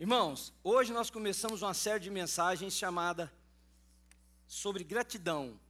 Irmãos, 0.00 0.50
hoje 0.64 0.94
nós 0.94 1.10
começamos 1.10 1.60
uma 1.60 1.74
série 1.74 2.00
de 2.00 2.08
mensagens 2.08 2.72
chamada 2.72 3.30
sobre 4.46 4.82
gratidão. 4.82 5.60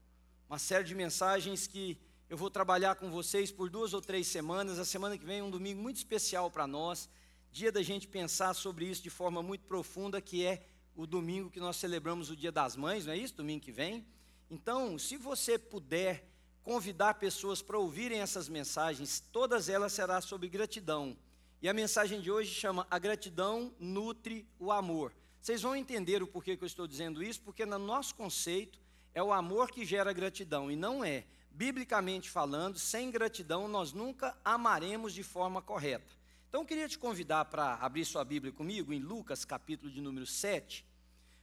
Uma 0.48 0.56
série 0.56 0.84
de 0.84 0.94
mensagens 0.94 1.66
que 1.66 1.98
eu 2.28 2.36
vou 2.36 2.48
trabalhar 2.48 2.94
com 2.94 3.10
vocês 3.10 3.50
por 3.50 3.68
duas 3.68 3.92
ou 3.92 4.00
três 4.00 4.28
semanas. 4.28 4.78
A 4.78 4.84
semana 4.84 5.18
que 5.18 5.24
vem 5.24 5.40
é 5.40 5.42
um 5.42 5.50
domingo 5.50 5.82
muito 5.82 5.96
especial 5.96 6.48
para 6.48 6.64
nós, 6.64 7.10
dia 7.50 7.72
da 7.72 7.82
gente 7.82 8.06
pensar 8.06 8.54
sobre 8.54 8.84
isso 8.84 9.02
de 9.02 9.10
forma 9.10 9.42
muito 9.42 9.64
profunda, 9.64 10.20
que 10.20 10.46
é 10.46 10.64
o 10.94 11.08
domingo 11.08 11.50
que 11.50 11.58
nós 11.58 11.74
celebramos 11.74 12.30
o 12.30 12.36
Dia 12.36 12.52
das 12.52 12.76
Mães, 12.76 13.06
não 13.06 13.12
é 13.12 13.18
isso? 13.18 13.34
Domingo 13.34 13.64
que 13.64 13.72
vem. 13.72 14.06
Então, 14.48 14.96
se 14.96 15.16
você 15.16 15.58
puder 15.58 16.24
convidar 16.62 17.14
pessoas 17.14 17.60
para 17.60 17.80
ouvirem 17.80 18.20
essas 18.20 18.48
mensagens, 18.48 19.18
todas 19.32 19.68
elas 19.68 19.92
serão 19.92 20.22
sobre 20.22 20.48
gratidão. 20.48 21.16
E 21.62 21.68
a 21.68 21.74
mensagem 21.74 22.22
de 22.22 22.30
hoje 22.30 22.54
chama 22.54 22.86
A 22.90 22.98
Gratidão 22.98 23.74
Nutre 23.78 24.48
o 24.58 24.72
Amor. 24.72 25.12
Vocês 25.42 25.60
vão 25.60 25.76
entender 25.76 26.22
o 26.22 26.26
porquê 26.26 26.56
que 26.56 26.64
eu 26.64 26.66
estou 26.66 26.86
dizendo 26.86 27.22
isso, 27.22 27.42
porque 27.42 27.66
no 27.66 27.78
nosso 27.78 28.14
conceito 28.14 28.80
é 29.12 29.22
o 29.22 29.30
amor 29.30 29.70
que 29.70 29.84
gera 29.84 30.10
gratidão, 30.10 30.70
e 30.70 30.76
não 30.76 31.04
é. 31.04 31.26
Biblicamente 31.50 32.30
falando, 32.30 32.78
sem 32.78 33.10
gratidão 33.10 33.68
nós 33.68 33.92
nunca 33.92 34.34
amaremos 34.42 35.12
de 35.12 35.22
forma 35.22 35.60
correta. 35.60 36.10
Então 36.48 36.62
eu 36.62 36.66
queria 36.66 36.88
te 36.88 36.98
convidar 36.98 37.44
para 37.44 37.74
abrir 37.74 38.06
sua 38.06 38.24
Bíblia 38.24 38.54
comigo 38.54 38.90
em 38.90 38.98
Lucas, 38.98 39.44
capítulo 39.44 39.92
de 39.92 40.00
número 40.00 40.26
7, 40.26 40.82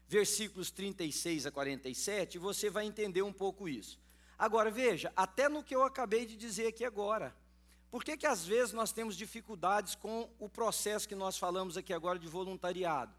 versículos 0.07 0.71
36 0.71 1.45
a 1.45 1.52
47, 1.52 2.35
e 2.35 2.40
você 2.40 2.71
vai 2.71 2.88
entender 2.88 3.21
um 3.21 3.34
pouco 3.34 3.70
isso. 3.70 3.99
Agora 4.35 4.71
veja, 4.71 5.13
até 5.15 5.48
no 5.48 5.63
que 5.63 5.76
eu 5.76 5.84
acabei 5.84 6.26
de 6.26 6.35
dizer 6.35 6.65
aqui 6.65 6.84
agora, 6.84 7.35
por 7.90 8.04
que, 8.04 8.18
que 8.18 8.27
às 8.27 8.46
vezes 8.46 8.73
nós 8.73 8.91
temos 8.91 9.16
dificuldades 9.16 9.96
com 9.96 10.30
o 10.40 10.50
processo 10.50 11.08
que 11.08 11.16
nós 11.16 11.38
falamos 11.38 11.77
aqui 11.77 11.94
agora 11.94 12.20
de 12.20 12.27
voluntariado? 12.27 13.13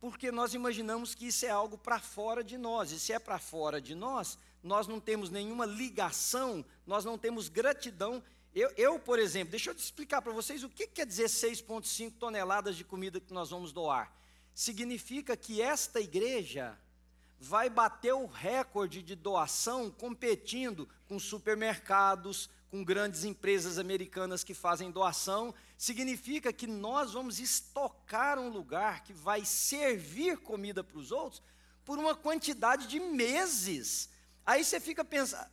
Porque 0.00 0.30
nós 0.30 0.54
imaginamos 0.54 1.14
que 1.14 1.26
isso 1.26 1.44
é 1.46 1.50
algo 1.50 1.76
para 1.76 1.98
fora 1.98 2.44
de 2.44 2.56
nós, 2.56 2.92
e 2.92 3.00
se 3.00 3.12
é 3.12 3.18
para 3.18 3.38
fora 3.38 3.80
de 3.80 3.94
nós, 3.94 4.38
nós 4.62 4.86
não 4.86 5.00
temos 5.00 5.30
nenhuma 5.30 5.66
ligação, 5.66 6.64
nós 6.86 7.04
não 7.04 7.18
temos 7.18 7.48
gratidão. 7.48 8.22
Eu, 8.54 8.70
eu 8.76 8.98
por 8.98 9.18
exemplo, 9.18 9.50
deixa 9.50 9.70
eu 9.70 9.74
te 9.74 9.82
explicar 9.82 10.22
para 10.22 10.32
vocês 10.32 10.62
o 10.62 10.68
que 10.68 10.86
quer 10.86 11.06
dizer 11.06 11.26
6,5 11.26 12.12
toneladas 12.18 12.76
de 12.76 12.84
comida 12.84 13.20
que 13.20 13.32
nós 13.32 13.50
vamos 13.50 13.72
doar. 13.72 14.12
Significa 14.54 15.36
que 15.36 15.60
esta 15.60 16.00
igreja 16.00 16.78
vai 17.38 17.68
bater 17.68 18.14
o 18.14 18.26
recorde 18.26 19.02
de 19.02 19.14
doação 19.14 19.90
competindo 19.90 20.88
com 21.06 21.18
supermercados, 21.18 22.48
com 22.76 22.84
grandes 22.84 23.24
empresas 23.24 23.78
americanas 23.78 24.44
que 24.44 24.52
fazem 24.52 24.90
doação, 24.90 25.54
significa 25.78 26.52
que 26.52 26.66
nós 26.66 27.14
vamos 27.14 27.40
estocar 27.40 28.38
um 28.38 28.50
lugar 28.50 29.02
que 29.02 29.14
vai 29.14 29.46
servir 29.46 30.36
comida 30.36 30.84
para 30.84 30.98
os 30.98 31.10
outros 31.10 31.42
por 31.86 31.98
uma 31.98 32.14
quantidade 32.14 32.86
de 32.86 33.00
meses. 33.00 34.10
Aí 34.44 34.62
você 34.62 34.78
fica 34.78 35.02
pensando, 35.02 35.48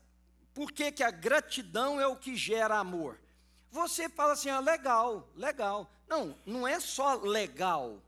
por 0.54 0.70
que, 0.74 0.92
que 0.92 1.02
a 1.02 1.12
gratidão 1.12 2.00
é 2.00 2.06
o 2.06 2.18
que 2.18 2.36
gera 2.36 2.78
amor? 2.78 3.18
Você 3.72 4.10
fala 4.10 4.34
assim, 4.34 4.50
ah, 4.50 4.60
legal, 4.60 5.30
legal. 5.34 5.90
Não, 6.10 6.38
não 6.46 6.68
é 6.68 6.78
só 6.82 7.16
legal. 7.16 8.04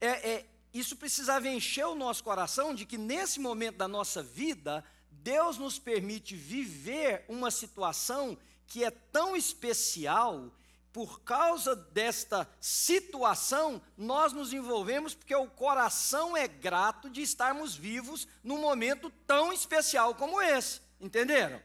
É, 0.00 0.30
é, 0.30 0.46
isso 0.72 0.94
precisava 0.94 1.48
encher 1.48 1.86
o 1.86 1.96
nosso 1.96 2.22
coração 2.22 2.72
de 2.72 2.86
que 2.86 2.96
nesse 2.96 3.40
momento 3.40 3.78
da 3.78 3.88
nossa 3.88 4.22
vida, 4.22 4.84
Deus 5.10 5.58
nos 5.58 5.80
permite 5.80 6.36
viver 6.36 7.24
uma 7.28 7.50
situação 7.50 8.38
que 8.72 8.82
é 8.82 8.90
tão 8.90 9.36
especial, 9.36 10.50
por 10.94 11.20
causa 11.20 11.76
desta 11.76 12.48
situação, 12.58 13.82
nós 13.98 14.32
nos 14.32 14.50
envolvemos 14.50 15.14
porque 15.14 15.34
o 15.34 15.46
coração 15.46 16.34
é 16.34 16.48
grato 16.48 17.10
de 17.10 17.20
estarmos 17.20 17.74
vivos 17.74 18.26
num 18.42 18.56
momento 18.56 19.10
tão 19.26 19.52
especial 19.52 20.14
como 20.14 20.40
esse. 20.40 20.80
Entenderam? 20.98 21.60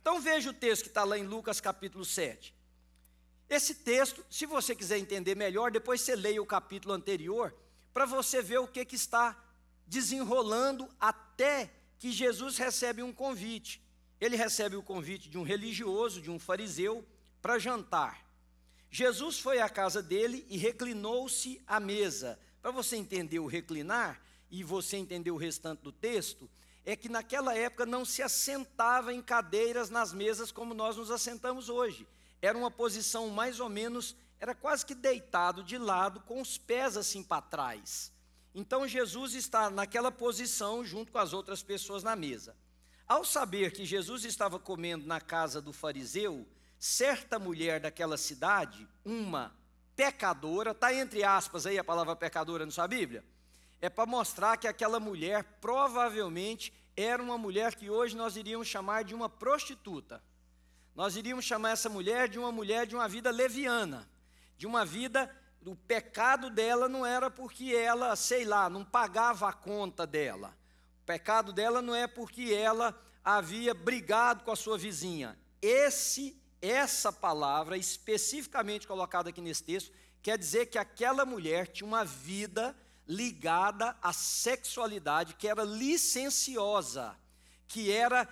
Então 0.00 0.20
veja 0.20 0.50
o 0.50 0.52
texto 0.52 0.82
que 0.82 0.88
está 0.88 1.04
lá 1.04 1.16
em 1.16 1.28
Lucas 1.28 1.60
capítulo 1.60 2.04
7. 2.04 2.52
Esse 3.48 3.76
texto, 3.76 4.26
se 4.28 4.44
você 4.44 4.74
quiser 4.74 4.98
entender 4.98 5.36
melhor, 5.36 5.70
depois 5.70 6.00
você 6.00 6.16
leia 6.16 6.42
o 6.42 6.46
capítulo 6.46 6.92
anterior, 6.92 7.54
para 7.94 8.04
você 8.04 8.42
ver 8.42 8.58
o 8.58 8.66
que, 8.66 8.84
que 8.84 8.96
está 8.96 9.40
desenrolando 9.86 10.88
até 10.98 11.70
que 12.00 12.10
Jesus 12.10 12.58
recebe 12.58 13.00
um 13.00 13.12
convite. 13.12 13.80
Ele 14.20 14.36
recebe 14.36 14.76
o 14.76 14.82
convite 14.82 15.28
de 15.28 15.38
um 15.38 15.42
religioso, 15.42 16.20
de 16.20 16.30
um 16.30 16.38
fariseu, 16.38 17.04
para 17.40 17.58
jantar. 17.58 18.26
Jesus 18.90 19.38
foi 19.38 19.60
à 19.60 19.68
casa 19.68 20.02
dele 20.02 20.46
e 20.48 20.56
reclinou-se 20.56 21.62
à 21.66 21.78
mesa. 21.78 22.38
Para 22.60 22.70
você 22.70 22.96
entender 22.96 23.38
o 23.38 23.46
reclinar 23.46 24.20
e 24.50 24.64
você 24.64 24.96
entender 24.96 25.30
o 25.30 25.36
restante 25.36 25.82
do 25.82 25.92
texto, 25.92 26.48
é 26.84 26.96
que 26.96 27.08
naquela 27.08 27.54
época 27.54 27.84
não 27.84 28.04
se 28.04 28.22
assentava 28.22 29.12
em 29.12 29.20
cadeiras 29.20 29.90
nas 29.90 30.12
mesas 30.12 30.50
como 30.50 30.74
nós 30.74 30.96
nos 30.96 31.10
assentamos 31.10 31.68
hoje. 31.68 32.06
Era 32.40 32.56
uma 32.56 32.70
posição 32.70 33.28
mais 33.28 33.60
ou 33.60 33.68
menos 33.68 34.16
era 34.40 34.54
quase 34.54 34.86
que 34.86 34.94
deitado 34.94 35.62
de 35.62 35.76
lado, 35.76 36.20
com 36.20 36.40
os 36.40 36.56
pés 36.56 36.96
assim 36.96 37.22
para 37.22 37.42
trás. 37.42 38.12
Então 38.54 38.86
Jesus 38.86 39.34
está 39.34 39.68
naquela 39.68 40.10
posição 40.10 40.84
junto 40.84 41.12
com 41.12 41.18
as 41.18 41.32
outras 41.32 41.62
pessoas 41.62 42.02
na 42.02 42.14
mesa. 42.14 42.54
Ao 43.08 43.24
saber 43.24 43.72
que 43.72 43.84
Jesus 43.84 44.24
estava 44.24 44.58
comendo 44.58 45.06
na 45.06 45.20
casa 45.20 45.62
do 45.62 45.72
fariseu, 45.72 46.46
certa 46.78 47.38
mulher 47.38 47.80
daquela 47.80 48.16
cidade, 48.16 48.86
uma 49.04 49.56
pecadora, 49.96 50.72
está 50.72 50.92
entre 50.92 51.24
aspas 51.24 51.66
aí 51.66 51.78
a 51.78 51.84
palavra 51.84 52.14
pecadora 52.14 52.66
na 52.66 52.70
sua 52.70 52.86
Bíblia, 52.86 53.24
é 53.80 53.88
para 53.88 54.06
mostrar 54.06 54.56
que 54.56 54.68
aquela 54.68 55.00
mulher 55.00 55.42
provavelmente 55.60 56.72
era 56.96 57.22
uma 57.22 57.38
mulher 57.38 57.74
que 57.74 57.88
hoje 57.88 58.16
nós 58.16 58.36
iríamos 58.36 58.68
chamar 58.68 59.04
de 59.04 59.14
uma 59.14 59.28
prostituta. 59.28 60.22
Nós 60.94 61.16
iríamos 61.16 61.44
chamar 61.44 61.70
essa 61.70 61.88
mulher 61.88 62.28
de 62.28 62.38
uma 62.38 62.52
mulher 62.52 62.86
de 62.86 62.94
uma 62.94 63.08
vida 63.08 63.30
leviana 63.30 64.08
de 64.58 64.66
uma 64.66 64.84
vida, 64.84 65.30
o 65.64 65.76
pecado 65.76 66.50
dela 66.50 66.88
não 66.88 67.06
era 67.06 67.30
porque 67.30 67.72
ela, 67.74 68.14
sei 68.16 68.44
lá, 68.44 68.68
não 68.68 68.84
pagava 68.84 69.48
a 69.48 69.52
conta 69.52 70.04
dela. 70.04 70.54
Pecado 71.08 71.54
dela 71.54 71.80
não 71.80 71.94
é 71.94 72.06
porque 72.06 72.52
ela 72.52 72.94
havia 73.24 73.72
brigado 73.72 74.44
com 74.44 74.50
a 74.50 74.56
sua 74.56 74.76
vizinha. 74.76 75.38
Esse, 75.62 76.38
essa 76.60 77.10
palavra 77.10 77.78
especificamente 77.78 78.86
colocada 78.86 79.30
aqui 79.30 79.40
nesse 79.40 79.62
texto 79.62 79.90
quer 80.20 80.36
dizer 80.36 80.66
que 80.66 80.76
aquela 80.76 81.24
mulher 81.24 81.68
tinha 81.68 81.86
uma 81.86 82.04
vida 82.04 82.76
ligada 83.06 83.96
à 84.02 84.12
sexualidade, 84.12 85.32
que 85.36 85.48
era 85.48 85.64
licenciosa, 85.64 87.16
que 87.66 87.90
era 87.90 88.28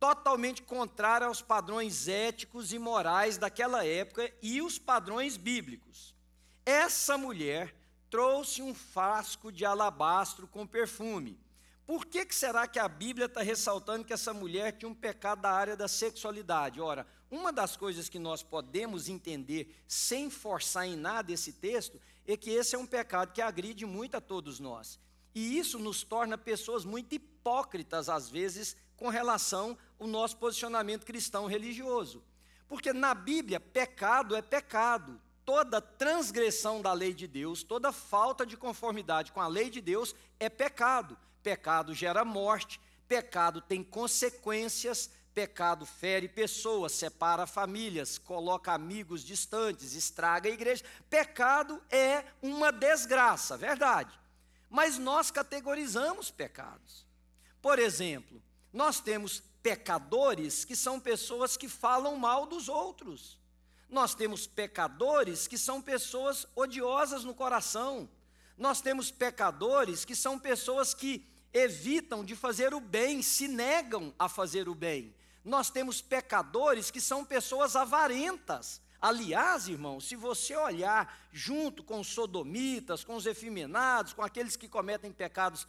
totalmente 0.00 0.60
contrária 0.60 1.28
aos 1.28 1.40
padrões 1.40 2.08
éticos 2.08 2.72
e 2.72 2.80
morais 2.80 3.38
daquela 3.38 3.86
época 3.86 4.28
e 4.42 4.60
os 4.60 4.76
padrões 4.76 5.36
bíblicos. 5.36 6.16
Essa 6.66 7.16
mulher 7.16 7.72
trouxe 8.10 8.60
um 8.60 8.74
frasco 8.74 9.52
de 9.52 9.64
alabastro 9.64 10.48
com 10.48 10.66
perfume. 10.66 11.40
Por 11.86 12.06
que, 12.06 12.24
que 12.24 12.34
será 12.34 12.66
que 12.66 12.78
a 12.78 12.88
Bíblia 12.88 13.26
está 13.26 13.42
ressaltando 13.42 14.04
que 14.04 14.12
essa 14.12 14.32
mulher 14.32 14.72
tinha 14.72 14.88
um 14.88 14.94
pecado 14.94 15.42
da 15.42 15.50
área 15.50 15.76
da 15.76 15.88
sexualidade? 15.88 16.80
Ora, 16.80 17.06
uma 17.30 17.52
das 17.52 17.76
coisas 17.76 18.08
que 18.08 18.18
nós 18.18 18.42
podemos 18.42 19.08
entender 19.08 19.74
sem 19.88 20.30
forçar 20.30 20.86
em 20.86 20.96
nada 20.96 21.32
esse 21.32 21.52
texto 21.52 22.00
é 22.26 22.36
que 22.36 22.50
esse 22.50 22.74
é 22.74 22.78
um 22.78 22.86
pecado 22.86 23.32
que 23.32 23.42
agride 23.42 23.84
muito 23.84 24.16
a 24.16 24.20
todos 24.20 24.60
nós. 24.60 25.00
E 25.34 25.58
isso 25.58 25.78
nos 25.78 26.02
torna 26.02 26.36
pessoas 26.36 26.84
muito 26.84 27.14
hipócritas, 27.14 28.08
às 28.08 28.28
vezes, 28.28 28.76
com 28.96 29.08
relação 29.08 29.76
ao 29.98 30.06
nosso 30.06 30.36
posicionamento 30.36 31.06
cristão 31.06 31.46
religioso. 31.46 32.22
Porque 32.68 32.92
na 32.92 33.14
Bíblia, 33.14 33.58
pecado 33.58 34.36
é 34.36 34.42
pecado. 34.42 35.20
Toda 35.44 35.80
transgressão 35.80 36.80
da 36.80 36.92
lei 36.92 37.12
de 37.12 37.26
Deus, 37.26 37.62
toda 37.64 37.90
falta 37.90 38.46
de 38.46 38.56
conformidade 38.56 39.32
com 39.32 39.40
a 39.40 39.48
lei 39.48 39.68
de 39.68 39.80
Deus 39.80 40.14
é 40.38 40.48
pecado. 40.48 41.18
Pecado 41.42 41.94
gera 41.94 42.24
morte, 42.24 42.80
pecado 43.08 43.60
tem 43.60 43.82
consequências, 43.82 45.10
pecado 45.34 45.86
fere 45.86 46.28
pessoas, 46.28 46.92
separa 46.92 47.46
famílias, 47.46 48.18
coloca 48.18 48.72
amigos 48.72 49.24
distantes, 49.24 49.94
estraga 49.94 50.48
a 50.48 50.52
igreja. 50.52 50.84
Pecado 51.08 51.82
é 51.90 52.24
uma 52.40 52.70
desgraça, 52.70 53.56
verdade. 53.56 54.18
Mas 54.68 54.98
nós 54.98 55.30
categorizamos 55.30 56.30
pecados. 56.30 57.06
Por 57.60 57.78
exemplo, 57.78 58.42
nós 58.72 59.00
temos 59.00 59.42
pecadores 59.62 60.64
que 60.64 60.74
são 60.74 60.98
pessoas 60.98 61.56
que 61.56 61.68
falam 61.68 62.16
mal 62.16 62.46
dos 62.46 62.68
outros. 62.68 63.38
Nós 63.88 64.14
temos 64.14 64.46
pecadores 64.46 65.46
que 65.46 65.58
são 65.58 65.80
pessoas 65.80 66.46
odiosas 66.56 67.24
no 67.24 67.34
coração. 67.34 68.08
Nós 68.56 68.80
temos 68.80 69.10
pecadores 69.10 70.04
que 70.04 70.16
são 70.16 70.38
pessoas 70.38 70.94
que 70.94 71.30
evitam 71.52 72.24
de 72.24 72.34
fazer 72.34 72.74
o 72.74 72.80
bem, 72.80 73.22
se 73.22 73.46
negam 73.48 74.14
a 74.18 74.28
fazer 74.28 74.68
o 74.68 74.74
bem. 74.74 75.14
Nós 75.44 75.70
temos 75.70 76.00
pecadores 76.00 76.90
que 76.90 77.00
são 77.00 77.24
pessoas 77.24 77.76
avarentas. 77.76 78.80
Aliás, 79.00 79.66
irmão, 79.66 80.00
se 80.00 80.14
você 80.14 80.56
olhar 80.56 81.18
junto 81.32 81.82
com 81.82 81.98
os 81.98 82.06
sodomitas, 82.06 83.02
com 83.02 83.16
os 83.16 83.26
efeminados, 83.26 84.12
com 84.12 84.22
aqueles 84.22 84.56
que 84.56 84.68
cometem 84.68 85.10
pecados 85.10 85.66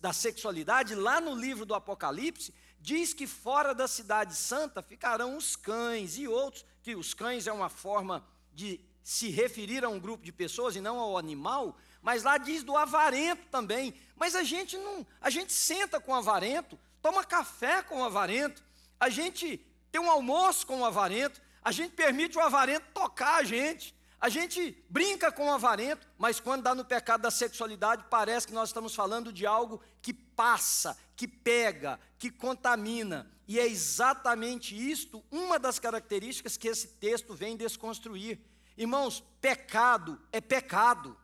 da 0.00 0.12
sexualidade, 0.12 0.94
lá 0.94 1.20
no 1.20 1.34
livro 1.34 1.66
do 1.66 1.74
Apocalipse, 1.74 2.54
diz 2.80 3.12
que 3.12 3.26
fora 3.26 3.74
da 3.74 3.88
cidade 3.88 4.34
santa 4.34 4.80
ficarão 4.82 5.36
os 5.36 5.56
cães 5.56 6.16
e 6.16 6.26
outros, 6.28 6.64
que 6.82 6.94
os 6.94 7.12
cães 7.12 7.46
é 7.46 7.52
uma 7.52 7.68
forma 7.68 8.24
de 8.52 8.80
se 9.02 9.28
referir 9.30 9.84
a 9.84 9.88
um 9.88 9.98
grupo 9.98 10.24
de 10.24 10.32
pessoas 10.32 10.76
e 10.76 10.80
não 10.80 10.98
ao 10.98 11.18
animal, 11.18 11.76
mas 12.02 12.22
lá 12.22 12.38
diz 12.38 12.62
do 12.62 12.76
avarento 12.76 13.46
também. 13.50 13.94
Mas 14.16 14.34
a 14.34 14.42
gente 14.42 14.76
não, 14.76 15.06
a 15.20 15.30
gente 15.30 15.52
senta 15.52 16.00
com 16.00 16.12
o 16.12 16.16
avarento, 16.16 16.78
toma 17.02 17.24
café 17.24 17.82
com 17.82 18.00
o 18.00 18.04
avarento, 18.04 18.62
a 18.98 19.08
gente 19.08 19.58
tem 19.90 20.00
um 20.00 20.10
almoço 20.10 20.66
com 20.66 20.80
o 20.80 20.84
avarento, 20.84 21.40
a 21.62 21.72
gente 21.72 21.94
permite 21.94 22.38
o 22.38 22.40
avarento 22.40 22.86
tocar 22.92 23.36
a 23.36 23.42
gente, 23.42 23.94
a 24.20 24.28
gente 24.28 24.76
brinca 24.88 25.32
com 25.32 25.46
o 25.46 25.52
avarento, 25.52 26.06
mas 26.18 26.38
quando 26.38 26.62
dá 26.62 26.74
no 26.74 26.84
pecado 26.84 27.22
da 27.22 27.30
sexualidade, 27.30 28.04
parece 28.10 28.46
que 28.46 28.52
nós 28.52 28.68
estamos 28.68 28.94
falando 28.94 29.32
de 29.32 29.46
algo 29.46 29.80
que 30.02 30.12
passa, 30.12 30.96
que 31.16 31.26
pega, 31.26 31.98
que 32.18 32.30
contamina. 32.30 33.30
E 33.48 33.58
é 33.58 33.66
exatamente 33.66 34.76
isto, 34.76 35.24
uma 35.30 35.58
das 35.58 35.78
características 35.78 36.56
que 36.56 36.68
esse 36.68 36.86
texto 36.86 37.34
vem 37.34 37.56
desconstruir. 37.56 38.38
Irmãos, 38.76 39.24
pecado 39.40 40.20
é 40.30 40.40
pecado. 40.40 41.16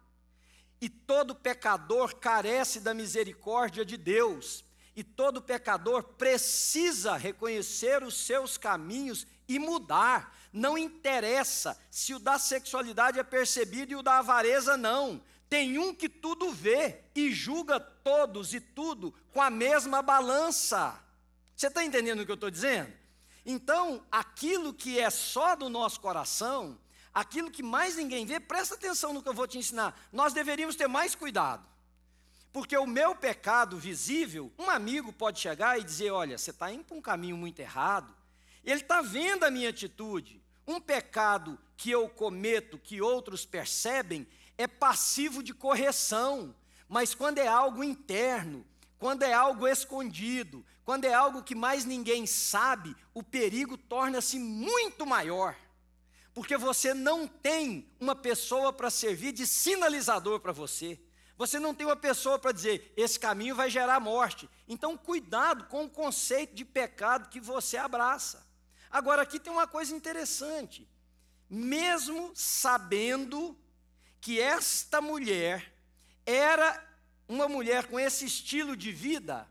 E 0.80 0.88
todo 0.88 1.34
pecador 1.34 2.16
carece 2.16 2.80
da 2.80 2.92
misericórdia 2.92 3.84
de 3.84 3.96
Deus. 3.96 4.64
E 4.94 5.04
todo 5.04 5.42
pecador 5.42 6.02
precisa 6.02 7.16
reconhecer 7.16 8.02
os 8.02 8.16
seus 8.16 8.56
caminhos 8.56 9.26
e 9.48 9.58
mudar. 9.58 10.34
Não 10.52 10.76
interessa 10.76 11.78
se 11.90 12.14
o 12.14 12.18
da 12.18 12.38
sexualidade 12.38 13.18
é 13.18 13.22
percebido 13.22 13.92
e 13.92 13.96
o 13.96 14.02
da 14.02 14.18
avareza 14.18 14.76
não. 14.76 15.22
Tem 15.48 15.78
um 15.78 15.94
que 15.94 16.08
tudo 16.08 16.52
vê 16.52 17.02
e 17.14 17.32
julga 17.32 17.78
todos 17.78 18.52
e 18.52 18.60
tudo 18.60 19.14
com 19.32 19.40
a 19.40 19.50
mesma 19.50 20.02
balança. 20.02 20.98
Você 21.54 21.68
está 21.68 21.84
entendendo 21.84 22.20
o 22.20 22.24
que 22.24 22.30
eu 22.30 22.36
estou 22.36 22.50
dizendo? 22.50 22.92
Então, 23.44 24.04
aquilo 24.10 24.74
que 24.74 24.98
é 24.98 25.08
só 25.08 25.54
do 25.54 25.68
nosso 25.68 26.00
coração, 26.00 26.76
aquilo 27.16 27.50
que 27.50 27.62
mais 27.62 27.96
ninguém 27.96 28.26
vê, 28.26 28.38
presta 28.38 28.74
atenção 28.74 29.14
no 29.14 29.22
que 29.22 29.28
eu 29.30 29.32
vou 29.32 29.48
te 29.48 29.56
ensinar. 29.56 29.98
Nós 30.12 30.34
deveríamos 30.34 30.76
ter 30.76 30.86
mais 30.86 31.14
cuidado. 31.14 31.66
Porque 32.52 32.76
o 32.76 32.86
meu 32.86 33.14
pecado 33.14 33.78
visível, 33.78 34.52
um 34.58 34.68
amigo 34.68 35.10
pode 35.14 35.40
chegar 35.40 35.80
e 35.80 35.84
dizer: 35.84 36.10
olha, 36.10 36.36
você 36.36 36.50
está 36.50 36.70
indo 36.70 36.84
para 36.84 36.96
um 36.96 37.00
caminho 37.00 37.34
muito 37.34 37.58
errado, 37.58 38.14
ele 38.62 38.82
está 38.82 39.00
vendo 39.00 39.44
a 39.44 39.50
minha 39.50 39.70
atitude. 39.70 40.42
Um 40.66 40.78
pecado 40.78 41.58
que 41.74 41.90
eu 41.90 42.06
cometo, 42.06 42.78
que 42.78 43.00
outros 43.00 43.46
percebem, 43.46 44.26
é 44.58 44.66
passivo 44.66 45.42
de 45.42 45.54
correção. 45.54 46.54
Mas 46.86 47.14
quando 47.14 47.38
é 47.38 47.48
algo 47.48 47.82
interno, 47.82 48.66
quando 48.98 49.22
é 49.22 49.32
algo 49.32 49.66
escondido, 49.66 50.64
quando 50.84 51.06
é 51.06 51.14
algo 51.14 51.42
que 51.42 51.54
mais 51.54 51.86
ninguém 51.86 52.26
sabe, 52.26 52.94
o 53.14 53.22
perigo 53.22 53.78
torna-se 53.78 54.38
muito 54.38 55.06
maior. 55.06 55.56
Porque 56.36 56.58
você 56.58 56.92
não 56.92 57.26
tem 57.26 57.90
uma 57.98 58.14
pessoa 58.14 58.70
para 58.70 58.90
servir 58.90 59.32
de 59.32 59.46
sinalizador 59.46 60.38
para 60.38 60.52
você. 60.52 61.00
Você 61.38 61.58
não 61.58 61.74
tem 61.74 61.86
uma 61.86 61.96
pessoa 61.96 62.38
para 62.38 62.52
dizer, 62.52 62.92
esse 62.94 63.18
caminho 63.18 63.54
vai 63.54 63.70
gerar 63.70 63.98
morte. 64.00 64.46
Então, 64.68 64.98
cuidado 64.98 65.64
com 65.64 65.86
o 65.86 65.88
conceito 65.88 66.54
de 66.54 66.62
pecado 66.62 67.30
que 67.30 67.40
você 67.40 67.78
abraça. 67.78 68.46
Agora, 68.90 69.22
aqui 69.22 69.40
tem 69.40 69.50
uma 69.50 69.66
coisa 69.66 69.96
interessante. 69.96 70.86
Mesmo 71.48 72.30
sabendo 72.34 73.58
que 74.20 74.38
esta 74.38 75.00
mulher 75.00 75.72
era 76.26 76.86
uma 77.26 77.48
mulher 77.48 77.86
com 77.86 77.98
esse 77.98 78.26
estilo 78.26 78.76
de 78.76 78.92
vida, 78.92 79.48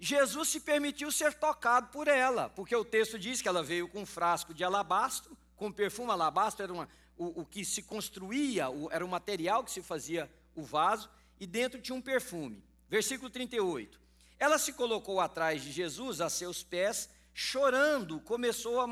Jesus 0.00 0.48
se 0.48 0.60
permitiu 0.60 1.12
ser 1.12 1.34
tocado 1.34 1.88
por 1.88 2.08
ela, 2.08 2.48
porque 2.48 2.74
o 2.74 2.86
texto 2.86 3.18
diz 3.18 3.42
que 3.42 3.48
ela 3.48 3.62
veio 3.62 3.86
com 3.86 4.00
um 4.00 4.06
frasco 4.06 4.54
de 4.54 4.64
alabastro, 4.64 5.36
com 5.62 5.70
perfume 5.70 6.10
alabastro, 6.10 6.64
era 6.64 6.72
uma, 6.72 6.88
o, 7.16 7.42
o 7.42 7.46
que 7.46 7.64
se 7.64 7.84
construía, 7.84 8.68
o, 8.68 8.90
era 8.90 9.06
o 9.06 9.08
material 9.08 9.62
que 9.62 9.70
se 9.70 9.80
fazia 9.80 10.28
o 10.56 10.62
vaso, 10.64 11.08
e 11.38 11.46
dentro 11.46 11.80
tinha 11.80 11.94
um 11.94 12.02
perfume. 12.02 12.64
Versículo 12.88 13.30
38. 13.30 14.00
Ela 14.40 14.58
se 14.58 14.72
colocou 14.72 15.20
atrás 15.20 15.62
de 15.62 15.70
Jesus, 15.70 16.20
a 16.20 16.28
seus 16.28 16.64
pés, 16.64 17.08
chorando, 17.32 18.18
começou 18.22 18.80
a, 18.80 18.88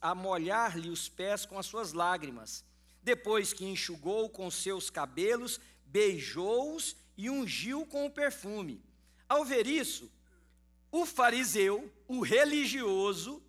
a 0.00 0.14
molhar-lhe 0.14 0.88
os 0.88 1.10
pés 1.10 1.44
com 1.44 1.58
as 1.58 1.66
suas 1.66 1.92
lágrimas. 1.92 2.64
Depois 3.02 3.52
que 3.52 3.66
enxugou 3.66 4.30
com 4.30 4.50
seus 4.50 4.88
cabelos, 4.88 5.60
beijou-os 5.84 6.96
e 7.18 7.28
ungiu 7.28 7.84
com 7.84 8.06
o 8.06 8.10
perfume. 8.10 8.82
Ao 9.28 9.44
ver 9.44 9.66
isso, 9.66 10.10
o 10.90 11.04
fariseu, 11.04 11.92
o 12.08 12.22
religioso, 12.22 13.42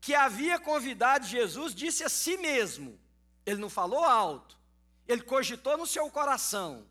que 0.00 0.14
havia 0.14 0.58
convidado 0.58 1.26
Jesus, 1.26 1.74
disse 1.74 2.04
a 2.04 2.08
si 2.08 2.36
mesmo: 2.36 2.98
ele 3.44 3.60
não 3.60 3.70
falou 3.70 4.04
alto, 4.04 4.56
ele 5.06 5.22
cogitou 5.22 5.76
no 5.76 5.86
seu 5.86 6.10
coração, 6.10 6.86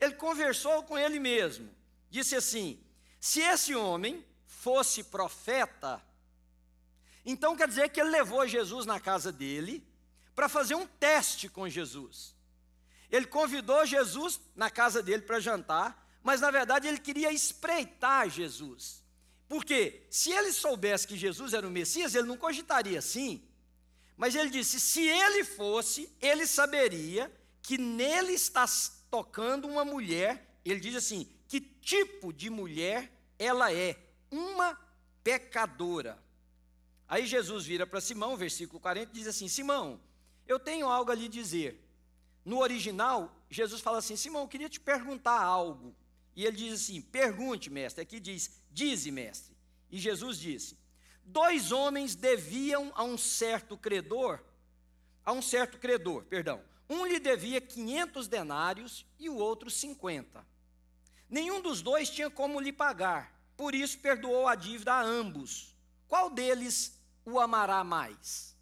ele 0.00 0.14
conversou 0.14 0.82
com 0.82 0.98
ele 0.98 1.18
mesmo, 1.18 1.70
disse 2.10 2.36
assim: 2.36 2.82
se 3.20 3.40
esse 3.40 3.74
homem 3.74 4.24
fosse 4.46 5.04
profeta, 5.04 6.02
então 7.24 7.56
quer 7.56 7.68
dizer 7.68 7.90
que 7.90 8.00
ele 8.00 8.10
levou 8.10 8.46
Jesus 8.46 8.86
na 8.86 8.98
casa 8.98 9.30
dele 9.30 9.86
para 10.34 10.48
fazer 10.48 10.74
um 10.74 10.86
teste 10.86 11.48
com 11.48 11.68
Jesus. 11.68 12.34
Ele 13.10 13.26
convidou 13.26 13.84
Jesus 13.84 14.40
na 14.54 14.70
casa 14.70 15.02
dele 15.02 15.22
para 15.22 15.40
jantar, 15.40 16.06
mas 16.22 16.40
na 16.40 16.50
verdade 16.50 16.86
ele 16.86 16.98
queria 16.98 17.32
espreitar 17.32 18.28
Jesus. 18.30 18.99
Porque 19.50 20.06
se 20.08 20.30
ele 20.30 20.52
soubesse 20.52 21.08
que 21.08 21.16
Jesus 21.16 21.52
era 21.52 21.66
o 21.66 21.70
Messias, 21.72 22.14
ele 22.14 22.28
não 22.28 22.36
cogitaria 22.36 23.00
assim. 23.00 23.42
Mas 24.16 24.36
ele 24.36 24.48
disse: 24.48 24.78
se 24.78 25.02
ele 25.02 25.42
fosse, 25.42 26.08
ele 26.20 26.46
saberia 26.46 27.28
que 27.60 27.76
nele 27.76 28.32
está 28.32 28.64
tocando 29.10 29.66
uma 29.66 29.84
mulher. 29.84 30.56
Ele 30.64 30.78
diz 30.78 30.94
assim: 30.94 31.28
que 31.48 31.60
tipo 31.60 32.32
de 32.32 32.48
mulher 32.48 33.12
ela 33.40 33.72
é? 33.72 33.98
Uma 34.30 34.78
pecadora. 35.24 36.16
Aí 37.08 37.26
Jesus 37.26 37.66
vira 37.66 37.84
para 37.84 38.00
Simão, 38.00 38.36
versículo 38.36 38.78
40, 38.78 39.10
e 39.10 39.14
diz 39.14 39.26
assim: 39.26 39.48
Simão, 39.48 40.00
eu 40.46 40.60
tenho 40.60 40.86
algo 40.86 41.10
a 41.10 41.14
lhe 41.16 41.28
dizer. 41.28 41.84
No 42.44 42.60
original, 42.60 43.36
Jesus 43.50 43.80
fala 43.80 43.98
assim: 43.98 44.14
Simão, 44.14 44.42
eu 44.42 44.48
queria 44.48 44.68
te 44.68 44.78
perguntar 44.78 45.42
algo. 45.42 45.92
E 46.34 46.44
ele 46.44 46.56
diz 46.56 46.74
assim: 46.74 47.00
Pergunte, 47.00 47.70
mestre. 47.70 48.02
Aqui 48.02 48.20
diz: 48.20 48.50
Dize, 48.70 49.10
mestre. 49.10 49.56
E 49.90 49.98
Jesus 49.98 50.38
disse: 50.38 50.76
Dois 51.24 51.72
homens 51.72 52.14
deviam 52.14 52.92
a 52.94 53.04
um 53.04 53.18
certo 53.18 53.76
credor, 53.76 54.40
a 55.24 55.32
um 55.32 55.42
certo 55.42 55.78
credor, 55.78 56.24
perdão. 56.24 56.62
Um 56.88 57.06
lhe 57.06 57.20
devia 57.20 57.60
500 57.60 58.26
denários 58.26 59.06
e 59.18 59.28
o 59.28 59.36
outro 59.36 59.70
50. 59.70 60.44
Nenhum 61.28 61.62
dos 61.62 61.80
dois 61.80 62.10
tinha 62.10 62.28
como 62.28 62.58
lhe 62.58 62.72
pagar, 62.72 63.32
por 63.56 63.74
isso 63.74 63.98
perdoou 64.00 64.48
a 64.48 64.56
dívida 64.56 64.94
a 64.94 65.02
ambos. 65.02 65.76
Qual 66.08 66.28
deles 66.28 66.98
o 67.24 67.38
amará 67.38 67.84
mais? 67.84 68.56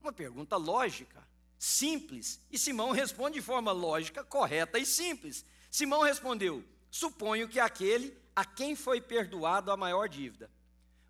Uma 0.00 0.12
pergunta 0.12 0.56
lógica, 0.56 1.22
simples, 1.56 2.40
e 2.50 2.58
Simão 2.58 2.90
responde 2.90 3.34
de 3.34 3.40
forma 3.40 3.70
lógica, 3.70 4.24
correta 4.24 4.80
e 4.80 4.84
simples. 4.84 5.44
Simão 5.72 6.02
respondeu: 6.02 6.62
Suponho 6.88 7.48
que 7.48 7.58
aquele 7.58 8.16
a 8.36 8.44
quem 8.44 8.76
foi 8.76 9.00
perdoado 9.00 9.72
a 9.72 9.76
maior 9.76 10.08
dívida. 10.08 10.48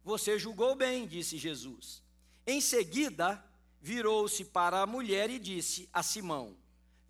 Você 0.03 0.39
julgou 0.39 0.75
bem, 0.75 1.07
disse 1.07 1.37
Jesus. 1.37 2.03
Em 2.47 2.63
seguida, 2.63 3.45
virou-se 3.81 4.43
para 4.47 4.81
a 4.81 4.87
mulher 4.87 5.29
e 5.29 5.39
disse 5.39 5.87
a 5.93 6.03
Simão: 6.03 6.57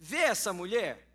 Vê 0.01 0.17
essa 0.17 0.53
mulher? 0.53 1.07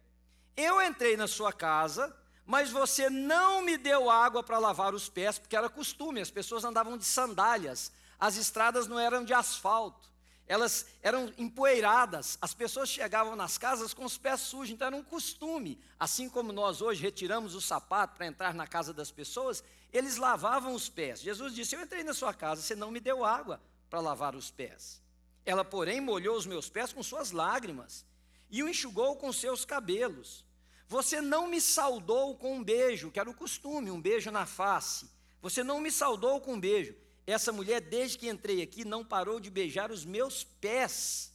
Eu 0.56 0.82
entrei 0.82 1.18
na 1.18 1.28
sua 1.28 1.52
casa, 1.52 2.16
mas 2.46 2.72
você 2.72 3.10
não 3.10 3.62
me 3.62 3.78
deu 3.78 4.10
água 4.10 4.42
para 4.42 4.60
lavar 4.60 4.94
os 4.94 5.10
pés, 5.10 5.38
porque 5.38 5.58
era 5.58 5.68
costume, 5.68 6.22
as 6.22 6.32
pessoas 6.32 6.64
andavam 6.64 6.98
de 6.98 7.04
sandálias 7.04 7.92
as 8.20 8.36
estradas 8.36 8.88
não 8.88 9.00
eram 9.00 9.24
de 9.24 9.34
asfalto, 9.34 10.10
elas 10.48 10.86
eram 11.02 11.32
empoeiradas, 11.38 12.38
as 12.42 12.54
pessoas 12.54 12.90
chegavam 12.90 13.36
nas 13.36 13.58
casas 13.58 13.94
com 13.94 14.06
os 14.06 14.18
pés 14.18 14.40
sujos, 14.42 14.74
então 14.74 14.88
era 14.88 14.96
um 14.96 15.04
costume. 15.04 15.80
Assim 16.00 16.30
como 16.30 16.54
nós 16.54 16.82
hoje 16.82 17.02
retiramos 17.02 17.54
o 17.54 17.62
sapato 17.62 18.16
para 18.16 18.28
entrar 18.28 18.54
na 18.54 18.66
casa 18.66 18.94
das 18.94 19.12
pessoas, 19.12 19.64
eles 19.92 20.16
lavavam 20.16 20.74
os 20.74 20.88
pés. 20.88 21.20
Jesus 21.20 21.54
disse: 21.54 21.76
Eu 21.76 21.82
entrei 21.82 22.04
na 22.04 22.14
sua 22.14 22.34
casa, 22.34 22.62
você 22.62 22.76
não 22.76 22.92
me 22.92 23.02
deu 23.02 23.26
água 23.26 23.62
para 23.90 24.00
lavar 24.00 24.36
os 24.36 24.50
pés. 24.50 25.02
Ela, 25.46 25.66
porém, 25.66 26.00
molhou 26.00 26.38
os 26.38 26.46
meus 26.46 26.70
pés 26.70 26.94
com 26.94 27.04
suas 27.04 27.32
lágrimas 27.32 28.06
e 28.50 28.64
o 28.64 28.70
enxugou 28.70 29.18
com 29.18 29.32
seus 29.34 29.66
cabelos. 29.66 30.46
Você 30.88 31.20
não 31.20 31.48
me 31.48 31.60
saudou 31.60 32.38
com 32.38 32.56
um 32.56 32.64
beijo, 32.64 33.12
que 33.12 33.20
era 33.20 33.30
o 33.30 33.34
costume, 33.34 33.92
um 33.92 34.02
beijo 34.02 34.32
na 34.32 34.46
face. 34.46 35.10
Você 35.42 35.64
não 35.64 35.82
me 35.82 35.92
saudou 35.92 36.40
com 36.40 36.54
um 36.54 36.60
beijo. 36.60 36.96
Essa 37.28 37.52
mulher, 37.52 37.82
desde 37.82 38.18
que 38.18 38.30
entrei 38.30 38.62
aqui, 38.62 38.86
não 38.86 39.04
parou 39.04 39.38
de 39.38 39.50
beijar 39.50 39.92
os 39.92 40.06
meus 40.06 40.46
pés. 40.46 41.34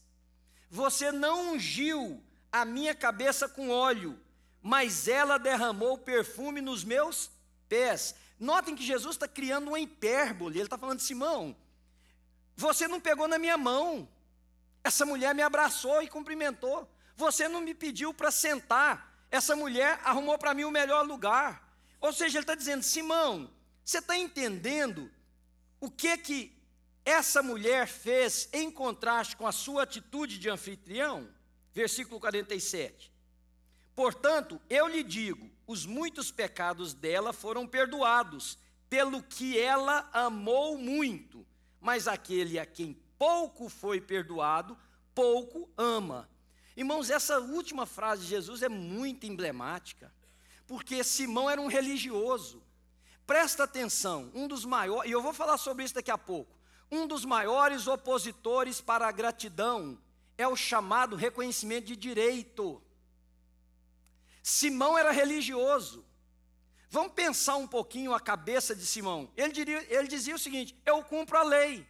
Você 0.71 1.13
não 1.13 1.53
ungiu 1.53 2.25
a 2.51 2.65
minha 2.65 2.95
cabeça 2.95 3.47
com 3.47 3.69
óleo, 3.69 4.19
mas 4.63 5.07
ela 5.07 5.37
derramou 5.37 5.99
perfume 5.99 6.63
nos 6.63 6.83
meus 6.83 7.31
pés. 7.69 8.15
Notem 8.41 8.75
que 8.75 8.83
Jesus 8.83 9.17
está 9.17 9.29
criando 9.29 9.69
uma 9.69 9.79
hipérbole. 9.79 10.57
Ele 10.57 10.65
está 10.65 10.79
falando, 10.79 11.01
Simão, 11.01 11.55
você 12.57 12.89
não 12.89 12.99
pegou 12.99 13.29
na 13.29 13.39
minha 13.39 13.59
mão. 13.59 14.09
Essa 14.83 15.05
mulher 15.05 15.35
me 15.35 15.43
abraçou 15.43 16.03
e 16.03 16.09
cumprimentou. 16.09 16.91
Você 17.17 17.49
não 17.49 17.61
me 17.61 17.75
pediu 17.75 18.15
para 18.15 18.31
sentar. 18.31 19.27
Essa 19.31 19.55
mulher 19.55 20.01
arrumou 20.03 20.39
para 20.39 20.55
mim 20.55 20.65
o 20.65 20.71
melhor 20.71 21.07
lugar. 21.07 21.71
Ou 22.01 22.15
seja, 22.15 22.39
ele 22.39 22.45
está 22.45 22.55
dizendo, 22.55 22.83
Simão, 22.83 23.51
você 23.85 23.99
está 23.99 24.17
entendendo 24.17 25.11
o 25.83 25.91
que 25.91 26.17
que 26.17 26.57
essa 27.05 27.43
mulher 27.43 27.89
fez 27.89 28.49
em 28.53 28.71
contraste 28.71 29.37
com 29.37 29.49
a 29.49 29.51
sua 29.51 29.83
atitude 29.83 30.39
de 30.39 30.49
anfitrião? 30.49 31.29
Versículo 31.75 32.21
47. 32.21 33.13
Portanto, 33.93 34.61
eu 34.71 34.87
lhe 34.87 35.03
digo: 35.03 35.51
os 35.67 35.85
muitos 35.85 36.31
pecados 36.31 36.95
dela 36.95 37.33
foram 37.33 37.67
perdoados, 37.67 38.57
pelo 38.89 39.25
que 39.25 39.59
ela 39.59 40.09
amou 40.13 40.79
muito. 40.79 41.45
Mas 41.81 42.07
aquele 42.07 42.61
a 42.61 42.65
quem 42.65 42.97
pouco 43.19 43.69
foi 43.69 44.01
perdoado, 44.01 44.79
pouco 45.13 45.69
ama. 45.77 46.31
Irmãos, 46.77 47.11
essa 47.11 47.41
última 47.41 47.87
frase 47.87 48.23
de 48.23 48.29
Jesus 48.29 48.63
é 48.63 48.69
muito 48.69 49.27
emblemática, 49.27 50.15
porque 50.65 51.03
Simão 51.03 51.51
era 51.51 51.61
um 51.61 51.67
religioso. 51.67 52.63
Presta 53.27 53.65
atenção, 53.65 54.31
um 54.35 54.49
dos 54.49 54.65
maiores, 54.65 55.11
e 55.11 55.13
eu 55.13 55.23
vou 55.23 55.33
falar 55.33 55.57
sobre 55.57 55.85
isso 55.85 55.95
daqui 55.95 56.11
a 56.11 56.19
pouco. 56.19 56.57
Um 56.91 57.07
dos 57.07 57.25
maiores 57.25 57.87
opositores 57.87 58.81
para 58.81 59.07
a 59.09 59.13
gratidão 59.13 59.99
é 60.37 60.47
o 60.47 60.57
chamado 60.57 61.17
reconhecimento 61.17 61.87
de 61.87 61.97
direito. 61.97 62.83
Simão 64.43 64.99
era 64.99 65.11
religioso. 65.11 66.05
Vamos 66.91 67.13
pensar 67.15 67.57
um 67.57 67.67
pouquinho 67.67 68.13
a 68.13 68.21
cabeça 68.21 68.75
de 68.75 68.85
Simão. 68.85 69.31
Ele, 69.37 69.53
diria, 69.53 69.87
ele 69.89 70.09
dizia 70.09 70.35
o 70.35 70.39
seguinte: 70.39 70.77
eu 70.85 71.03
cumpro 71.03 71.39
a 71.39 71.43
lei, 71.43 71.87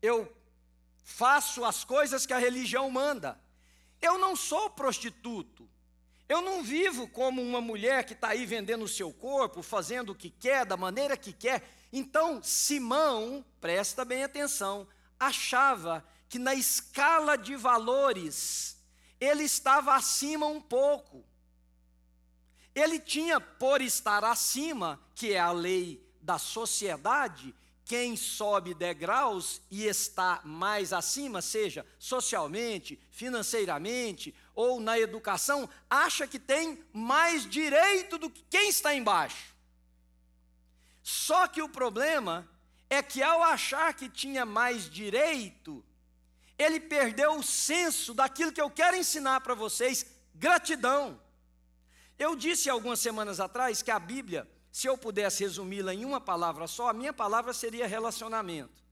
eu 0.00 0.34
faço 1.04 1.64
as 1.64 1.84
coisas 1.84 2.24
que 2.24 2.32
a 2.32 2.38
religião 2.38 2.90
manda. 2.90 3.38
Eu 4.00 4.16
não 4.16 4.34
sou 4.36 4.70
prostituto, 4.70 5.68
eu 6.28 6.40
não 6.40 6.62
vivo 6.62 7.06
como 7.08 7.40
uma 7.40 7.60
mulher 7.60 8.04
que 8.04 8.12
está 8.12 8.28
aí 8.28 8.44
vendendo 8.44 8.84
o 8.84 8.88
seu 8.88 9.12
corpo, 9.12 9.62
fazendo 9.62 10.10
o 10.10 10.14
que 10.14 10.30
quer, 10.30 10.66
da 10.66 10.76
maneira 10.76 11.16
que 11.16 11.32
quer. 11.32 11.62
Então, 11.92 12.42
Simão, 12.42 13.44
presta 13.60 14.04
bem 14.04 14.24
atenção, 14.24 14.88
achava 15.18 16.04
que 16.28 16.38
na 16.38 16.54
escala 16.54 17.36
de 17.36 17.54
valores 17.54 18.76
ele 19.20 19.44
estava 19.44 19.94
acima 19.94 20.46
um 20.46 20.60
pouco. 20.60 21.24
Ele 22.74 22.98
tinha, 22.98 23.40
por 23.40 23.80
estar 23.80 24.24
acima, 24.24 25.00
que 25.14 25.32
é 25.32 25.38
a 25.38 25.52
lei 25.52 26.04
da 26.20 26.38
sociedade, 26.38 27.54
quem 27.86 28.16
sobe 28.16 28.74
degraus 28.74 29.62
e 29.70 29.86
está 29.86 30.40
mais 30.44 30.92
acima, 30.92 31.40
seja 31.40 31.86
socialmente, 32.00 32.98
financeiramente 33.10 34.34
ou 34.56 34.80
na 34.80 34.98
educação, 34.98 35.68
acha 35.88 36.26
que 36.26 36.38
tem 36.38 36.82
mais 36.90 37.48
direito 37.48 38.16
do 38.16 38.30
que 38.30 38.42
quem 38.50 38.70
está 38.70 38.94
embaixo. 38.94 39.54
Só 41.02 41.46
que 41.46 41.60
o 41.60 41.68
problema 41.68 42.48
é 42.88 43.02
que 43.02 43.22
ao 43.22 43.42
achar 43.42 43.92
que 43.92 44.08
tinha 44.08 44.46
mais 44.46 44.88
direito, 44.88 45.84
ele 46.58 46.80
perdeu 46.80 47.36
o 47.36 47.42
senso 47.42 48.14
daquilo 48.14 48.50
que 48.50 48.60
eu 48.60 48.70
quero 48.70 48.96
ensinar 48.96 49.42
para 49.42 49.54
vocês: 49.54 50.06
gratidão. 50.34 51.20
Eu 52.18 52.34
disse 52.34 52.70
algumas 52.70 52.98
semanas 52.98 53.38
atrás 53.38 53.82
que 53.82 53.90
a 53.90 53.98
Bíblia, 53.98 54.50
se 54.72 54.86
eu 54.86 54.96
pudesse 54.96 55.44
resumi-la 55.44 55.92
em 55.92 56.06
uma 56.06 56.20
palavra 56.20 56.66
só, 56.66 56.88
a 56.88 56.94
minha 56.94 57.12
palavra 57.12 57.52
seria 57.52 57.86
relacionamento. 57.86 58.82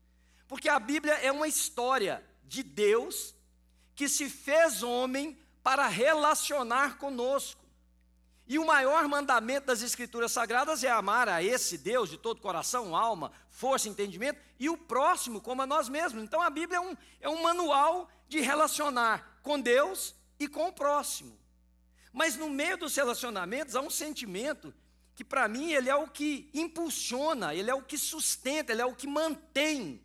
Porque 0.47 0.68
a 0.68 0.78
Bíblia 0.78 1.14
é 1.14 1.33
uma 1.33 1.49
história 1.49 2.23
de 2.44 2.62
Deus 2.62 3.35
que 3.94 4.11
se 4.11 4.28
fez 4.28 4.83
homem 4.83 5.38
para 5.64 5.88
relacionar 5.88 6.99
conosco. 6.99 7.64
E 8.47 8.59
o 8.59 8.66
maior 8.66 9.09
mandamento 9.09 9.68
das 9.68 9.80
Escrituras 9.80 10.30
Sagradas 10.30 10.85
é 10.85 10.90
amar 10.90 11.26
a 11.30 11.42
esse 11.42 11.78
Deus 11.78 12.11
de 12.11 12.18
todo 12.18 12.42
coração, 12.42 12.94
alma, 12.94 13.33
força, 13.49 13.88
entendimento, 13.88 14.38
e 14.61 14.68
o 14.68 14.76
próximo 14.76 15.40
como 15.40 15.62
a 15.62 15.66
nós 15.66 15.88
mesmos. 15.88 16.23
Então 16.23 16.42
a 16.42 16.50
Bíblia 16.50 16.76
é 16.76 16.80
um, 16.80 16.97
é 17.23 17.28
um 17.30 17.42
manual 17.42 18.11
de 18.28 18.40
relacionar 18.40 19.40
com 19.42 19.59
Deus 19.59 20.14
e 20.38 20.47
com 20.47 20.68
o 20.68 20.73
próximo. 20.73 21.38
Mas 22.12 22.37
no 22.37 22.50
meio 22.50 22.76
dos 22.76 22.94
relacionamentos 22.94 23.75
há 23.75 23.80
um 23.80 23.90
sentimento 23.90 24.75
que 25.16 25.25
para 25.25 25.49
mim 25.49 25.73
ele 25.73 25.88
é 25.88 25.97
o 25.97 26.06
que 26.06 26.50
impulsiona, 26.52 27.54
ele 27.54 27.71
é 27.71 27.75
o 27.75 27.83
que 27.83 27.97
sustenta, 27.97 28.73
ele 28.73 28.83
é 28.83 28.87
o 28.87 28.94
que 28.94 29.06
mantém 29.06 30.02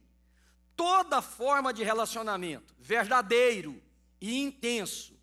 toda 0.78 1.22
forma 1.22 1.74
de 1.74 1.84
relacionamento 1.84 2.74
verdadeiro 2.80 3.82
e 4.22 4.40
intenso. 4.40 5.19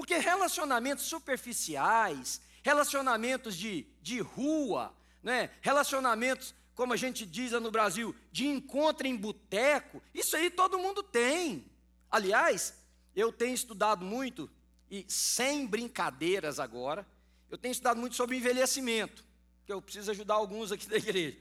Porque 0.00 0.16
relacionamentos 0.16 1.04
superficiais, 1.04 2.40
relacionamentos 2.62 3.54
de, 3.54 3.86
de 4.00 4.18
rua, 4.18 4.94
né? 5.22 5.50
relacionamentos, 5.60 6.54
como 6.74 6.94
a 6.94 6.96
gente 6.96 7.26
diz 7.26 7.52
no 7.52 7.70
Brasil, 7.70 8.16
de 8.32 8.46
encontro 8.46 9.06
em 9.06 9.14
boteco, 9.14 10.02
isso 10.14 10.34
aí 10.34 10.48
todo 10.48 10.78
mundo 10.78 11.02
tem. 11.02 11.70
Aliás, 12.10 12.72
eu 13.14 13.30
tenho 13.30 13.54
estudado 13.54 14.02
muito 14.02 14.50
e 14.90 15.04
sem 15.06 15.66
brincadeiras 15.66 16.58
agora, 16.58 17.06
eu 17.50 17.58
tenho 17.58 17.72
estudado 17.72 18.00
muito 18.00 18.16
sobre 18.16 18.38
envelhecimento, 18.38 19.22
que 19.66 19.72
eu 19.72 19.82
preciso 19.82 20.12
ajudar 20.12 20.36
alguns 20.36 20.72
aqui 20.72 20.88
da 20.88 20.96
igreja. 20.96 21.36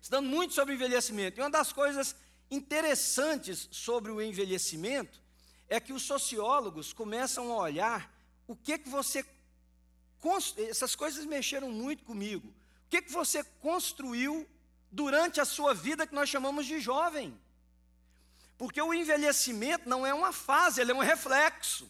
Estudando 0.00 0.30
muito 0.30 0.54
sobre 0.54 0.72
envelhecimento. 0.72 1.38
E 1.38 1.42
uma 1.42 1.50
das 1.50 1.74
coisas 1.74 2.16
interessantes 2.50 3.68
sobre 3.70 4.10
o 4.10 4.22
envelhecimento 4.22 5.27
é 5.68 5.78
que 5.78 5.92
os 5.92 6.02
sociólogos 6.02 6.92
começam 6.92 7.52
a 7.52 7.56
olhar 7.56 8.12
o 8.46 8.56
que 8.56 8.78
que 8.78 8.88
você 8.88 9.24
essas 10.68 10.96
coisas 10.96 11.24
mexeram 11.24 11.70
muito 11.70 12.02
comigo. 12.02 12.48
O 12.48 12.88
que 12.90 13.02
que 13.02 13.12
você 13.12 13.44
construiu 13.44 14.48
durante 14.90 15.40
a 15.40 15.44
sua 15.44 15.72
vida 15.72 16.06
que 16.06 16.14
nós 16.14 16.28
chamamos 16.28 16.66
de 16.66 16.80
jovem? 16.80 17.38
Porque 18.56 18.82
o 18.82 18.92
envelhecimento 18.92 19.88
não 19.88 20.04
é 20.04 20.12
uma 20.12 20.32
fase, 20.32 20.80
ele 20.80 20.90
é 20.90 20.94
um 20.94 20.98
reflexo. 20.98 21.88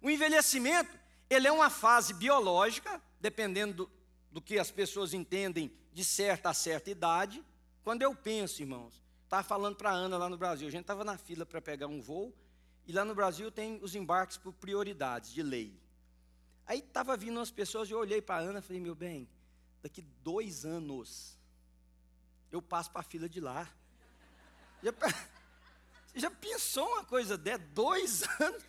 O 0.00 0.08
envelhecimento, 0.08 0.90
ele 1.28 1.46
é 1.46 1.52
uma 1.52 1.68
fase 1.68 2.14
biológica, 2.14 3.02
dependendo 3.20 3.84
do, 3.84 3.90
do 4.32 4.40
que 4.40 4.58
as 4.58 4.70
pessoas 4.70 5.12
entendem 5.12 5.70
de 5.92 6.04
certa 6.04 6.48
a 6.48 6.54
certa 6.54 6.90
idade. 6.90 7.44
Quando 7.84 8.00
eu 8.02 8.14
penso, 8.14 8.62
irmãos, 8.62 9.02
estava 9.28 9.42
falando 9.42 9.76
para 9.76 9.90
a 9.90 9.92
Ana 9.92 10.16
lá 10.16 10.28
no 10.28 10.38
Brasil, 10.38 10.66
a 10.66 10.70
gente 10.70 10.82
estava 10.82 11.04
na 11.04 11.18
fila 11.18 11.44
para 11.44 11.60
pegar 11.60 11.86
um 11.86 12.00
voo, 12.00 12.34
e 12.86 12.92
lá 12.92 13.04
no 13.04 13.14
Brasil 13.14 13.50
tem 13.52 13.78
os 13.82 13.94
embarques 13.94 14.38
por 14.38 14.54
prioridades 14.54 15.30
de 15.30 15.42
lei. 15.42 15.78
Aí 16.66 16.78
estava 16.78 17.14
vindo 17.14 17.36
umas 17.36 17.50
pessoas, 17.50 17.90
eu 17.90 17.98
olhei 17.98 18.22
para 18.22 18.36
a 18.36 18.48
Ana 18.48 18.60
e 18.60 18.62
falei, 18.62 18.80
meu 18.80 18.94
bem, 18.94 19.28
daqui 19.82 20.00
dois 20.22 20.64
anos 20.64 21.38
eu 22.50 22.62
passo 22.62 22.90
para 22.90 23.02
a 23.02 23.04
fila 23.04 23.28
de 23.28 23.38
lá. 23.38 23.70
Já, 24.82 24.92
você 24.92 26.20
já 26.20 26.30
pensou 26.30 26.86
uma 26.86 27.04
coisa 27.04 27.36
dessa? 27.36 27.58
Dois 27.74 28.22
anos? 28.40 28.64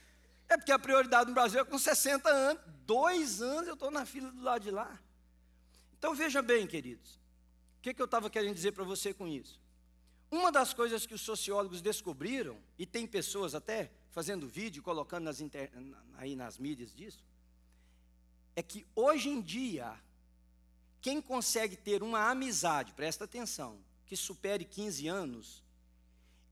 É 0.49 0.57
porque 0.57 0.71
a 0.71 0.79
prioridade 0.79 1.29
no 1.29 1.33
Brasil 1.33 1.61
é 1.61 1.63
com 1.63 1.77
60 1.77 2.29
anos. 2.29 2.61
Dois 2.85 3.41
anos 3.41 3.67
eu 3.67 3.75
estou 3.75 3.91
na 3.91 4.05
fila 4.05 4.29
do 4.31 4.41
lado 4.41 4.63
de 4.63 4.71
lá. 4.71 4.99
Então 5.97 6.13
veja 6.13 6.41
bem, 6.41 6.67
queridos. 6.67 7.13
O 7.77 7.81
que, 7.81 7.93
que 7.93 8.01
eu 8.01 8.05
estava 8.05 8.29
querendo 8.29 8.55
dizer 8.55 8.73
para 8.73 8.83
você 8.83 9.13
com 9.13 9.27
isso? 9.27 9.58
Uma 10.31 10.51
das 10.51 10.73
coisas 10.73 11.05
que 11.05 11.13
os 11.13 11.21
sociólogos 11.21 11.81
descobriram, 11.81 12.57
e 12.77 12.85
tem 12.85 13.07
pessoas 13.07 13.55
até 13.55 13.91
fazendo 14.11 14.47
vídeo, 14.47 14.83
colocando 14.83 15.23
nas 15.23 15.41
inter... 15.41 15.71
aí 16.17 16.35
nas 16.35 16.57
mídias 16.57 16.93
disso, 16.93 17.23
é 18.55 18.61
que 18.61 18.85
hoje 18.95 19.29
em 19.29 19.41
dia, 19.41 19.93
quem 21.01 21.21
consegue 21.21 21.75
ter 21.75 22.03
uma 22.03 22.29
amizade, 22.29 22.93
presta 22.93 23.25
atenção, 23.25 23.79
que 24.05 24.15
supere 24.15 24.65
15 24.65 25.07
anos, 25.07 25.63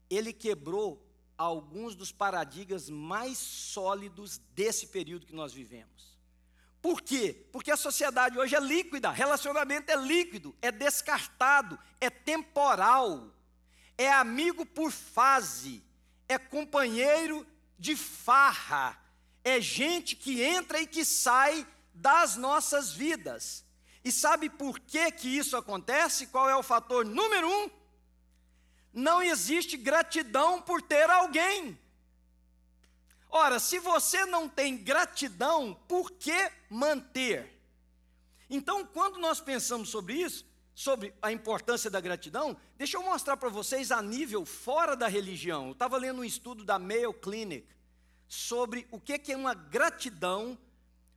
ele 0.10 0.32
quebrou 0.34 1.04
alguns 1.38 1.96
dos 1.96 2.12
paradigmas 2.12 2.90
mais 2.90 3.38
sólidos 3.38 4.40
desse 4.56 4.88
período 4.88 5.26
que 5.26 5.36
nós 5.36 5.54
vivemos. 5.54 6.18
Por 6.82 7.02
quê? 7.02 7.46
Porque 7.52 7.70
a 7.70 7.78
sociedade 7.78 8.40
hoje 8.40 8.56
é 8.56 8.60
líquida, 8.60 9.12
relacionamento 9.12 9.92
é 9.92 9.96
líquido, 9.96 10.56
é 10.62 10.72
descartado, 10.72 11.78
é 12.00 12.10
temporal, 12.10 13.32
é 13.98 14.12
amigo 14.12 14.66
por 14.66 14.92
fase, 14.92 15.84
é 16.28 16.38
companheiro 16.38 17.46
de 17.80 17.96
farra, 17.96 18.98
é 19.44 19.60
gente 19.60 20.16
que 20.16 20.42
entra 20.42 20.80
e 20.80 20.88
que 20.88 21.04
sai 21.04 21.66
das 21.94 22.36
nossas 22.36 22.92
vidas. 22.92 23.66
E 24.04 24.12
sabe 24.12 24.50
por 24.50 24.80
que, 24.80 25.12
que 25.12 25.28
isso 25.28 25.58
acontece? 25.58 26.28
Qual 26.28 26.50
é 26.50 26.56
o 26.56 26.64
fator 26.64 27.04
número 27.04 27.50
um? 27.50 27.70
Não 28.94 29.22
existe 29.22 29.76
gratidão 29.76 30.62
por 30.62 30.82
ter 30.82 31.10
alguém. 31.10 31.78
Ora, 33.30 33.60
se 33.60 33.80
você 33.80 34.26
não 34.26 34.48
tem 34.48 34.78
gratidão, 34.78 35.78
por 35.88 36.12
que 36.12 36.52
manter? 36.70 37.54
Então, 38.50 38.86
quando 38.86 39.20
nós 39.20 39.42
pensamos 39.42 39.90
sobre 39.90 40.14
isso, 40.14 40.46
sobre 40.78 41.12
a 41.24 41.32
importância 41.32 41.90
da 41.90 42.00
gratidão, 42.00 42.56
deixa 42.78 42.98
eu 42.98 43.02
mostrar 43.02 43.36
para 43.36 43.50
vocês 43.50 43.92
a 43.92 44.00
nível 44.00 44.46
fora 44.46 44.96
da 44.96 45.08
religião. 45.08 45.66
Eu 45.66 45.72
estava 45.72 45.98
lendo 45.98 46.20
um 46.20 46.24
estudo 46.24 46.64
da 46.64 46.78
Mayo 46.78 47.12
Clinic 47.12 47.66
sobre 48.28 48.86
o 48.92 49.00
que 49.00 49.32
é 49.32 49.36
uma 49.36 49.56
gratidão, 49.56 50.56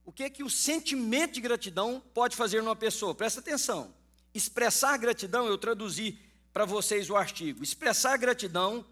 o 0.02 0.10
que 0.10 0.22
é 0.22 0.30
que 0.30 0.42
o 0.42 0.48
sentimento 0.48 1.34
de 1.34 1.42
gratidão 1.42 2.02
pode 2.14 2.36
fazer 2.36 2.62
numa 2.62 2.74
pessoa. 2.74 3.14
Presta 3.14 3.40
atenção. 3.40 3.94
Expressar 4.32 4.96
gratidão, 4.96 5.46
eu 5.46 5.58
traduzi 5.58 6.18
para 6.54 6.64
vocês 6.64 7.10
o 7.10 7.16
artigo. 7.16 7.62
Expressar 7.62 8.16
gratidão 8.16 8.82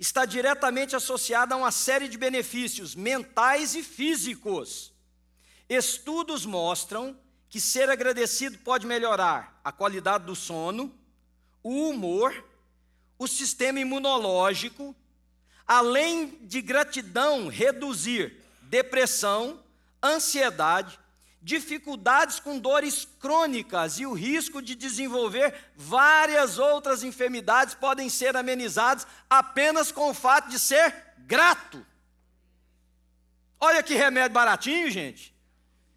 está 0.00 0.24
diretamente 0.24 0.96
associada 0.96 1.54
a 1.54 1.58
uma 1.58 1.70
série 1.70 2.08
de 2.08 2.16
benefícios 2.16 2.94
mentais 2.94 3.74
e 3.74 3.82
físicos. 3.82 4.94
Estudos 5.68 6.46
mostram 6.46 7.14
que 7.48 7.60
ser 7.60 7.88
agradecido 7.88 8.58
pode 8.58 8.86
melhorar 8.86 9.60
a 9.62 9.70
qualidade 9.72 10.24
do 10.24 10.34
sono, 10.34 10.92
o 11.62 11.90
humor, 11.90 12.44
o 13.18 13.26
sistema 13.26 13.80
imunológico, 13.80 14.94
além 15.66 16.38
de 16.42 16.60
gratidão, 16.60 17.48
reduzir 17.48 18.42
depressão, 18.62 19.62
ansiedade, 20.02 20.98
dificuldades 21.46 22.40
com 22.40 22.58
dores 22.58 23.06
crônicas 23.20 24.00
e 24.00 24.06
o 24.06 24.12
risco 24.12 24.60
de 24.60 24.74
desenvolver 24.74 25.54
várias 25.76 26.58
outras 26.58 27.04
enfermidades 27.04 27.74
podem 27.74 28.08
ser 28.08 28.36
amenizados 28.36 29.06
apenas 29.30 29.92
com 29.92 30.10
o 30.10 30.14
fato 30.14 30.48
de 30.48 30.58
ser 30.58 30.92
grato. 31.18 31.86
Olha 33.60 33.80
que 33.80 33.94
remédio 33.94 34.34
baratinho, 34.34 34.90
gente. 34.90 35.35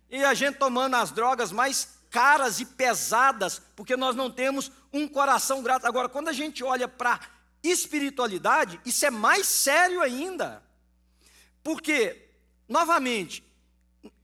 E 0.10 0.24
a 0.24 0.34
gente 0.34 0.58
tomando 0.58 0.96
as 0.96 1.12
drogas 1.12 1.52
mais 1.52 2.00
caras 2.10 2.60
e 2.60 2.66
pesadas, 2.66 3.62
porque 3.76 3.96
nós 3.96 4.16
não 4.16 4.32
temos 4.32 4.72
um 4.92 5.08
coração 5.08 5.62
grato. 5.62 5.86
Agora, 5.86 6.10
quando 6.10 6.30
a 6.30 6.34
gente 6.34 6.64
olha 6.64 6.88
para 6.88 7.20
espiritualidade, 7.64 8.80
isso 8.86 9.06
é 9.06 9.12
mais 9.12 9.48
sério 9.48 10.02
ainda. 10.02 10.64
Porque, 11.64 12.30
novamente, 12.68 13.44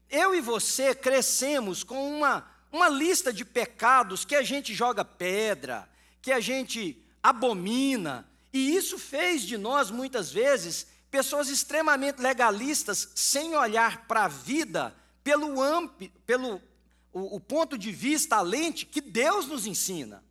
eu 0.09 0.33
e 0.33 0.41
você 0.41 0.95
crescemos 0.95 1.83
com 1.83 2.17
uma, 2.17 2.45
uma 2.71 2.89
lista 2.89 3.31
de 3.31 3.45
pecados 3.45 4.25
que 4.25 4.35
a 4.35 4.43
gente 4.43 4.73
joga 4.73 5.05
pedra, 5.05 5.87
que 6.21 6.31
a 6.31 6.39
gente 6.39 7.01
abomina, 7.21 8.27
e 8.51 8.75
isso 8.75 8.97
fez 8.97 9.43
de 9.43 9.57
nós, 9.57 9.91
muitas 9.91 10.31
vezes, 10.31 10.87
pessoas 11.11 11.49
extremamente 11.49 12.21
legalistas, 12.21 13.09
sem 13.13 13.55
olhar 13.55 14.07
para 14.07 14.25
a 14.25 14.29
vida 14.29 14.95
pelo, 15.25 15.61
amp, 15.61 16.03
pelo 16.25 16.61
o, 17.11 17.35
o 17.35 17.39
ponto 17.41 17.77
de 17.77 17.91
vista, 17.91 18.37
a 18.37 18.41
lente 18.41 18.85
que 18.85 19.01
Deus 19.01 19.45
nos 19.45 19.65
ensina. 19.65 20.23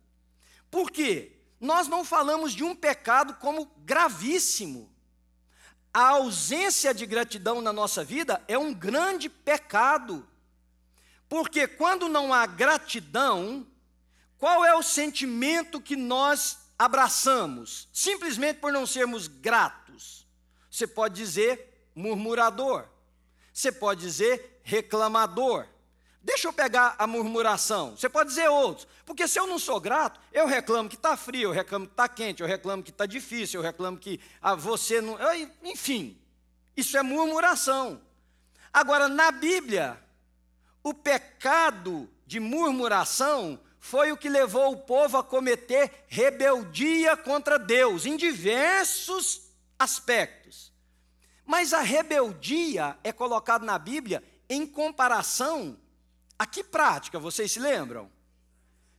Por 0.71 0.89
quê? 0.89 1.33
Nós 1.59 1.87
não 1.87 2.03
falamos 2.03 2.51
de 2.51 2.63
um 2.63 2.75
pecado 2.75 3.35
como 3.35 3.71
gravíssimo 3.85 4.95
a 5.95 6.09
ausência 6.09 6.93
de 6.93 7.05
gratidão 7.05 7.61
na 7.61 7.71
nossa 7.71 8.03
vida 8.03 8.43
é 8.49 8.57
um 8.57 8.73
grande 8.73 9.29
pecado. 9.29 10.27
Porque 11.29 11.69
quando 11.69 12.09
não 12.09 12.33
há 12.33 12.45
gratidão, 12.45 13.65
qual 14.37 14.65
é 14.65 14.75
o 14.75 14.83
sentimento 14.83 15.79
que 15.79 15.95
nós 15.95 16.57
abraçamos? 16.77 17.87
Simplesmente 17.93 18.59
por 18.59 18.73
não 18.73 18.85
sermos 18.85 19.29
gratos. 19.29 20.27
Você 20.69 20.85
pode 20.85 21.15
dizer 21.15 21.89
murmurador, 21.95 22.89
você 23.55 23.71
pode 23.71 24.01
dizer 24.01 24.59
reclamador, 24.63 25.65
Deixa 26.25 26.47
eu 26.47 26.53
pegar 26.53 26.95
a 26.97 27.05
murmuração. 27.05 27.95
Você 27.95 28.09
pode 28.09 28.29
dizer 28.29 28.49
outros. 28.49 28.87
Porque 29.05 29.27
se 29.27 29.39
eu 29.39 29.45
não 29.45 29.59
sou 29.59 29.79
grato, 29.79 30.19
eu 30.33 30.47
reclamo 30.47 30.89
que 30.89 30.95
está 30.95 31.15
frio, 31.15 31.49
eu 31.49 31.51
reclamo 31.51 31.85
que 31.85 31.93
está 31.93 32.09
quente, 32.09 32.41
eu 32.41 32.47
reclamo 32.47 32.81
que 32.81 32.89
está 32.89 33.05
difícil, 33.05 33.59
eu 33.59 33.63
reclamo 33.63 33.95
que 33.95 34.19
ah, 34.41 34.55
você 34.55 34.99
não. 35.01 35.19
Enfim, 35.63 36.19
isso 36.75 36.97
é 36.97 37.03
murmuração. 37.03 38.01
Agora, 38.73 39.07
na 39.07 39.31
Bíblia, 39.31 40.01
o 40.81 40.95
pecado 40.95 42.09
de 42.25 42.39
murmuração 42.39 43.59
foi 43.79 44.11
o 44.11 44.17
que 44.17 44.27
levou 44.27 44.71
o 44.71 44.77
povo 44.77 45.19
a 45.19 45.23
cometer 45.23 46.05
rebeldia 46.07 47.15
contra 47.15 47.59
Deus, 47.59 48.07
em 48.07 48.17
diversos 48.17 49.43
aspectos. 49.77 50.73
Mas 51.45 51.73
a 51.73 51.81
rebeldia 51.81 52.97
é 53.03 53.11
colocada 53.11 53.65
na 53.65 53.77
Bíblia 53.77 54.23
em 54.49 54.65
comparação 54.65 55.77
a 56.37 56.45
que 56.45 56.63
prática, 56.63 57.17
vocês 57.17 57.51
se 57.51 57.59
lembram? 57.59 58.11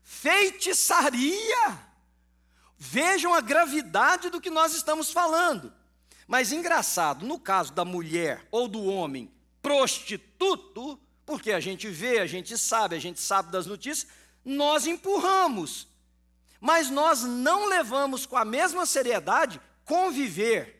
Feitiçaria. 0.02 1.78
Vejam 2.78 3.34
a 3.34 3.40
gravidade 3.40 4.30
do 4.30 4.40
que 4.40 4.50
nós 4.50 4.74
estamos 4.74 5.10
falando. 5.10 5.72
Mas 6.26 6.50
engraçado, 6.52 7.26
no 7.26 7.38
caso 7.38 7.72
da 7.72 7.84
mulher 7.84 8.46
ou 8.50 8.66
do 8.66 8.84
homem 8.84 9.30
prostituto, 9.60 10.98
porque 11.24 11.52
a 11.52 11.60
gente 11.60 11.88
vê, 11.88 12.18
a 12.18 12.26
gente 12.26 12.56
sabe, 12.56 12.96
a 12.96 12.98
gente 12.98 13.20
sabe 13.20 13.50
das 13.50 13.66
notícias, 13.66 14.10
nós 14.44 14.86
empurramos. 14.86 15.88
Mas 16.60 16.88
nós 16.88 17.22
não 17.22 17.66
levamos 17.66 18.24
com 18.24 18.36
a 18.36 18.44
mesma 18.44 18.86
seriedade 18.86 19.60
conviver 19.84 20.75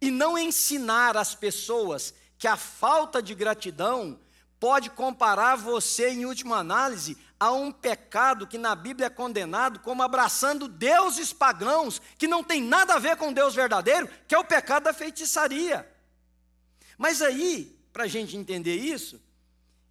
e 0.00 0.10
não 0.10 0.38
ensinar 0.38 1.16
as 1.16 1.34
pessoas 1.34 2.14
que 2.38 2.46
a 2.46 2.56
falta 2.56 3.22
de 3.22 3.34
gratidão 3.34 4.18
pode 4.58 4.90
comparar 4.90 5.56
você, 5.56 6.10
em 6.10 6.24
última 6.24 6.58
análise, 6.58 7.16
a 7.38 7.52
um 7.52 7.70
pecado 7.70 8.46
que 8.46 8.56
na 8.56 8.74
Bíblia 8.74 9.06
é 9.06 9.10
condenado 9.10 9.80
como 9.80 10.02
abraçando 10.02 10.68
deuses 10.68 11.32
pagãos, 11.32 12.00
que 12.16 12.26
não 12.26 12.42
tem 12.42 12.62
nada 12.62 12.94
a 12.94 12.98
ver 12.98 13.16
com 13.16 13.32
Deus 13.32 13.54
verdadeiro, 13.54 14.08
que 14.26 14.34
é 14.34 14.38
o 14.38 14.44
pecado 14.44 14.84
da 14.84 14.92
feitiçaria. 14.92 15.90
Mas 16.96 17.20
aí, 17.20 17.78
para 17.92 18.04
a 18.04 18.08
gente 18.08 18.36
entender 18.36 18.76
isso, 18.76 19.20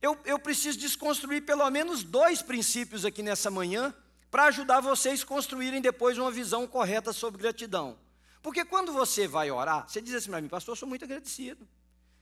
eu, 0.01 0.17
eu 0.25 0.39
preciso 0.39 0.79
desconstruir 0.79 1.45
pelo 1.45 1.69
menos 1.69 2.03
dois 2.03 2.41
princípios 2.41 3.05
aqui 3.05 3.21
nessa 3.21 3.51
manhã, 3.51 3.93
para 4.31 4.45
ajudar 4.45 4.81
vocês 4.81 5.23
a 5.23 5.25
construírem 5.25 5.81
depois 5.81 6.17
uma 6.17 6.31
visão 6.31 6.67
correta 6.67 7.13
sobre 7.13 7.41
gratidão. 7.41 7.97
Porque 8.45 8.63
quando 8.63 8.93
você 8.93 9.27
vai 9.27 9.49
orar, 9.49 9.89
você 9.89 9.99
diz 9.99 10.13
assim 10.13 10.29
para 10.29 10.39
mim, 10.39 10.47
pastor, 10.47 10.73
eu 10.73 10.75
sou 10.75 10.87
muito 10.87 11.03
agradecido. 11.03 11.67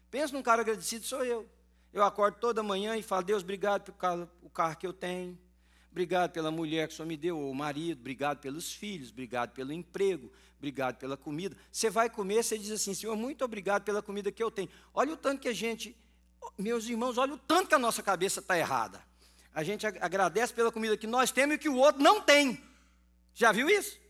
Pensa 0.10 0.32
num 0.32 0.42
cara 0.42 0.62
agradecido, 0.62 1.06
sou 1.06 1.22
eu. 1.26 1.46
Eu 1.92 2.02
acordo 2.02 2.38
toda 2.40 2.64
manhã 2.64 2.96
e 2.96 3.04
falo, 3.04 3.24
Deus, 3.24 3.44
obrigado 3.44 3.82
pelo 3.82 3.98
carro, 3.98 4.30
o 4.42 4.50
carro 4.50 4.78
que 4.78 4.88
eu 4.88 4.94
tenho, 4.94 5.38
obrigado 5.92 6.32
pela 6.32 6.50
mulher 6.50 6.88
que 6.88 6.94
o 6.94 6.96
Senhor 6.96 7.10
me 7.10 7.18
deu, 7.18 7.38
ou 7.38 7.52
o 7.52 7.54
marido, 7.54 8.00
obrigado 8.00 8.40
pelos 8.40 8.72
filhos, 8.72 9.10
obrigado 9.10 9.52
pelo 9.52 9.74
emprego, 9.74 10.32
obrigado 10.58 10.96
pela 10.96 11.18
comida. 11.18 11.58
Você 11.70 11.90
vai 11.90 12.10
comer, 12.10 12.42
você 12.42 12.58
diz 12.58 12.72
assim, 12.72 12.94
Senhor, 12.94 13.18
muito 13.18 13.44
obrigado 13.44 13.84
pela 13.84 14.02
comida 14.02 14.32
que 14.32 14.42
eu 14.42 14.50
tenho. 14.50 14.70
Olha 14.94 15.12
o 15.12 15.18
tanto 15.18 15.42
que 15.42 15.50
a 15.50 15.54
gente, 15.54 15.94
meus 16.58 16.88
irmãos, 16.88 17.18
olha 17.18 17.34
o 17.34 17.38
tanto 17.38 17.68
que 17.68 17.76
a 17.76 17.80
nossa 17.80 18.02
cabeça 18.02 18.40
está 18.40 18.58
errada. 18.58 19.04
A 19.54 19.62
gente 19.62 19.86
agradece 19.86 20.54
pela 20.54 20.72
comida 20.72 20.96
que 20.96 21.06
nós 21.06 21.34
temos 21.34 21.58
e 21.58 21.60
que 21.60 21.68
o 21.68 21.76
outro 21.76 22.02
não 22.02 22.22
tem. 22.22 22.64
Já 23.34 23.52
viu 23.52 23.70
isso? 23.70 24.02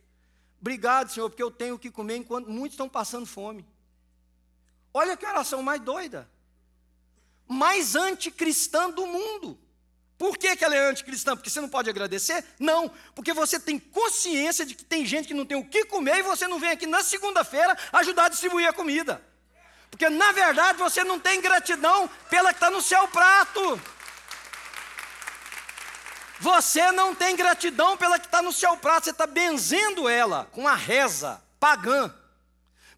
Obrigado, 0.63 1.11
Senhor, 1.11 1.29
porque 1.29 1.43
eu 1.43 1.51
tenho 1.51 1.75
o 1.75 1.79
que 1.79 1.91
comer 1.91 2.15
enquanto 2.15 2.49
muitos 2.49 2.73
estão 2.73 2.87
passando 2.87 3.27
fome. 3.27 3.67
Olha 4.93 5.17
que 5.17 5.25
oração 5.25 5.61
mais 5.61 5.79
doida 5.79 6.27
mais 7.47 7.95
anticristã 7.95 8.89
do 8.89 9.05
mundo. 9.05 9.59
Por 10.17 10.37
que, 10.37 10.55
que 10.55 10.63
ela 10.63 10.75
é 10.75 10.89
anticristã? 10.89 11.35
Porque 11.35 11.49
você 11.49 11.59
não 11.59 11.67
pode 11.67 11.89
agradecer? 11.89 12.45
Não, 12.59 12.89
porque 13.13 13.33
você 13.33 13.59
tem 13.59 13.77
consciência 13.77 14.65
de 14.65 14.73
que 14.73 14.85
tem 14.85 15.05
gente 15.05 15.27
que 15.27 15.33
não 15.33 15.45
tem 15.45 15.57
o 15.57 15.65
que 15.65 15.85
comer 15.85 16.19
e 16.19 16.23
você 16.23 16.47
não 16.47 16.59
vem 16.59 16.71
aqui 16.71 16.87
na 16.87 17.03
segunda-feira 17.03 17.77
ajudar 17.91 18.25
a 18.25 18.29
distribuir 18.29 18.67
a 18.67 18.73
comida. 18.73 19.21
Porque 19.89 20.09
na 20.09 20.31
verdade 20.31 20.77
você 20.77 21.03
não 21.03 21.19
tem 21.19 21.41
gratidão 21.41 22.09
pela 22.29 22.53
que 22.53 22.57
está 22.57 22.69
no 22.69 22.81
seu 22.81 23.07
prato. 23.09 23.81
Você 26.43 26.91
não 26.91 27.15
tem 27.15 27.37
gratidão 27.37 27.95
pela 27.95 28.19
que 28.19 28.25
está 28.25 28.41
no 28.41 28.51
seu 28.51 28.75
prato, 28.75 29.05
você 29.05 29.11
está 29.11 29.25
benzendo 29.25 30.09
ela 30.09 30.43
com 30.51 30.67
a 30.67 30.75
reza 30.75 31.41
pagã. 31.57 32.13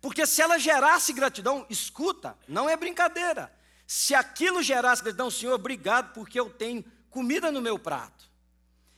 Porque 0.01 0.25
se 0.25 0.41
ela 0.41 0.57
gerasse 0.57 1.13
gratidão, 1.13 1.63
escuta, 1.69 2.35
não 2.47 2.67
é 2.67 2.75
brincadeira. 2.75 3.53
Se 3.85 4.15
aquilo 4.15 4.63
gerasse 4.63 5.03
gratidão, 5.03 5.29
Senhor, 5.29 5.53
obrigado 5.53 6.11
porque 6.11 6.39
eu 6.39 6.49
tenho 6.49 6.83
comida 7.11 7.51
no 7.51 7.61
meu 7.61 7.77
prato. 7.77 8.25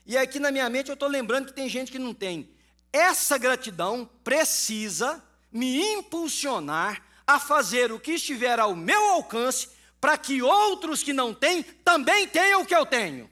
E 0.06 0.18
aqui 0.18 0.40
na 0.40 0.50
minha 0.50 0.70
mente 0.70 0.88
eu 0.88 0.94
estou 0.94 1.10
lembrando 1.10 1.48
que 1.48 1.54
tem 1.54 1.68
gente 1.68 1.92
que 1.92 2.00
não 2.00 2.14
tem. 2.14 2.50
Essa 2.94 3.38
gratidão 3.38 4.10
precisa 4.24 5.22
me 5.52 5.78
impulsionar 5.96 7.04
a 7.28 7.38
fazer 7.38 7.92
o 7.92 8.00
que 8.00 8.14
estiver 8.14 8.62
ao 8.62 8.74
meu 8.74 9.10
alcance 9.10 9.68
para 10.00 10.18
que 10.18 10.42
outros 10.42 11.04
que 11.04 11.12
não 11.12 11.34
têm 11.34 11.64
também 11.64 12.30
tenham 12.30 12.62
o 12.62 12.66
que 12.66 12.74
eu 12.74 12.86
tenho. 12.86 13.30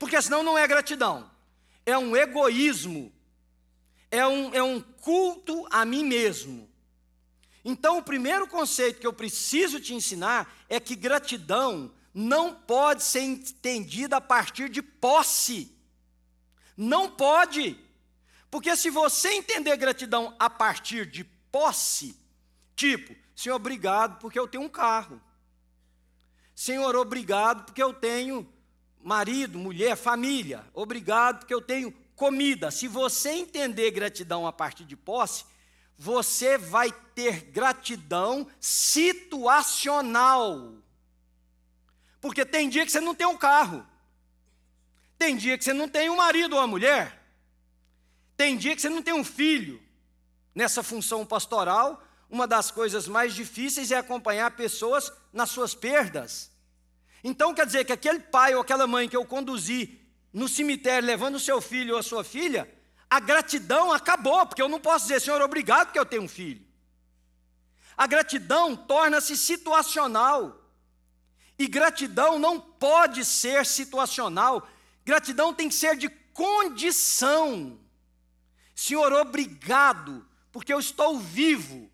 Porque 0.00 0.20
senão 0.22 0.42
não 0.42 0.56
é 0.56 0.66
gratidão. 0.66 1.30
É 1.84 1.96
um 1.96 2.16
egoísmo. 2.16 3.12
É 4.10 4.26
um, 4.26 4.54
é 4.54 4.62
um 4.62 4.80
culto 4.80 5.68
a 5.70 5.84
mim 5.84 6.02
mesmo. 6.02 6.68
Então, 7.62 7.98
o 7.98 8.02
primeiro 8.02 8.48
conceito 8.48 8.98
que 8.98 9.06
eu 9.06 9.12
preciso 9.12 9.78
te 9.78 9.92
ensinar 9.92 10.50
é 10.70 10.80
que 10.80 10.96
gratidão 10.96 11.92
não 12.14 12.54
pode 12.54 13.04
ser 13.04 13.20
entendida 13.20 14.16
a 14.16 14.20
partir 14.22 14.70
de 14.70 14.80
posse. 14.80 15.70
Não 16.74 17.10
pode. 17.10 17.78
Porque 18.50 18.74
se 18.76 18.88
você 18.88 19.28
entender 19.34 19.76
gratidão 19.76 20.34
a 20.38 20.48
partir 20.48 21.04
de 21.04 21.24
posse, 21.52 22.18
tipo, 22.74 23.14
Senhor, 23.36 23.56
obrigado 23.56 24.18
porque 24.18 24.38
eu 24.38 24.48
tenho 24.48 24.64
um 24.64 24.68
carro. 24.68 25.20
Senhor, 26.54 26.96
obrigado 26.96 27.66
porque 27.66 27.82
eu 27.82 27.92
tenho 27.92 28.50
marido, 29.02 29.58
mulher, 29.58 29.96
família. 29.96 30.64
Obrigado 30.74 31.40
porque 31.40 31.54
eu 31.54 31.62
tenho 31.62 31.92
comida. 32.14 32.70
Se 32.70 32.86
você 32.86 33.30
entender 33.30 33.90
gratidão 33.90 34.46
a 34.46 34.52
partir 34.52 34.84
de 34.84 34.96
posse, 34.96 35.44
você 35.96 36.58
vai 36.58 36.92
ter 37.14 37.46
gratidão 37.46 38.46
situacional. 38.60 40.74
Porque 42.20 42.44
tem 42.44 42.68
dia 42.68 42.84
que 42.84 42.92
você 42.92 43.00
não 43.00 43.14
tem 43.14 43.26
um 43.26 43.36
carro. 43.36 43.86
Tem 45.18 45.36
dia 45.36 45.56
que 45.56 45.64
você 45.64 45.72
não 45.72 45.88
tem 45.88 46.10
um 46.10 46.16
marido 46.16 46.54
ou 46.54 46.60
uma 46.60 46.66
mulher. 46.66 47.18
Tem 48.36 48.56
dia 48.56 48.74
que 48.74 48.82
você 48.82 48.88
não 48.88 49.02
tem 49.02 49.14
um 49.14 49.24
filho. 49.24 49.82
Nessa 50.54 50.82
função 50.82 51.24
pastoral, 51.24 52.02
uma 52.28 52.46
das 52.46 52.70
coisas 52.70 53.06
mais 53.06 53.34
difíceis 53.34 53.90
é 53.90 53.96
acompanhar 53.96 54.50
pessoas 54.52 55.12
nas 55.32 55.50
suas 55.50 55.74
perdas. 55.74 56.49
Então 57.22 57.54
quer 57.54 57.66
dizer 57.66 57.84
que 57.84 57.92
aquele 57.92 58.20
pai 58.20 58.54
ou 58.54 58.62
aquela 58.62 58.86
mãe 58.86 59.08
que 59.08 59.16
eu 59.16 59.24
conduzi 59.24 59.98
no 60.32 60.48
cemitério 60.48 61.06
levando 61.06 61.34
o 61.34 61.40
seu 61.40 61.60
filho 61.60 61.94
ou 61.94 62.00
a 62.00 62.02
sua 62.02 62.24
filha, 62.24 62.72
a 63.08 63.18
gratidão 63.18 63.92
acabou, 63.92 64.46
porque 64.46 64.62
eu 64.62 64.68
não 64.68 64.80
posso 64.80 65.06
dizer, 65.06 65.20
Senhor, 65.20 65.42
obrigado 65.42 65.86
porque 65.86 65.98
eu 65.98 66.06
tenho 66.06 66.22
um 66.22 66.28
filho. 66.28 66.64
A 67.96 68.06
gratidão 68.06 68.76
torna-se 68.76 69.36
situacional. 69.36 70.56
E 71.58 71.66
gratidão 71.66 72.38
não 72.38 72.58
pode 72.58 73.24
ser 73.24 73.66
situacional. 73.66 74.66
Gratidão 75.04 75.52
tem 75.52 75.68
que 75.68 75.74
ser 75.74 75.96
de 75.96 76.08
condição. 76.32 77.78
Senhor, 78.74 79.12
obrigado, 79.12 80.26
porque 80.50 80.72
eu 80.72 80.78
estou 80.78 81.18
vivo. 81.18 81.89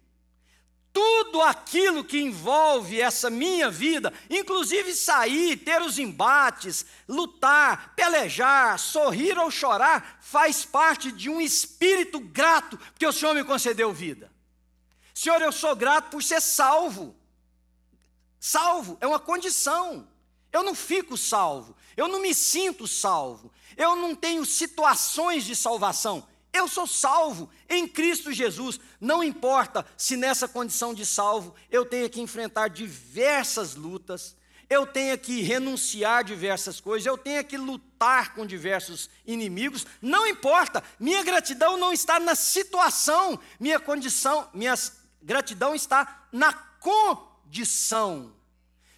Tudo 0.97 1.43
aquilo 1.43 2.03
que 2.03 2.19
envolve 2.19 2.99
essa 2.99 3.29
minha 3.29 3.71
vida, 3.71 4.11
inclusive 4.31 4.95
sair, 4.95 5.59
ter 5.59 5.83
os 5.83 5.99
embates, 5.99 6.87
lutar, 7.07 7.93
pelejar, 7.95 8.79
sorrir 8.79 9.37
ou 9.37 9.51
chorar, 9.51 10.19
faz 10.23 10.65
parte 10.65 11.13
de 11.13 11.29
um 11.29 11.39
espírito 11.39 12.19
grato, 12.19 12.79
porque 12.79 13.07
o 13.07 13.13
Senhor 13.13 13.35
me 13.35 13.45
concedeu 13.45 13.93
vida. 13.93 14.33
Senhor, 15.13 15.43
eu 15.43 15.53
sou 15.53 15.77
grato 15.77 16.09
por 16.09 16.23
ser 16.23 16.41
salvo. 16.41 17.15
Salvo 18.41 18.97
é 18.99 19.07
uma 19.07 19.21
condição. 19.21 20.09
Eu 20.51 20.63
não 20.63 20.75
fico 20.75 21.15
salvo, 21.15 21.77
eu 21.95 22.09
não 22.09 22.23
me 22.23 22.35
sinto 22.35 22.89
salvo, 22.89 23.53
eu 23.77 23.95
não 23.97 24.15
tenho 24.15 24.47
situações 24.47 25.45
de 25.45 25.55
salvação. 25.55 26.27
Eu 26.57 26.67
sou 26.67 26.87
salvo 26.87 27.51
em 27.69 27.87
Cristo 27.87 28.33
Jesus. 28.33 28.81
Não 28.99 29.23
importa 29.23 29.85
se 29.97 30.17
nessa 30.17 30.49
condição 30.49 30.95
de 30.95 31.05
salvo 31.05 31.55
eu 31.71 31.85
tenha 31.85 32.09
que 32.09 32.21
enfrentar 32.21 32.69
diversas 32.69 33.75
lutas, 33.75 34.35
eu 34.69 34.87
tenha 34.87 35.19
que 35.19 35.43
renunciar 35.43 36.25
diversas 36.25 36.81
coisas, 36.81 37.07
eu 37.07 37.19
tenha 37.19 37.45
que 37.45 37.59
lutar 37.59 38.35
com 38.35 38.47
diversos 38.47 39.11
inimigos, 39.27 39.87
não 40.01 40.27
importa. 40.27 40.83
Minha 40.99 41.23
gratidão 41.23 41.77
não 41.77 41.93
está 41.93 42.19
na 42.19 42.35
situação, 42.35 43.39
minha 43.61 43.79
condição, 43.79 44.49
minha 44.55 44.75
gratidão 45.23 45.75
está 45.75 46.27
na 46.33 46.53
condição. 46.81 48.33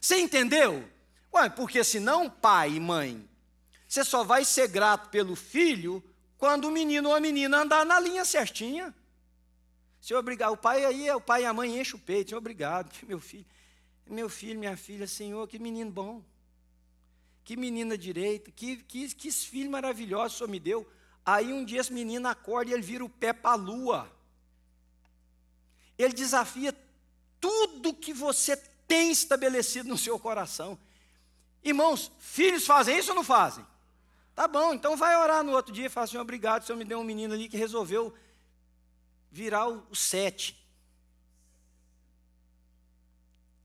Você 0.01 0.17
entendeu? 0.19 0.89
Ué, 1.35 1.49
porque 1.51 1.83
senão, 1.83 2.31
pai 2.31 2.75
e 2.75 2.81
mãe, 2.81 3.29
você 3.87 4.05
só 4.05 4.23
vai 4.23 4.45
ser 4.45 4.69
grato 4.69 5.09
pelo 5.09 5.35
filho 5.35 6.03
quando 6.39 6.67
o 6.67 6.71
menino 6.71 7.09
ou 7.09 7.15
a 7.17 7.21
menina 7.21 7.59
andar 7.59 7.85
na 7.85 7.99
linha 7.99 8.25
certinha. 8.25 8.95
Senhor, 10.01 10.21
obrigado. 10.21 10.53
O 10.53 10.57
pai 10.57 10.85
aí, 10.85 11.11
o 11.11 11.21
pai 11.21 11.43
e 11.43 11.47
a 11.47 11.53
mãe 11.53 11.81
enchem 11.81 11.97
o 11.97 11.99
peito. 11.99 12.31
Senhor, 12.31 12.39
obrigado, 12.39 12.91
meu 13.07 13.21
filho. 13.21 13.45
Meu 14.07 14.29
filho, 14.29 14.59
minha 14.59 14.77
filha, 14.77 15.07
Senhor, 15.07 15.47
que 15.49 15.59
menino 15.59 15.91
bom. 15.91 16.23
Que 17.45 17.57
menina 17.57 17.99
direita, 17.99 18.51
que, 18.53 18.77
que, 18.77 19.15
que 19.15 19.33
filho 19.33 19.71
maravilhoso 19.71 20.35
o 20.35 20.39
Senhor 20.39 20.51
me 20.51 20.61
deu. 20.61 20.91
Aí 21.27 21.53
um 21.53 21.65
dia 21.65 21.81
esse 21.81 21.93
menino 21.93 22.29
acorda 22.29 22.71
e 22.71 22.75
ele 22.75 22.83
vira 22.83 23.05
o 23.05 23.09
pé 23.09 23.33
para 23.33 23.51
a 23.51 23.55
lua. 23.57 24.11
Ele 25.99 26.15
desafia 26.15 26.75
tudo 27.41 27.93
que 27.93 28.15
você 28.15 28.57
tem 28.87 29.11
estabelecido 29.11 29.89
no 29.89 29.99
seu 29.99 30.19
coração. 30.19 30.79
Irmãos, 31.63 32.13
filhos 32.19 32.65
fazem 32.65 32.97
isso 32.97 33.11
ou 33.11 33.17
não 33.17 33.25
fazem? 33.25 33.67
Tá 34.39 34.47
bom, 34.47 34.73
então 34.73 34.97
vai 34.97 35.17
orar 35.17 35.43
no 35.43 35.51
outro 35.51 35.73
dia 35.73 35.87
e 35.87 35.89
fala 35.89 36.05
assim: 36.05 36.17
obrigado, 36.17 36.63
o 36.63 36.65
Senhor 36.65 36.79
me 36.79 36.85
deu 36.85 37.01
um 37.01 37.03
menino 37.03 37.35
ali 37.35 37.49
que 37.49 37.57
resolveu 37.57 38.15
virar 39.33 39.67
o, 39.67 39.97
sete. 39.97 40.65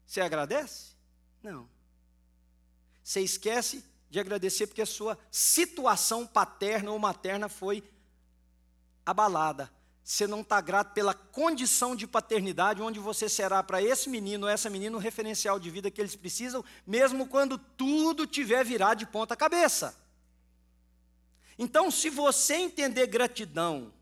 Você 0.07 0.19
agradece? 0.19 0.95
Não. 1.43 1.69
Você 3.03 3.21
esquece 3.21 3.85
de 4.09 4.19
agradecer 4.19 4.65
porque 4.65 4.81
a 4.81 4.87
sua 4.87 5.15
situação 5.29 6.25
paterna 6.25 6.89
ou 6.89 6.97
materna 6.97 7.47
foi 7.47 7.83
abalada. 9.05 9.71
Você 10.03 10.25
não 10.25 10.41
está 10.41 10.59
grato 10.59 10.91
pela 10.95 11.13
condição 11.13 11.95
de 11.95 12.07
paternidade, 12.07 12.81
onde 12.81 12.99
você 12.99 13.29
será 13.29 13.61
para 13.61 13.79
esse 13.79 14.09
menino 14.09 14.47
ou 14.47 14.51
essa 14.51 14.71
menina 14.71 14.97
o 14.97 14.99
referencial 14.99 15.59
de 15.59 15.69
vida 15.69 15.91
que 15.91 16.01
eles 16.01 16.15
precisam, 16.15 16.65
mesmo 16.83 17.27
quando 17.27 17.59
tudo 17.59 18.25
tiver 18.25 18.65
virado 18.65 18.97
de 18.97 19.05
ponta 19.05 19.35
cabeça. 19.35 20.01
Então, 21.57 21.91
se 21.91 22.09
você 22.09 22.55
entender 22.55 23.07
gratidão 23.07 23.93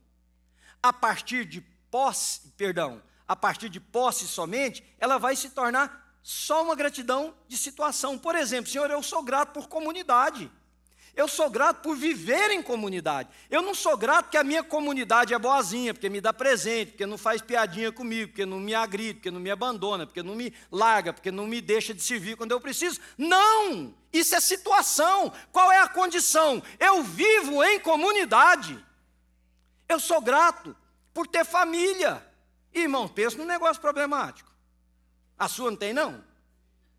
a 0.81 0.91
partir 0.91 1.45
de 1.45 1.61
posse, 1.89 2.41
perdão, 2.57 3.01
a 3.27 3.35
partir 3.35 3.69
de 3.69 3.79
posse 3.79 4.27
somente, 4.27 4.83
ela 4.99 5.17
vai 5.17 5.35
se 5.35 5.49
tornar 5.49 6.17
só 6.23 6.63
uma 6.63 6.75
gratidão 6.75 7.33
de 7.47 7.57
situação. 7.57 8.17
Por 8.17 8.35
exemplo, 8.35 8.71
Senhor, 8.71 8.89
eu 8.89 9.01
sou 9.03 9.23
grato 9.23 9.53
por 9.53 9.67
comunidade. 9.67 10.51
Eu 11.15 11.27
sou 11.27 11.49
grato 11.49 11.81
por 11.81 11.95
viver 11.95 12.51
em 12.51 12.61
comunidade. 12.61 13.29
Eu 13.49 13.61
não 13.61 13.75
sou 13.75 13.97
grato 13.97 14.25
porque 14.25 14.37
a 14.37 14.43
minha 14.43 14.63
comunidade 14.63 15.33
é 15.33 15.39
boazinha, 15.39 15.93
porque 15.93 16.09
me 16.09 16.21
dá 16.21 16.31
presente, 16.31 16.91
porque 16.91 17.05
não 17.05 17.17
faz 17.17 17.41
piadinha 17.41 17.91
comigo, 17.91 18.31
porque 18.31 18.45
não 18.45 18.59
me 18.59 18.73
agride, 18.73 19.15
porque 19.15 19.31
não 19.31 19.39
me 19.39 19.51
abandona, 19.51 20.05
porque 20.05 20.23
não 20.23 20.35
me 20.35 20.53
larga, 20.71 21.11
porque 21.11 21.29
não 21.29 21.45
me 21.45 21.59
deixa 21.59 21.93
de 21.93 22.01
servir 22.01 22.37
quando 22.37 22.51
eu 22.51 22.61
preciso. 22.61 22.99
Não! 23.17 23.93
Isso 24.13 24.35
é 24.35 24.39
situação. 24.39 25.33
Qual 25.51 25.71
é 25.71 25.79
a 25.79 25.87
condição? 25.87 26.63
Eu 26.79 27.03
vivo 27.03 27.61
em 27.63 27.79
comunidade. 27.79 28.83
Eu 29.87 29.99
sou 29.99 30.21
grato 30.21 30.75
por 31.13 31.27
ter 31.27 31.45
família. 31.45 32.25
Irmão, 32.73 33.07
pensa 33.07 33.37
num 33.37 33.45
negócio 33.45 33.81
problemático. 33.81 34.49
A 35.37 35.49
sua 35.49 35.71
não 35.71 35.77
tem, 35.77 35.91
não? 35.91 36.23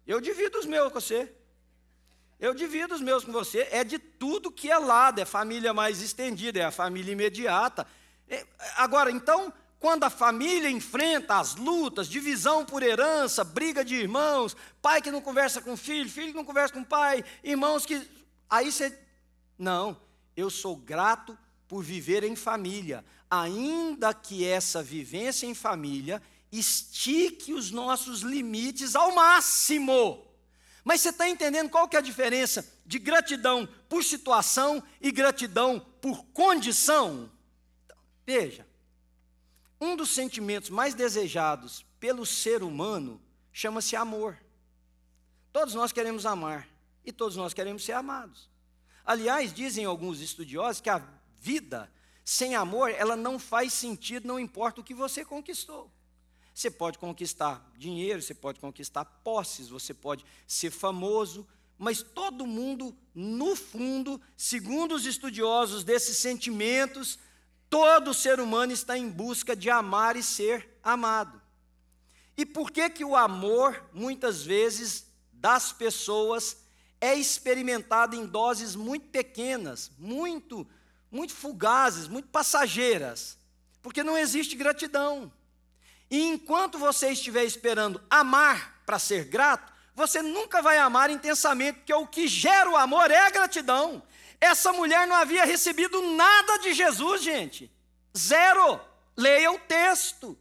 Eu 0.06 0.20
divido 0.20 0.58
os 0.58 0.66
meus 0.66 0.92
com 0.92 1.00
você. 1.00 1.32
Eu 2.42 2.52
divido 2.52 2.92
os 2.92 3.00
meus 3.00 3.24
com 3.24 3.30
você, 3.30 3.68
é 3.70 3.84
de 3.84 4.00
tudo 4.00 4.50
que 4.50 4.68
é 4.68 4.76
lado, 4.76 5.20
é 5.20 5.24
família 5.24 5.72
mais 5.72 6.02
estendida, 6.02 6.58
é 6.58 6.64
a 6.64 6.72
família 6.72 7.12
imediata. 7.12 7.86
É, 8.28 8.44
agora, 8.74 9.12
então, 9.12 9.52
quando 9.78 10.02
a 10.02 10.10
família 10.10 10.68
enfrenta 10.68 11.36
as 11.36 11.54
lutas, 11.54 12.08
divisão 12.08 12.64
por 12.64 12.82
herança, 12.82 13.44
briga 13.44 13.84
de 13.84 13.94
irmãos, 13.94 14.56
pai 14.82 15.00
que 15.00 15.12
não 15.12 15.20
conversa 15.20 15.62
com 15.62 15.76
filho, 15.76 16.10
filho 16.10 16.32
que 16.32 16.36
não 16.36 16.44
conversa 16.44 16.74
com 16.74 16.82
pai, 16.82 17.24
irmãos 17.44 17.86
que. 17.86 18.10
Aí 18.50 18.72
você. 18.72 18.98
Não, 19.56 19.96
eu 20.36 20.50
sou 20.50 20.74
grato 20.74 21.38
por 21.68 21.84
viver 21.84 22.24
em 22.24 22.34
família, 22.34 23.04
ainda 23.30 24.12
que 24.12 24.44
essa 24.44 24.82
vivência 24.82 25.46
em 25.46 25.54
família 25.54 26.20
estique 26.50 27.54
os 27.54 27.70
nossos 27.70 28.22
limites 28.22 28.96
ao 28.96 29.14
máximo. 29.14 30.31
Mas 30.84 31.00
você 31.00 31.10
está 31.10 31.28
entendendo 31.28 31.70
qual 31.70 31.88
que 31.88 31.96
é 31.96 31.98
a 31.98 32.02
diferença 32.02 32.66
de 32.84 32.98
gratidão 32.98 33.68
por 33.88 34.02
situação 34.02 34.82
e 35.00 35.12
gratidão 35.12 35.80
por 36.00 36.24
condição? 36.26 37.30
Então, 37.84 37.96
veja, 38.26 38.66
um 39.80 39.94
dos 39.94 40.10
sentimentos 40.10 40.70
mais 40.70 40.94
desejados 40.94 41.84
pelo 42.00 42.26
ser 42.26 42.62
humano 42.62 43.20
chama-se 43.52 43.94
amor. 43.94 44.38
Todos 45.52 45.74
nós 45.74 45.92
queremos 45.92 46.26
amar 46.26 46.68
e 47.04 47.12
todos 47.12 47.36
nós 47.36 47.54
queremos 47.54 47.84
ser 47.84 47.92
amados. 47.92 48.50
Aliás, 49.04 49.52
dizem 49.52 49.84
alguns 49.84 50.20
estudiosos 50.20 50.80
que 50.80 50.90
a 50.90 51.02
vida 51.38 51.90
sem 52.24 52.54
amor, 52.54 52.90
ela 52.90 53.16
não 53.16 53.38
faz 53.38 53.72
sentido, 53.72 54.28
não 54.28 54.38
importa 54.38 54.80
o 54.80 54.84
que 54.84 54.94
você 54.94 55.24
conquistou. 55.24 55.90
Você 56.54 56.70
pode 56.70 56.98
conquistar 56.98 57.70
dinheiro, 57.76 58.20
você 58.20 58.34
pode 58.34 58.60
conquistar 58.60 59.04
posses, 59.04 59.68
você 59.68 59.94
pode 59.94 60.24
ser 60.46 60.70
famoso, 60.70 61.46
mas 61.78 62.02
todo 62.02 62.46
mundo, 62.46 62.96
no 63.14 63.56
fundo, 63.56 64.20
segundo 64.36 64.94
os 64.94 65.06
estudiosos 65.06 65.82
desses 65.82 66.18
sentimentos, 66.18 67.18
todo 67.68 68.14
ser 68.14 68.38
humano 68.38 68.72
está 68.72 68.96
em 68.96 69.08
busca 69.08 69.56
de 69.56 69.70
amar 69.70 70.14
e 70.14 70.22
ser 70.22 70.78
amado. 70.82 71.40
E 72.36 72.46
por 72.46 72.70
que 72.70 72.88
que 72.90 73.04
o 73.04 73.16
amor, 73.16 73.82
muitas 73.92 74.42
vezes, 74.42 75.06
das 75.32 75.72
pessoas 75.72 76.58
é 77.00 77.14
experimentado 77.14 78.14
em 78.14 78.26
doses 78.26 78.76
muito 78.76 79.08
pequenas, 79.08 79.90
muito, 79.98 80.66
muito 81.10 81.32
fugazes, 81.32 82.08
muito 82.08 82.28
passageiras? 82.28 83.38
Porque 83.82 84.04
não 84.04 84.16
existe 84.16 84.54
gratidão. 84.54 85.32
E 86.12 86.28
enquanto 86.28 86.78
você 86.78 87.08
estiver 87.08 87.42
esperando 87.42 87.98
amar 88.10 88.82
para 88.84 88.98
ser 88.98 89.24
grato, 89.24 89.72
você 89.94 90.20
nunca 90.20 90.60
vai 90.60 90.76
amar 90.76 91.08
intensamente, 91.08 91.78
porque 91.78 91.94
o 91.94 92.06
que 92.06 92.28
gera 92.28 92.68
o 92.68 92.76
amor 92.76 93.10
é 93.10 93.20
a 93.20 93.30
gratidão. 93.30 94.02
Essa 94.38 94.74
mulher 94.74 95.06
não 95.06 95.16
havia 95.16 95.46
recebido 95.46 96.02
nada 96.14 96.58
de 96.58 96.74
Jesus, 96.74 97.22
gente. 97.22 97.72
Zero. 98.14 98.78
Leia 99.16 99.50
o 99.52 99.58
texto. 99.60 100.38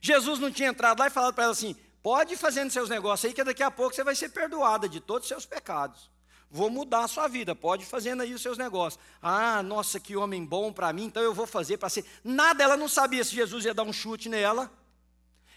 Jesus 0.00 0.38
não 0.38 0.52
tinha 0.52 0.68
entrado 0.68 1.00
lá 1.00 1.08
e 1.08 1.10
falado 1.10 1.34
para 1.34 1.44
ela 1.44 1.52
assim: 1.52 1.74
pode 2.00 2.34
ir 2.34 2.36
fazendo 2.36 2.70
seus 2.70 2.88
negócios 2.88 3.28
aí, 3.28 3.34
que 3.34 3.42
daqui 3.42 3.64
a 3.64 3.72
pouco 3.72 3.92
você 3.92 4.04
vai 4.04 4.14
ser 4.14 4.28
perdoada 4.28 4.88
de 4.88 5.00
todos 5.00 5.22
os 5.22 5.28
seus 5.28 5.44
pecados. 5.44 6.08
Vou 6.56 6.70
mudar 6.70 7.04
a 7.04 7.08
sua 7.08 7.28
vida, 7.28 7.54
pode 7.54 7.84
fazendo 7.84 8.22
aí 8.22 8.32
os 8.32 8.40
seus 8.40 8.56
negócios. 8.56 8.98
Ah, 9.20 9.62
nossa, 9.62 10.00
que 10.00 10.16
homem 10.16 10.42
bom 10.42 10.72
para 10.72 10.90
mim, 10.90 11.04
então 11.04 11.22
eu 11.22 11.34
vou 11.34 11.46
fazer 11.46 11.76
para 11.76 11.90
ser. 11.90 12.02
Nada, 12.24 12.64
ela 12.64 12.78
não 12.78 12.88
sabia 12.88 13.22
se 13.22 13.34
Jesus 13.34 13.66
ia 13.66 13.74
dar 13.74 13.82
um 13.82 13.92
chute 13.92 14.26
nela. 14.30 14.72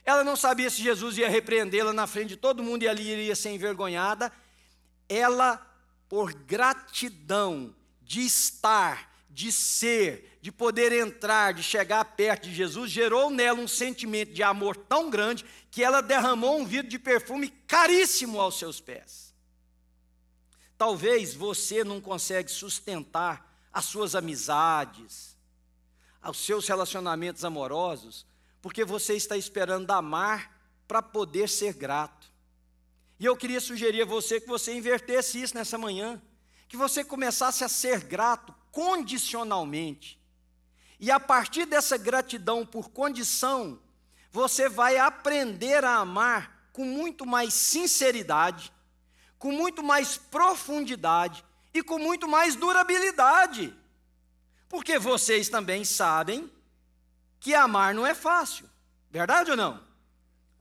Ela 0.04 0.26
não 0.26 0.36
sabia 0.36 0.70
se 0.70 0.84
Jesus 0.84 1.18
ia 1.18 1.30
repreendê-la 1.30 1.94
na 1.94 2.06
frente 2.06 2.30
de 2.30 2.36
todo 2.36 2.62
mundo 2.62 2.84
e 2.84 2.88
ali 2.90 3.10
iria 3.10 3.34
ser 3.34 3.52
envergonhada. 3.52 4.30
Ela, 5.08 5.66
por 6.10 6.34
gratidão 6.34 7.74
de 8.02 8.20
estar, 8.26 9.10
de 9.30 9.54
ser, 9.54 10.38
de 10.42 10.52
poder 10.52 10.92
entrar, 10.92 11.54
de 11.54 11.64
chegar 11.64 12.04
perto 12.04 12.50
de 12.50 12.54
Jesus, 12.54 12.92
gerou 12.92 13.30
nela 13.30 13.62
um 13.62 13.70
sentimento 13.70 14.34
de 14.34 14.44
amor 14.44 14.76
tão 14.76 15.10
grande 15.10 15.46
que 15.72 15.82
ela 15.82 16.02
derramou 16.02 16.60
um 16.60 16.66
vidro 16.66 16.90
de 16.90 17.00
perfume 17.00 17.48
caríssimo 17.66 18.42
aos 18.42 18.60
seus 18.60 18.82
pés. 18.82 19.29
Talvez 20.80 21.36
você 21.36 21.84
não 21.84 22.00
consegue 22.00 22.50
sustentar 22.50 23.54
as 23.72 23.84
suas 23.84 24.16
amizades, 24.16 25.36
os 26.24 26.38
seus 26.38 26.70
relacionamentos 26.70 27.44
amorosos, 27.44 28.26
porque 28.62 28.86
você 28.86 29.14
está 29.14 29.36
esperando 29.36 29.92
amar 29.92 30.58
para 30.88 31.02
poder 31.02 31.50
ser 31.50 31.74
grato. 31.74 32.32
E 33.20 33.26
eu 33.26 33.36
queria 33.36 33.60
sugerir 33.60 34.04
a 34.04 34.06
você 34.06 34.40
que 34.40 34.48
você 34.48 34.74
invertesse 34.74 35.42
isso 35.42 35.54
nessa 35.54 35.78
manhã, 35.78 36.22
que 36.70 36.78
você 36.78 37.04
começasse 37.04 37.62
a 37.62 37.68
ser 37.68 38.06
grato 38.06 38.56
condicionalmente. 38.72 40.18
E 40.98 41.12
a 41.12 41.20
partir 41.20 41.66
dessa 41.66 41.98
gratidão 41.98 42.66
por 42.66 42.90
condição, 42.90 43.82
você 44.32 44.70
vai 44.70 44.98
aprender 44.98 45.84
a 45.84 45.96
amar 45.98 46.70
com 46.72 46.86
muito 46.86 47.26
mais 47.26 47.54
sinceridade, 47.54 48.72
com 49.40 49.52
muito 49.52 49.82
mais 49.82 50.18
profundidade 50.18 51.44
e 51.74 51.82
com 51.82 51.98
muito 51.98 52.28
mais 52.28 52.56
durabilidade. 52.56 53.74
Porque 54.68 55.00
vocês 55.00 55.50
também 55.50 55.84
sabem 55.84 56.52
que 57.40 57.56
amar 57.56 57.96
não 57.96 58.06
é 58.06 58.14
fácil. 58.14 58.70
Verdade 59.10 59.50
ou 59.50 59.58
não? 59.58 59.82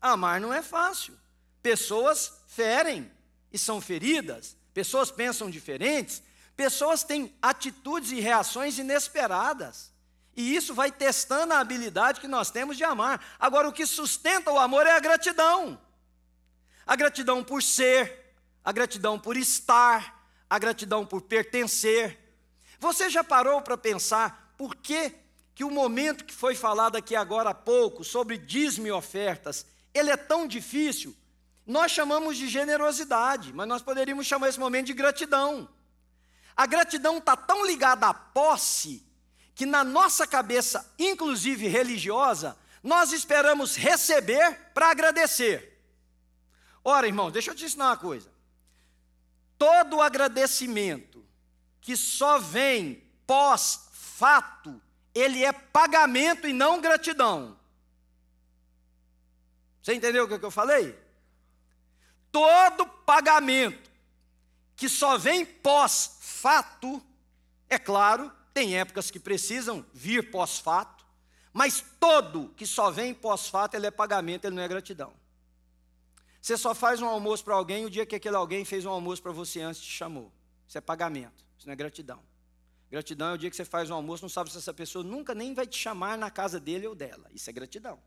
Amar 0.00 0.40
não 0.40 0.54
é 0.54 0.62
fácil. 0.62 1.18
Pessoas 1.60 2.32
ferem 2.46 3.10
e 3.52 3.58
são 3.58 3.80
feridas, 3.80 4.56
pessoas 4.72 5.10
pensam 5.10 5.50
diferentes, 5.50 6.22
pessoas 6.56 7.02
têm 7.02 7.36
atitudes 7.42 8.12
e 8.12 8.20
reações 8.20 8.78
inesperadas. 8.78 9.92
E 10.36 10.54
isso 10.54 10.72
vai 10.72 10.92
testando 10.92 11.52
a 11.52 11.58
habilidade 11.58 12.20
que 12.20 12.28
nós 12.28 12.48
temos 12.50 12.76
de 12.76 12.84
amar. 12.84 13.20
Agora, 13.40 13.68
o 13.68 13.72
que 13.72 13.84
sustenta 13.84 14.52
o 14.52 14.58
amor 14.58 14.86
é 14.86 14.92
a 14.92 15.00
gratidão. 15.00 15.80
A 16.86 16.94
gratidão 16.94 17.42
por 17.42 17.60
ser, 17.60 18.27
a 18.68 18.72
gratidão 18.72 19.18
por 19.18 19.34
estar, 19.34 20.30
a 20.50 20.58
gratidão 20.58 21.06
por 21.06 21.22
pertencer. 21.22 22.18
Você 22.78 23.08
já 23.08 23.24
parou 23.24 23.62
para 23.62 23.78
pensar 23.78 24.52
por 24.58 24.76
que 24.76 25.14
que 25.54 25.64
o 25.64 25.70
momento 25.70 26.22
que 26.22 26.34
foi 26.34 26.54
falado 26.54 26.94
aqui 26.94 27.16
agora 27.16 27.48
há 27.48 27.54
pouco, 27.54 28.04
sobre 28.04 28.36
dízimo 28.36 28.86
e 28.86 28.92
ofertas, 28.92 29.64
ele 29.94 30.10
é 30.10 30.18
tão 30.18 30.46
difícil, 30.46 31.16
nós 31.66 31.92
chamamos 31.92 32.36
de 32.36 32.46
generosidade, 32.46 33.54
mas 33.54 33.66
nós 33.66 33.80
poderíamos 33.80 34.26
chamar 34.26 34.50
esse 34.50 34.60
momento 34.60 34.88
de 34.88 34.92
gratidão. 34.92 35.66
A 36.54 36.66
gratidão 36.66 37.16
está 37.16 37.34
tão 37.34 37.64
ligada 37.64 38.06
à 38.08 38.12
posse, 38.12 39.02
que 39.54 39.64
na 39.64 39.82
nossa 39.82 40.26
cabeça, 40.26 40.92
inclusive 40.98 41.66
religiosa, 41.68 42.54
nós 42.82 43.12
esperamos 43.12 43.76
receber 43.76 44.72
para 44.74 44.90
agradecer. 44.90 45.82
Ora, 46.84 47.06
irmão, 47.06 47.30
deixa 47.30 47.50
eu 47.52 47.54
te 47.54 47.64
ensinar 47.64 47.86
uma 47.86 47.96
coisa. 47.96 48.36
Todo 49.58 50.00
agradecimento 50.00 51.26
que 51.80 51.96
só 51.96 52.38
vem 52.38 53.02
pós-fato, 53.26 54.80
ele 55.14 55.44
é 55.44 55.52
pagamento 55.52 56.46
e 56.46 56.52
não 56.52 56.80
gratidão. 56.80 57.58
Você 59.82 59.94
entendeu 59.94 60.24
o 60.24 60.28
que 60.28 60.44
eu 60.44 60.50
falei? 60.50 60.96
Todo 62.30 62.86
pagamento 62.86 63.90
que 64.76 64.88
só 64.88 65.18
vem 65.18 65.44
pós-fato, 65.44 67.02
é 67.68 67.78
claro, 67.78 68.30
tem 68.54 68.78
épocas 68.78 69.10
que 69.10 69.18
precisam 69.18 69.84
vir 69.92 70.30
pós-fato, 70.30 71.04
mas 71.52 71.84
todo 71.98 72.54
que 72.56 72.66
só 72.66 72.90
vem 72.90 73.12
pós-fato, 73.12 73.74
ele 73.74 73.86
é 73.86 73.90
pagamento, 73.90 74.44
ele 74.44 74.54
não 74.54 74.62
é 74.62 74.68
gratidão. 74.68 75.12
Você 76.40 76.56
só 76.56 76.74
faz 76.74 77.02
um 77.02 77.06
almoço 77.06 77.44
para 77.44 77.54
alguém 77.54 77.84
o 77.84 77.90
dia 77.90 78.06
que 78.06 78.16
aquele 78.16 78.36
alguém 78.36 78.64
fez 78.64 78.84
um 78.84 78.90
almoço 78.90 79.22
para 79.22 79.32
você 79.32 79.60
antes 79.60 79.80
te 79.80 79.90
chamou. 79.90 80.32
Isso 80.66 80.78
é 80.78 80.80
pagamento, 80.80 81.44
isso 81.56 81.66
não 81.66 81.72
é 81.72 81.76
gratidão. 81.76 82.22
Gratidão 82.90 83.30
é 83.30 83.34
o 83.34 83.38
dia 83.38 83.50
que 83.50 83.56
você 83.56 83.64
faz 83.64 83.90
um 83.90 83.94
almoço, 83.94 84.22
não 84.22 84.28
sabe 84.28 84.50
se 84.50 84.56
essa 84.56 84.72
pessoa 84.72 85.04
nunca 85.04 85.34
nem 85.34 85.52
vai 85.52 85.66
te 85.66 85.78
chamar 85.78 86.16
na 86.16 86.30
casa 86.30 86.58
dele 86.58 86.86
ou 86.86 86.94
dela. 86.94 87.28
Isso 87.34 87.50
é 87.50 87.52
gratidão. 87.52 88.00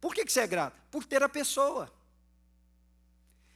Por 0.00 0.14
que, 0.14 0.24
que 0.24 0.32
você 0.32 0.40
é 0.40 0.46
grato? 0.46 0.80
Por 0.90 1.04
ter 1.04 1.22
a 1.22 1.28
pessoa. 1.28 1.92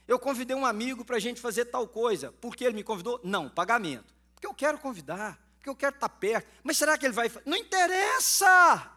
Eu 0.07 0.17
convidei 0.19 0.55
um 0.55 0.65
amigo 0.65 1.05
para 1.05 1.17
a 1.17 1.19
gente 1.19 1.39
fazer 1.39 1.65
tal 1.65 1.87
coisa. 1.87 2.31
Por 2.33 2.55
que 2.55 2.63
ele 2.63 2.75
me 2.75 2.83
convidou? 2.83 3.19
Não, 3.23 3.49
pagamento. 3.49 4.13
Porque 4.33 4.47
eu 4.47 4.53
quero 4.53 4.79
convidar, 4.79 5.39
porque 5.57 5.69
eu 5.69 5.75
quero 5.75 5.95
estar 5.95 6.09
perto. 6.09 6.47
Mas 6.63 6.77
será 6.77 6.97
que 6.97 7.05
ele 7.05 7.13
vai. 7.13 7.31
Não 7.45 7.57
interessa! 7.57 8.91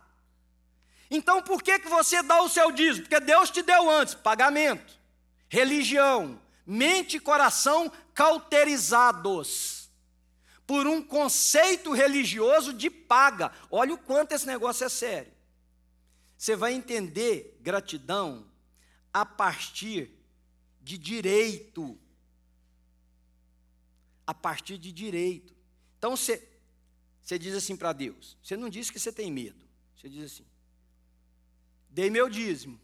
Então 1.11 1.43
por 1.43 1.63
que, 1.63 1.79
que 1.79 1.89
você 1.89 2.23
dá 2.23 2.41
o 2.41 2.49
seu 2.49 2.73
dízimo? 2.73 3.07
Porque 3.07 3.21
Deus 3.21 3.51
te 3.51 3.61
deu 3.61 3.91
antes 3.91 4.15
pagamento, 4.15 4.99
religião, 5.53 6.41
mente 6.65 7.19
e 7.19 7.21
coração 7.21 7.93
cauterizados 8.15 9.91
por 10.67 10.87
um 10.87 11.03
conceito 11.03 11.93
religioso 11.93 12.73
de 12.73 12.89
paga. 12.89 13.53
Olha 13.71 13.93
o 13.93 13.99
quanto 13.99 14.33
esse 14.33 14.47
negócio 14.47 14.87
é 14.87 14.89
sério. 14.89 15.31
Você 16.39 16.57
vai 16.57 16.73
entender 16.73 17.59
gratidão 17.61 18.47
a 19.13 19.27
partir 19.27 20.11
de 20.81 20.97
direito. 20.97 21.99
A 24.27 24.33
partir 24.33 24.79
de 24.79 24.91
direito. 24.91 25.55
Então 25.99 26.17
você, 26.17 26.49
você 27.21 27.39
diz 27.39 27.55
assim 27.55 27.77
para 27.77 27.93
Deus: 27.93 28.39
você 28.43 28.57
não 28.57 28.71
diz 28.71 28.89
que 28.89 28.99
você 28.99 29.13
tem 29.13 29.31
medo. 29.31 29.63
Você 29.99 30.09
diz 30.09 30.33
assim: 30.33 30.47
dei 31.91 32.09
meu 32.09 32.31
dízimo, 32.31 32.81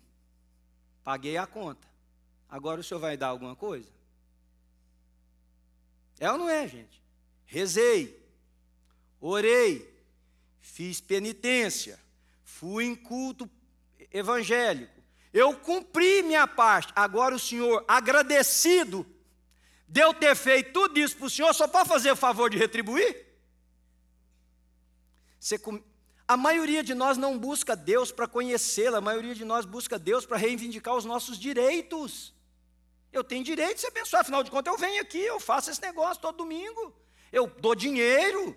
paguei 1.03 1.39
a 1.39 1.47
conta. 1.47 1.89
Agora 2.49 2.81
o 2.81 2.85
senhor 2.85 3.01
vai 3.01 3.17
dar 3.17 3.29
alguma 3.29 3.55
coisa? 3.55 3.89
É 6.19 6.31
ou 6.31 6.39
não 6.39 6.49
é, 6.49 6.67
gente? 6.67 6.99
rezei, 7.49 8.23
orei, 9.19 9.91
fiz 10.61 11.01
penitência, 11.01 11.99
fui 12.45 12.85
em 12.85 12.95
culto 12.95 13.51
evangélico, 14.13 15.03
eu 15.33 15.57
cumpri 15.57 16.23
minha 16.23 16.47
parte. 16.47 16.93
Agora 16.95 17.35
o 17.35 17.39
Senhor, 17.39 17.85
agradecido 17.89 19.07
de 19.89 20.01
eu 20.01 20.13
ter 20.13 20.37
feito 20.37 20.73
tudo 20.73 20.99
isso 20.99 21.17
para 21.17 21.27
o 21.27 21.31
Senhor, 21.31 21.53
só 21.55 21.67
pode 21.67 21.89
fazer 21.89 22.13
o 22.13 22.17
favor 22.17 22.51
de 22.51 22.59
retribuir? 22.59 23.27
Você, 25.41 25.59
a 26.27 26.37
maioria 26.37 26.85
de 26.85 26.95
nós 26.95 27.17
não 27.17 27.39
busca 27.39 27.75
Deus 27.75 28.13
para 28.13 28.29
conhecê-lo, 28.29 28.97
a 28.97 29.01
maioria 29.01 29.35
de 29.35 29.45
nós 29.45 29.65
busca 29.65 29.99
Deus 29.99 30.27
para 30.27 30.37
reivindicar 30.37 30.95
os 30.95 31.07
nossos 31.07 31.39
direitos. 31.39 32.35
Eu 33.13 33.25
tenho 33.25 33.45
direito 33.45 33.77
de 33.77 33.81
ser 33.81 33.89
abençoado, 33.89 34.23
afinal 34.23 34.43
de 34.43 34.51
contas 34.51 34.73
eu 34.73 34.79
venho 34.79 35.01
aqui, 35.01 35.19
eu 35.19 35.41
faço 35.41 35.71
esse 35.71 35.81
negócio 35.81 36.21
todo 36.21 36.37
domingo. 36.37 36.95
Eu 37.33 37.47
dou 37.47 37.75
dinheiro, 37.75 38.57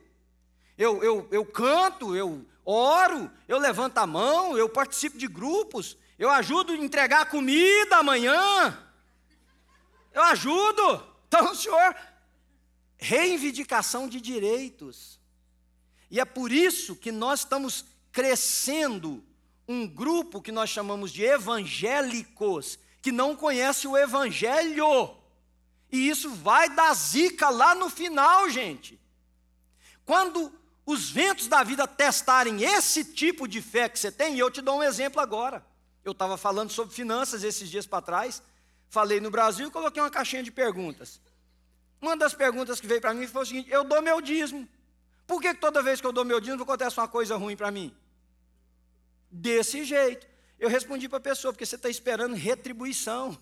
eu, 0.77 1.03
eu, 1.03 1.27
eu 1.31 1.45
canto, 1.45 2.15
eu 2.15 2.45
oro, 2.65 3.31
eu 3.47 3.57
levanto 3.57 3.97
a 3.97 4.07
mão, 4.07 4.57
eu 4.57 4.69
participo 4.69 5.17
de 5.17 5.27
grupos, 5.27 5.97
eu 6.17 6.29
ajudo 6.29 6.73
a 6.73 6.77
entregar 6.77 7.29
comida 7.29 7.97
amanhã, 7.97 8.77
eu 10.13 10.23
ajudo, 10.23 11.03
Então, 11.27 11.53
senhor, 11.55 11.95
reivindicação 12.97 14.07
de 14.07 14.21
direitos. 14.21 15.19
E 16.09 16.19
é 16.19 16.25
por 16.25 16.51
isso 16.51 16.95
que 16.95 17.11
nós 17.11 17.39
estamos 17.39 17.85
crescendo 18.11 19.23
um 19.67 19.87
grupo 19.87 20.41
que 20.41 20.51
nós 20.51 20.69
chamamos 20.69 21.11
de 21.11 21.23
evangélicos, 21.23 22.77
que 23.01 23.11
não 23.11 23.35
conhece 23.35 23.87
o 23.87 23.97
evangelho. 23.97 25.15
E 25.91 26.07
isso 26.07 26.29
vai 26.29 26.69
dar 26.69 26.93
zica 26.93 27.49
lá 27.49 27.75
no 27.75 27.89
final, 27.89 28.49
gente. 28.49 28.99
Quando 30.05 30.51
os 30.85 31.09
ventos 31.09 31.47
da 31.47 31.63
vida 31.63 31.87
testarem 31.87 32.63
esse 32.63 33.03
tipo 33.03 33.47
de 33.47 33.61
fé 33.61 33.89
que 33.89 33.99
você 33.99 34.11
tem, 34.11 34.35
e 34.35 34.39
eu 34.39 34.49
te 34.49 34.61
dou 34.61 34.79
um 34.79 34.83
exemplo 34.83 35.21
agora. 35.21 35.65
Eu 36.03 36.13
estava 36.13 36.37
falando 36.37 36.71
sobre 36.71 36.93
finanças 36.93 37.43
esses 37.43 37.69
dias 37.69 37.85
para 37.85 38.01
trás, 38.01 38.41
falei 38.89 39.19
no 39.19 39.29
Brasil 39.29 39.67
e 39.67 39.71
coloquei 39.71 40.01
uma 40.01 40.09
caixinha 40.09 40.41
de 40.41 40.51
perguntas. 40.51 41.21
Uma 42.01 42.17
das 42.17 42.33
perguntas 42.33 42.81
que 42.81 42.87
veio 42.87 42.99
para 42.99 43.13
mim 43.13 43.27
foi 43.27 43.43
o 43.43 43.45
seguinte: 43.45 43.69
eu 43.69 43.83
dou 43.83 44.01
meu 44.01 44.19
dízimo. 44.19 44.67
Por 45.27 45.39
que, 45.39 45.53
que 45.53 45.61
toda 45.61 45.83
vez 45.83 46.01
que 46.01 46.07
eu 46.07 46.11
dou 46.11 46.25
meu 46.25 46.39
dízimo 46.39 46.63
acontece 46.63 46.97
uma 46.99 47.07
coisa 47.07 47.37
ruim 47.37 47.55
para 47.55 47.69
mim? 47.69 47.95
Desse 49.29 49.85
jeito. 49.85 50.30
Eu 50.61 50.69
respondi 50.69 51.09
para 51.09 51.17
a 51.17 51.21
pessoa, 51.21 51.51
porque 51.51 51.65
você 51.65 51.75
está 51.75 51.89
esperando 51.89 52.35
retribuição. 52.35 53.35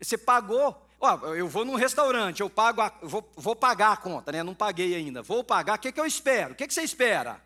Você 0.00 0.16
pagou. 0.16 0.88
Ó, 0.98 1.34
eu 1.34 1.46
vou 1.46 1.62
num 1.66 1.74
restaurante, 1.74 2.40
eu 2.40 2.48
pago 2.48 2.80
a, 2.80 2.88
vou, 3.02 3.30
vou, 3.36 3.54
pagar 3.54 3.92
a 3.92 3.96
conta, 3.98 4.32
né? 4.32 4.42
Não 4.42 4.54
paguei 4.54 4.94
ainda. 4.94 5.20
Vou 5.20 5.44
pagar, 5.44 5.76
o 5.76 5.78
que, 5.78 5.92
que 5.92 6.00
eu 6.00 6.06
espero? 6.06 6.54
O 6.54 6.56
que, 6.56 6.66
que 6.66 6.72
você 6.72 6.80
espera? 6.80 7.44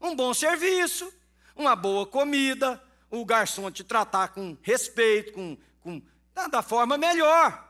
Um 0.00 0.16
bom 0.16 0.34
serviço, 0.34 1.12
uma 1.54 1.76
boa 1.76 2.04
comida, 2.04 2.82
o 3.08 3.24
garçom 3.24 3.70
te 3.70 3.84
tratar 3.84 4.28
com 4.28 4.56
respeito, 4.62 5.32
com, 5.32 5.56
com 5.80 6.02
da 6.50 6.62
forma 6.62 6.98
melhor. 6.98 7.64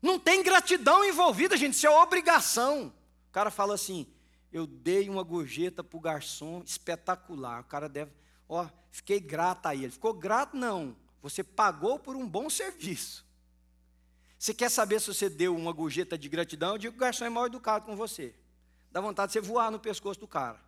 Não 0.00 0.20
tem 0.20 0.44
gratidão 0.44 1.04
envolvida, 1.04 1.56
gente, 1.56 1.74
isso 1.74 1.88
é 1.88 1.90
obrigação. 1.90 2.94
O 3.28 3.32
cara 3.32 3.50
fala 3.50 3.74
assim: 3.74 4.06
eu 4.52 4.64
dei 4.64 5.08
uma 5.08 5.24
gorjeta 5.24 5.82
para 5.82 5.96
o 5.96 6.00
garçom 6.00 6.62
espetacular. 6.64 7.62
O 7.62 7.64
cara 7.64 7.88
deve, 7.88 8.12
ó, 8.52 8.68
fiquei 8.90 9.18
grato 9.18 9.66
a 9.66 9.74
ele. 9.74 9.90
Ficou 9.90 10.12
grato? 10.12 10.56
Não. 10.56 10.96
Você 11.22 11.42
pagou 11.42 11.98
por 11.98 12.16
um 12.16 12.28
bom 12.28 12.50
serviço. 12.50 13.24
Você 14.38 14.52
quer 14.52 14.70
saber 14.70 15.00
se 15.00 15.06
você 15.06 15.30
deu 15.30 15.54
uma 15.56 15.72
gorjeta 15.72 16.18
de 16.18 16.28
gratidão? 16.28 16.72
Eu 16.72 16.78
digo 16.78 16.92
que 16.92 16.98
o 16.98 17.00
garçom 17.00 17.24
é 17.24 17.30
mal 17.30 17.46
educado 17.46 17.86
com 17.86 17.96
você. 17.96 18.34
Dá 18.90 19.00
vontade 19.00 19.32
de 19.32 19.34
você 19.34 19.40
voar 19.40 19.70
no 19.70 19.78
pescoço 19.78 20.18
do 20.18 20.26
cara. 20.26 20.60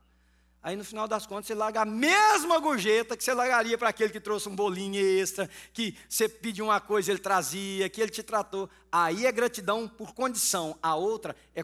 Aí 0.62 0.76
no 0.76 0.84
final 0.84 1.06
das 1.06 1.26
contas 1.26 1.46
você 1.46 1.54
larga 1.54 1.82
a 1.82 1.84
mesma 1.84 2.58
gorjeta 2.58 3.16
que 3.18 3.22
você 3.22 3.34
largaria 3.34 3.76
para 3.76 3.90
aquele 3.90 4.10
que 4.10 4.20
trouxe 4.20 4.48
um 4.48 4.56
bolinho 4.56 4.98
extra, 4.98 5.50
que 5.74 5.94
você 6.08 6.26
pediu 6.26 6.64
uma 6.64 6.80
coisa 6.80 7.10
ele 7.10 7.18
trazia, 7.18 7.90
que 7.90 8.00
ele 8.00 8.10
te 8.10 8.22
tratou. 8.22 8.70
Aí 8.90 9.26
é 9.26 9.32
gratidão 9.32 9.86
por 9.86 10.14
condição, 10.14 10.78
a 10.82 10.94
outra 10.94 11.36
é, 11.54 11.62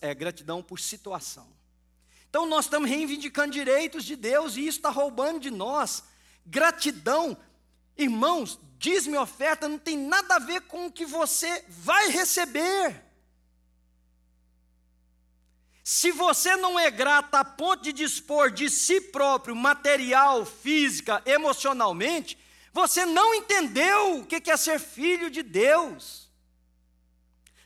é 0.00 0.14
gratidão 0.14 0.62
por 0.62 0.80
situação. 0.80 1.57
Então 2.28 2.46
nós 2.46 2.66
estamos 2.66 2.88
reivindicando 2.88 3.52
direitos 3.52 4.04
de 4.04 4.14
Deus 4.14 4.56
e 4.56 4.66
isso 4.66 4.78
está 4.78 4.90
roubando 4.90 5.40
de 5.40 5.50
nós. 5.50 6.04
Gratidão, 6.44 7.36
irmãos, 7.96 8.58
diz-me 8.78 9.16
oferta 9.16 9.68
não 9.68 9.78
tem 9.78 9.96
nada 9.96 10.36
a 10.36 10.38
ver 10.38 10.62
com 10.62 10.86
o 10.86 10.92
que 10.92 11.06
você 11.06 11.64
vai 11.68 12.08
receber. 12.08 13.04
Se 15.82 16.12
você 16.12 16.54
não 16.54 16.78
é 16.78 16.90
grato 16.90 17.34
a 17.34 17.42
ponto 17.42 17.82
de 17.82 17.94
dispor 17.94 18.50
de 18.50 18.68
si 18.68 19.00
próprio, 19.00 19.56
material, 19.56 20.44
física, 20.44 21.22
emocionalmente, 21.24 22.36
você 22.74 23.06
não 23.06 23.34
entendeu 23.34 24.18
o 24.18 24.26
que 24.26 24.50
é 24.50 24.56
ser 24.58 24.78
filho 24.78 25.30
de 25.30 25.42
Deus. 25.42 26.28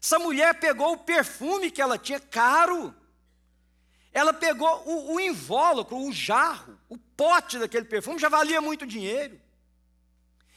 Essa 0.00 0.20
mulher 0.20 0.54
pegou 0.60 0.92
o 0.92 0.98
perfume 0.98 1.70
que 1.70 1.82
ela 1.82 1.98
tinha, 1.98 2.20
caro. 2.20 2.94
Ela 4.12 4.32
pegou 4.32 4.82
o, 4.86 5.14
o 5.14 5.20
invólucro, 5.20 5.96
o 5.96 6.12
jarro, 6.12 6.78
o 6.88 6.98
pote 6.98 7.58
daquele 7.58 7.86
perfume, 7.86 8.18
já 8.18 8.28
valia 8.28 8.60
muito 8.60 8.86
dinheiro. 8.86 9.40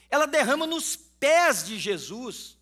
Ela 0.09 0.27
derrama 0.27 0.67
nos 0.67 0.95
pés 0.95 1.65
de 1.65 1.79
Jesus, 1.79 2.57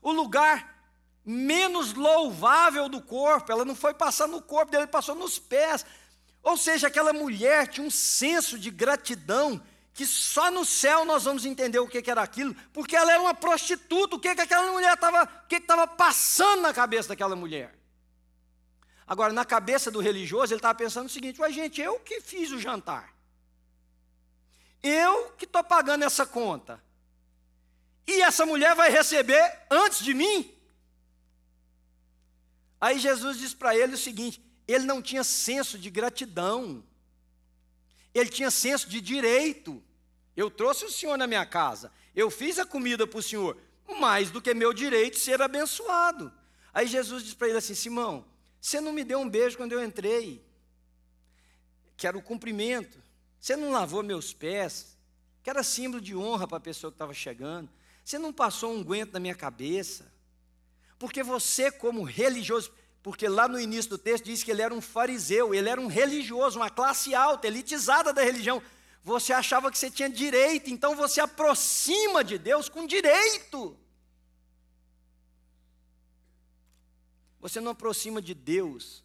o 0.00 0.12
lugar 0.12 0.76
menos 1.24 1.92
louvável 1.92 2.88
do 2.88 3.02
corpo, 3.02 3.50
ela 3.50 3.64
não 3.64 3.74
foi 3.74 3.92
passar 3.92 4.28
no 4.28 4.40
corpo 4.40 4.70
dele, 4.70 4.86
passou 4.86 5.16
nos 5.16 5.38
pés. 5.38 5.84
Ou 6.40 6.56
seja, 6.56 6.86
aquela 6.86 7.12
mulher 7.12 7.66
tinha 7.66 7.84
um 7.84 7.90
senso 7.90 8.56
de 8.56 8.70
gratidão 8.70 9.60
que 9.92 10.06
só 10.06 10.50
no 10.50 10.64
céu 10.64 11.04
nós 11.04 11.24
vamos 11.24 11.44
entender 11.44 11.80
o 11.80 11.88
que, 11.88 12.08
era 12.08 12.22
aquilo, 12.22 12.54
porque 12.72 12.94
ela 12.94 13.10
era 13.10 13.20
uma 13.20 13.34
prostituta, 13.34 14.14
o 14.14 14.20
que, 14.20 14.34
que 14.34 14.42
aquela 14.42 14.70
mulher 14.70 14.92
estava, 14.92 15.24
o 15.24 15.48
que 15.48 15.56
estava 15.56 15.86
passando 15.86 16.62
na 16.62 16.72
cabeça 16.72 17.08
daquela 17.08 17.34
mulher. 17.34 17.74
Agora, 19.06 19.32
na 19.32 19.44
cabeça 19.44 19.90
do 19.90 20.00
religioso, 20.00 20.52
ele 20.52 20.58
estava 20.58 20.76
pensando 20.76 21.06
o 21.06 21.10
seguinte: 21.10 21.40
ué, 21.40 21.52
gente, 21.52 21.80
eu 21.80 22.00
que 22.00 22.20
fiz 22.20 22.50
o 22.50 22.58
jantar, 22.58 23.14
eu 24.82 25.30
que 25.32 25.44
estou 25.44 25.62
pagando 25.62 26.04
essa 26.04 26.26
conta, 26.26 26.82
e 28.06 28.20
essa 28.20 28.44
mulher 28.44 28.74
vai 28.74 28.90
receber 28.90 29.66
antes 29.70 30.02
de 30.04 30.12
mim? 30.12 30.52
Aí 32.80 32.98
Jesus 32.98 33.38
diz 33.38 33.54
para 33.54 33.76
ele 33.76 33.94
o 33.94 33.98
seguinte: 33.98 34.42
ele 34.66 34.84
não 34.84 35.00
tinha 35.00 35.22
senso 35.22 35.78
de 35.78 35.88
gratidão, 35.88 36.84
ele 38.12 38.28
tinha 38.28 38.50
senso 38.50 38.88
de 38.88 39.00
direito. 39.00 39.82
Eu 40.36 40.50
trouxe 40.50 40.84
o 40.84 40.90
senhor 40.90 41.16
na 41.16 41.26
minha 41.26 41.46
casa, 41.46 41.92
eu 42.14 42.28
fiz 42.28 42.58
a 42.58 42.66
comida 42.66 43.06
para 43.06 43.18
o 43.18 43.22
senhor, 43.22 43.56
mais 44.00 44.30
do 44.30 44.42
que 44.42 44.52
meu 44.52 44.72
direito 44.72 45.18
ser 45.18 45.40
abençoado. 45.40 46.32
Aí 46.74 46.86
Jesus 46.86 47.22
diz 47.22 47.34
para 47.34 47.48
ele 47.48 47.58
assim: 47.58 47.74
Simão, 47.74 48.26
você 48.66 48.80
não 48.80 48.92
me 48.92 49.04
deu 49.04 49.20
um 49.20 49.28
beijo 49.28 49.56
quando 49.56 49.70
eu 49.70 49.84
entrei, 49.84 50.44
que 51.96 52.04
era 52.04 52.18
o 52.18 52.22
cumprimento, 52.22 52.98
você 53.38 53.54
não 53.54 53.70
lavou 53.70 54.02
meus 54.02 54.32
pés, 54.32 54.98
que 55.40 55.48
era 55.48 55.62
símbolo 55.62 56.02
de 56.02 56.16
honra 56.16 56.48
para 56.48 56.56
a 56.56 56.60
pessoa 56.60 56.90
que 56.90 56.96
estava 56.96 57.14
chegando, 57.14 57.70
você 58.04 58.18
não 58.18 58.32
passou 58.32 58.72
um 58.72 58.82
guento 58.82 59.12
na 59.12 59.20
minha 59.20 59.36
cabeça. 59.36 60.12
Porque 60.98 61.22
você, 61.22 61.70
como 61.70 62.02
religioso, 62.02 62.72
porque 63.04 63.28
lá 63.28 63.46
no 63.46 63.60
início 63.60 63.90
do 63.90 63.98
texto 63.98 64.24
diz 64.24 64.42
que 64.42 64.50
ele 64.50 64.62
era 64.62 64.74
um 64.74 64.80
fariseu, 64.80 65.54
ele 65.54 65.68
era 65.68 65.80
um 65.80 65.86
religioso, 65.86 66.58
uma 66.58 66.68
classe 66.68 67.14
alta, 67.14 67.46
elitizada 67.46 68.12
da 68.12 68.24
religião. 68.24 68.60
Você 69.04 69.32
achava 69.32 69.70
que 69.70 69.78
você 69.78 69.92
tinha 69.92 70.10
direito, 70.10 70.70
então 70.70 70.96
você 70.96 71.20
aproxima 71.20 72.24
de 72.24 72.36
Deus 72.36 72.68
com 72.68 72.84
direito. 72.84 73.78
Você 77.46 77.60
não 77.60 77.70
aproxima 77.70 78.20
de 78.20 78.34
Deus 78.34 79.04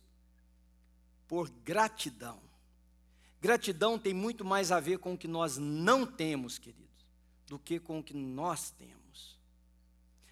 por 1.28 1.48
gratidão. 1.48 2.42
Gratidão 3.40 4.00
tem 4.00 4.16
muito 4.16 4.44
mais 4.44 4.72
a 4.72 4.80
ver 4.80 4.98
com 4.98 5.14
o 5.14 5.18
que 5.18 5.28
nós 5.28 5.60
não 5.60 6.08
temos, 6.08 6.58
queridos, 6.58 7.06
do 7.46 7.60
que 7.60 7.80
com 7.80 8.00
o 8.00 8.04
que 8.04 8.16
nós 8.16 8.72
temos. 8.72 9.38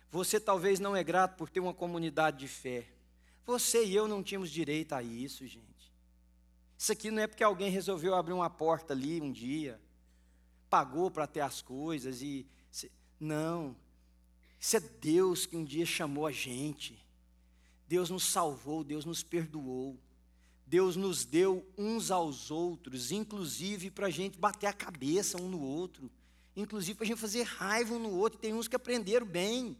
Você 0.10 0.39
talvez 0.39 0.80
não 0.80 0.95
é 0.95 1.04
grato 1.04 1.38
por 1.38 1.52
ter 1.52 1.60
uma 1.60 1.72
comunidade 1.72 2.39
de 2.39 2.48
fé. 2.48 2.88
Você 3.45 3.86
e 3.86 3.95
eu 3.95 4.08
não 4.08 4.24
tínhamos 4.24 4.50
direito 4.50 4.93
a 4.93 5.04
isso, 5.04 5.45
gente. 5.45 5.93
Isso 6.80 6.91
aqui 6.91 7.12
não 7.12 7.22
é 7.22 7.28
porque 7.28 7.43
alguém 7.43 7.69
resolveu 7.69 8.15
abrir 8.15 8.34
uma 8.34 8.50
porta 8.50 8.91
ali 8.91 9.22
um 9.22 9.32
dia, 9.32 9.80
pagou 10.67 11.12
para 11.12 11.28
ter 11.28 11.41
as 11.41 11.62
coisas 11.62 12.24
e. 12.24 12.48
Não. 13.19 13.76
Isso 14.60 14.78
é 14.78 14.80
Deus 14.80 15.45
que 15.45 15.56
um 15.56 15.63
dia 15.63 15.86
chamou 15.86 16.26
a 16.26 16.32
gente. 16.32 17.08
Deus 17.89 18.12
nos 18.12 18.23
salvou, 18.23 18.84
Deus 18.84 19.04
nos 19.04 19.23
perdoou. 19.23 19.97
Deus 20.67 20.95
nos 20.95 21.25
deu 21.25 21.67
uns 21.75 22.12
aos 22.12 22.52
outros, 22.52 23.12
inclusive 23.12 23.89
para 23.89 24.06
a 24.06 24.12
gente 24.12 24.38
bater 24.38 24.67
a 24.67 24.73
cabeça 24.73 25.41
um 25.41 25.49
no 25.49 25.60
outro, 25.60 26.12
inclusive 26.56 26.93
para 26.93 27.06
a 27.06 27.08
gente 27.08 27.19
fazer 27.19 27.41
raiva 27.41 27.95
um 27.95 27.99
no 27.99 28.12
outro. 28.12 28.38
Tem 28.38 28.54
uns 28.54 28.67
que 28.67 28.75
aprenderam 28.75 29.25
bem, 29.25 29.75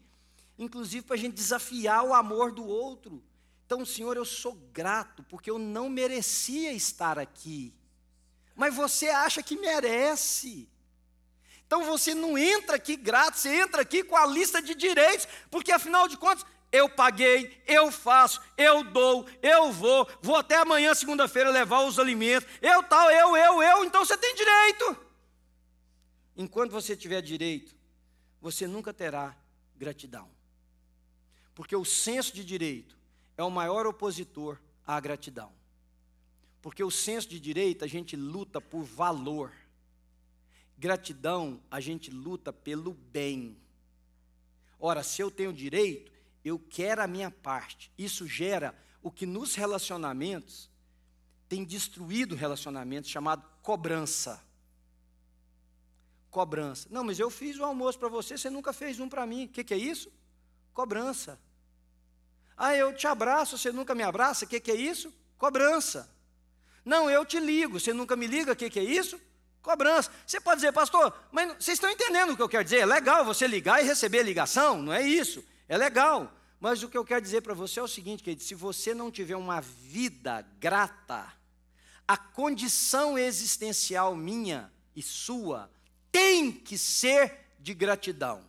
inclusive 0.58 1.06
para 1.06 1.16
a 1.16 1.20
gente 1.20 1.36
desafiar 1.36 2.04
o 2.04 2.12
amor 2.12 2.52
do 2.52 2.66
outro. 2.66 3.24
Então, 3.68 3.86
Senhor, 3.86 4.18
eu 4.18 4.26
sou 4.26 4.56
grato, 4.74 5.22
porque 5.30 5.52
eu 5.52 5.60
não 5.60 5.88
merecia 5.88 6.74
estar 6.74 7.20
aqui, 7.20 7.72
mas 8.56 8.74
você 8.74 9.10
acha 9.10 9.44
que 9.44 9.56
merece. 9.56 10.68
Então 11.68 11.84
você 11.84 12.16
não 12.16 12.36
entra 12.36 12.78
aqui 12.78 12.96
grato, 12.96 13.38
você 13.38 13.62
entra 13.62 13.84
aqui 13.84 14.04
com 14.04 14.18
a 14.18 14.26
lista 14.26 14.60
de 14.60 14.74
direitos, 14.74 15.28
porque 15.52 15.72
afinal 15.72 16.08
de 16.08 16.18
contas, 16.18 16.44
eu 16.72 16.88
paguei, 16.88 17.62
eu 17.66 17.92
faço, 17.92 18.42
eu 18.58 18.84
dou, 18.84 19.28
eu 19.42 19.72
vou, 19.72 20.08
vou 20.22 20.36
até 20.36 20.58
amanhã, 20.58 20.94
segunda-feira, 20.94 21.50
levar 21.50 21.82
os 21.82 21.98
alimentos, 21.98 22.48
eu 22.62 22.84
tal, 22.84 23.10
eu, 23.10 23.36
eu, 23.36 23.64
eu, 23.64 23.86
então 23.86 24.06
você 24.06 24.18
tem 24.18 24.36
direito. 24.36 24.98
Enquanto 26.38 26.72
você 26.72 26.96
tiver 26.96 27.22
direito, 27.22 27.76
você 28.40 28.68
nunca 28.68 28.94
terá 28.94 29.36
gratidão. 29.76 30.30
Porque 31.56 31.76
o 31.76 31.84
senso 31.84 32.34
de 32.34 32.46
direito 32.46 32.98
é 33.36 33.44
o 33.44 33.50
maior 33.50 33.86
opositor 33.86 34.58
à 34.86 35.00
gratidão. 35.00 35.52
Porque 36.62 36.84
o 36.84 36.92
senso 36.92 37.28
de 37.28 37.40
direito 37.40 37.84
a 37.84 37.88
gente 37.88 38.16
luta 38.16 38.62
por 38.62 38.84
valor. 38.84 39.52
Gratidão 40.78 41.60
a 41.70 41.80
gente 41.80 42.12
luta 42.12 42.54
pelo 42.54 42.94
bem. 42.94 43.58
Ora, 44.80 45.04
se 45.04 45.22
eu 45.22 45.30
tenho 45.30 45.52
direito, 45.52 46.12
eu 46.50 46.60
quero 46.60 47.02
a 47.02 47.08
minha 47.08 47.32
parte. 47.32 47.92
Isso 47.98 48.28
gera 48.28 48.76
o 49.02 49.10
que 49.10 49.26
nos 49.26 49.56
relacionamentos 49.56 50.70
tem 51.50 51.66
destruído 51.66 52.36
relacionamentos, 52.36 53.10
chamado 53.10 53.44
cobrança. 53.64 54.40
Cobrança. 56.30 56.88
Não, 56.92 57.04
mas 57.04 57.20
eu 57.20 57.32
fiz 57.32 57.58
o 57.58 57.64
almoço 57.64 57.98
para 57.98 58.08
você, 58.08 58.38
você 58.38 58.52
nunca 58.52 58.72
fez 58.72 59.00
um 59.00 59.10
para 59.10 59.26
mim. 59.26 59.46
O 59.46 59.50
que, 59.50 59.64
que 59.64 59.74
é 59.74 59.78
isso? 59.78 60.12
Cobrança. 60.74 61.40
Ah, 62.56 62.76
eu 62.76 62.94
te 62.96 63.08
abraço, 63.08 63.58
você 63.58 63.72
nunca 63.72 63.96
me 63.96 64.04
abraça. 64.04 64.46
O 64.46 64.48
que, 64.48 64.60
que 64.60 64.70
é 64.70 64.76
isso? 64.76 65.12
Cobrança. 65.40 66.08
Não, 66.86 67.10
eu 67.10 67.26
te 67.26 67.40
ligo, 67.40 67.80
você 67.80 67.94
nunca 67.94 68.16
me 68.16 68.28
liga. 68.28 68.52
O 68.52 68.56
que, 68.56 68.70
que 68.70 68.80
é 68.80 68.84
isso? 68.84 69.20
Cobrança. 69.62 70.12
Você 70.28 70.40
pode 70.40 70.62
dizer, 70.62 70.72
pastor, 70.72 71.14
mas 71.32 71.48
vocês 71.54 71.78
estão 71.78 71.90
entendendo 71.90 72.32
o 72.32 72.36
que 72.36 72.44
eu 72.44 72.50
quero 72.50 72.64
dizer? 72.64 72.80
É 72.80 72.86
legal 72.86 73.26
você 73.26 73.48
ligar 73.48 73.82
e 73.82 73.88
receber 73.88 74.22
ligação, 74.22 74.82
não 74.82 74.94
é 74.94 75.02
isso. 75.02 75.44
É 75.68 75.78
legal. 75.78 76.32
Mas 76.60 76.84
o 76.84 76.90
que 76.90 76.98
eu 76.98 77.06
quero 77.06 77.22
dizer 77.22 77.42
para 77.42 77.54
você 77.54 77.80
é 77.80 77.84
o 77.84 77.88
seguinte, 77.88 78.24
querido: 78.24 78.44
se 78.44 78.54
você 78.54 78.94
não 78.94 79.10
tiver 79.10 79.36
uma 79.36 79.62
vida 79.62 80.46
grata, 80.60 81.32
a 82.08 82.18
condição 82.18 83.18
existencial 83.18 84.16
minha 84.16 84.72
e 84.96 85.02
sua 85.02 85.70
tem 86.12 86.52
que 86.52 86.78
ser 86.78 87.52
de 87.60 87.74
gratidão. 87.74 88.44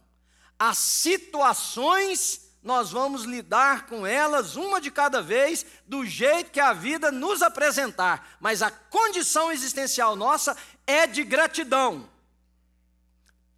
As 0.58 0.78
situações 0.78 2.50
nós 2.62 2.90
vamos 2.90 3.24
lidar 3.24 3.86
com 3.86 4.06
elas 4.06 4.54
uma 4.54 4.80
de 4.80 4.90
cada 4.90 5.22
vez, 5.22 5.64
do 5.86 6.04
jeito 6.04 6.50
que 6.50 6.60
a 6.60 6.74
vida 6.74 7.10
nos 7.10 7.40
apresentar, 7.40 8.36
mas 8.38 8.60
a 8.60 8.70
condição 8.70 9.50
existencial 9.50 10.14
nossa 10.14 10.56
é 10.86 11.06
de 11.06 11.24
gratidão. 11.24 12.08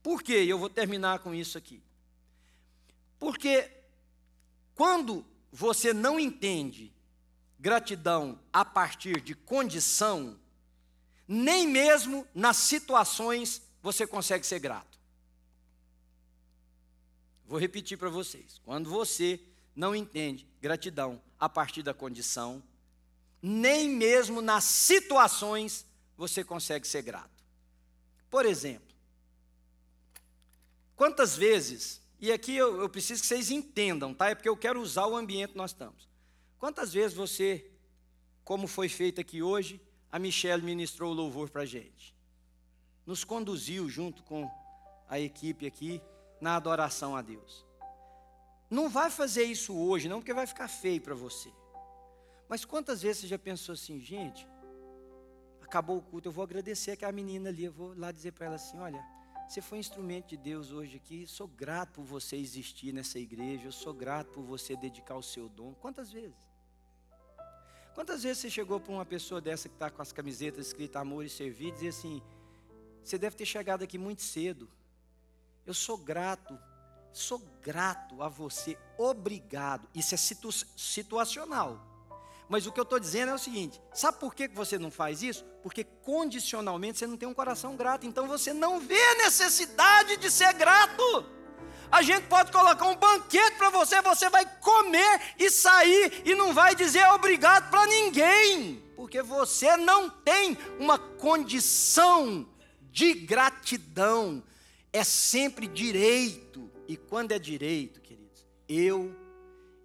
Por 0.03 0.23
quê? 0.23 0.45
Eu 0.47 0.59
vou 0.59 0.69
terminar 0.69 1.19
com 1.19 1.35
isso 1.35 1.59
aqui. 1.59 1.83
Porque 3.19 3.71
quando 4.75 5.25
você 5.51 5.93
não 5.93 6.18
entende 6.18 6.93
gratidão 7.59 8.39
a 8.53 8.64
partir 8.64 9.20
de 9.20 9.35
condição, 9.35 10.37
nem 11.29 11.68
mesmo 11.68 12.27
nas 12.35 12.57
situações 12.57 13.62
você 13.81 14.07
consegue 14.07 14.45
ser 14.45 14.59
grato. 14.59 14.99
Vou 17.47 17.59
repetir 17.59 17.97
para 17.97 18.09
vocês. 18.09 18.61
Quando 18.64 18.91
você 18.91 19.41
não 19.77 19.95
entende 19.95 20.47
gratidão 20.61 21.23
a 21.39 21.49
partir 21.49 21.83
da 21.83 21.95
condição, 21.95 22.62
nem 23.41 23.89
mesmo 23.89 24.43
nas 24.43 24.64
situações 24.64 25.87
você 26.16 26.45
consegue 26.45 26.87
ser 26.87 27.03
grato. 27.03 27.43
Por 28.31 28.45
exemplo, 28.45 28.95
quantas 30.97 31.37
vezes, 31.37 32.02
e 32.23 32.31
aqui 32.31 32.55
eu, 32.55 32.81
eu, 32.81 32.89
preciso 32.89 33.20
que 33.20 33.27
vocês 33.27 33.51
entendam, 33.51 34.14
tá? 34.14 34.31
É 34.31 34.35
porque 34.37 34.49
eu 34.49 34.57
quero 34.57 34.81
usar 34.81 35.07
o 35.09 35.16
ambiente 35.16 35.51
que 35.51 35.59
nós 35.59 35.73
estamos. 35.73 36.09
Quantas 36.57 36.93
vezes 36.93 37.16
você, 37.16 37.68
como 38.45 38.68
foi 38.68 38.89
feito 38.89 39.20
aqui 39.20 39.43
hoje, 39.43 39.81
a 40.11 40.20
Michelle 40.20 40.62
ministrou 40.62 41.11
o 41.11 41.14
louvor 41.14 41.51
para 41.51 41.62
a 41.62 41.66
gente? 41.66 42.14
Nos 43.05 43.25
conduziu 43.25 43.89
junto 43.89 44.23
com 44.23 44.49
a 45.09 45.18
equipe 45.18 45.66
aqui 45.66 46.01
na 46.41 46.55
adoração 46.55 47.16
a 47.16 47.23
Deus. 47.23 47.66
Não 48.70 48.89
vai 48.89 49.11
fazer 49.11 49.43
isso 49.43 49.77
hoje, 49.77 50.09
não, 50.09 50.20
porque 50.20 50.33
vai 50.33 50.47
ficar 50.47 50.68
feio 50.68 51.01
para 51.01 51.16
você. 51.16 51.53
Mas 52.49 52.64
quantas 52.64 53.03
vezes 53.03 53.23
você 53.23 53.27
já 53.27 53.39
pensou 53.39 53.73
assim, 53.73 53.99
gente, 53.99 54.47
acabou 55.61 55.97
o 55.99 56.03
culto, 56.03 56.29
eu 56.29 56.33
vou 56.33 56.45
agradecer 56.45 56.93
aquela 56.93 57.11
menina 57.11 57.49
ali, 57.49 57.64
eu 57.64 57.73
vou 57.73 57.99
lá 57.99 58.12
dizer 58.12 58.31
para 58.31 58.47
ela 58.47 58.55
assim: 58.55 58.79
olha, 58.79 59.03
você 59.53 59.61
foi 59.61 59.77
instrumento 59.77 60.29
de 60.29 60.39
Deus 60.39 60.73
hoje 60.73 60.97
aqui, 60.97 61.27
sou 61.27 61.47
grato 61.47 61.97
por 61.97 62.05
você 62.05 62.37
existir 62.37 62.91
nessa 62.91 63.19
igreja, 63.19 63.67
eu 63.67 63.73
sou 63.73 63.93
grato 63.93 64.31
por 64.33 64.43
você 64.43 64.75
dedicar 64.75 65.15
o 65.15 65.23
seu 65.23 65.47
dom. 65.47 65.75
Quantas 65.75 66.11
vezes? 66.11 66.51
Quantas 67.95 68.23
vezes 68.23 68.39
você 68.39 68.49
chegou 68.49 68.81
para 68.81 68.91
uma 68.91 69.05
pessoa 69.05 69.43
dessa 69.43 69.69
que 69.69 69.75
está 69.75 69.91
com 69.91 70.01
as 70.01 70.11
camisetas 70.11 70.69
escritas 70.69 71.03
amor 71.03 71.27
e 71.27 71.29
servir 71.29 71.69
e 71.69 71.73
dizer 71.73 71.89
assim: 71.89 72.23
você 73.05 73.19
deve 73.19 73.37
ter 73.37 73.45
chegado 73.45 73.83
aqui 73.83 73.99
muito 73.99 74.23
cedo. 74.23 74.71
Eu 75.67 75.75
sou 75.75 75.99
grato, 75.99 76.59
sou 77.13 77.39
grato 77.61 78.23
a 78.23 78.31
você, 78.31 78.79
obrigado. 78.97 79.87
Isso 79.95 80.15
é 80.15 80.17
situ 80.17 80.51
situacional. 80.51 81.91
Mas 82.53 82.67
o 82.67 82.71
que 82.71 82.79
eu 82.79 82.83
estou 82.83 83.01
dizendo 83.01 83.31
é 83.31 83.35
o 83.35 83.39
seguinte: 83.39 83.81
sabe 83.95 84.19
por 84.21 84.35
que 84.35 84.47
você 84.47 84.79
não 84.79 84.91
faz 84.91 85.23
isso? 85.23 85.43
Porque 85.63 85.85
condicionalmente 85.85 86.99
você 86.99 87.07
não 87.07 87.17
tem 87.17 87.27
um 87.27 87.33
coração 87.33 87.75
grato, 87.77 88.07
então 88.07 88.29
você 88.29 88.53
não 88.53 88.79
vê 88.79 89.03
a 89.03 89.15
necessidade 89.25 90.19
de 90.19 90.31
ser 90.31 90.53
grato. 90.53 91.25
A 91.91 92.03
gente 92.03 92.27
pode 92.27 92.53
colocar 92.53 92.87
um 92.87 92.95
banquete 92.95 93.57
para 93.57 93.71
você, 93.71 94.03
você 94.03 94.29
vai 94.29 94.45
comer 94.61 95.35
e 95.39 95.51
sair 95.51 96.21
e 96.27 96.35
não 96.35 96.53
vai 96.53 96.75
dizer 96.75 97.07
obrigado 97.15 97.71
para 97.71 97.87
ninguém, 97.87 98.83
porque 98.97 99.23
você 99.23 99.75
não 99.79 100.11
tem 100.11 100.59
uma 100.79 100.99
condição 100.99 102.47
de 102.91 103.15
gratidão. 103.15 104.45
É 104.93 105.03
sempre 105.03 105.67
direito, 105.67 106.71
e 106.87 106.99
quando 106.99 107.33
é 107.33 107.39
direito, 107.39 107.99
queridos, 108.03 108.47
eu 108.69 109.17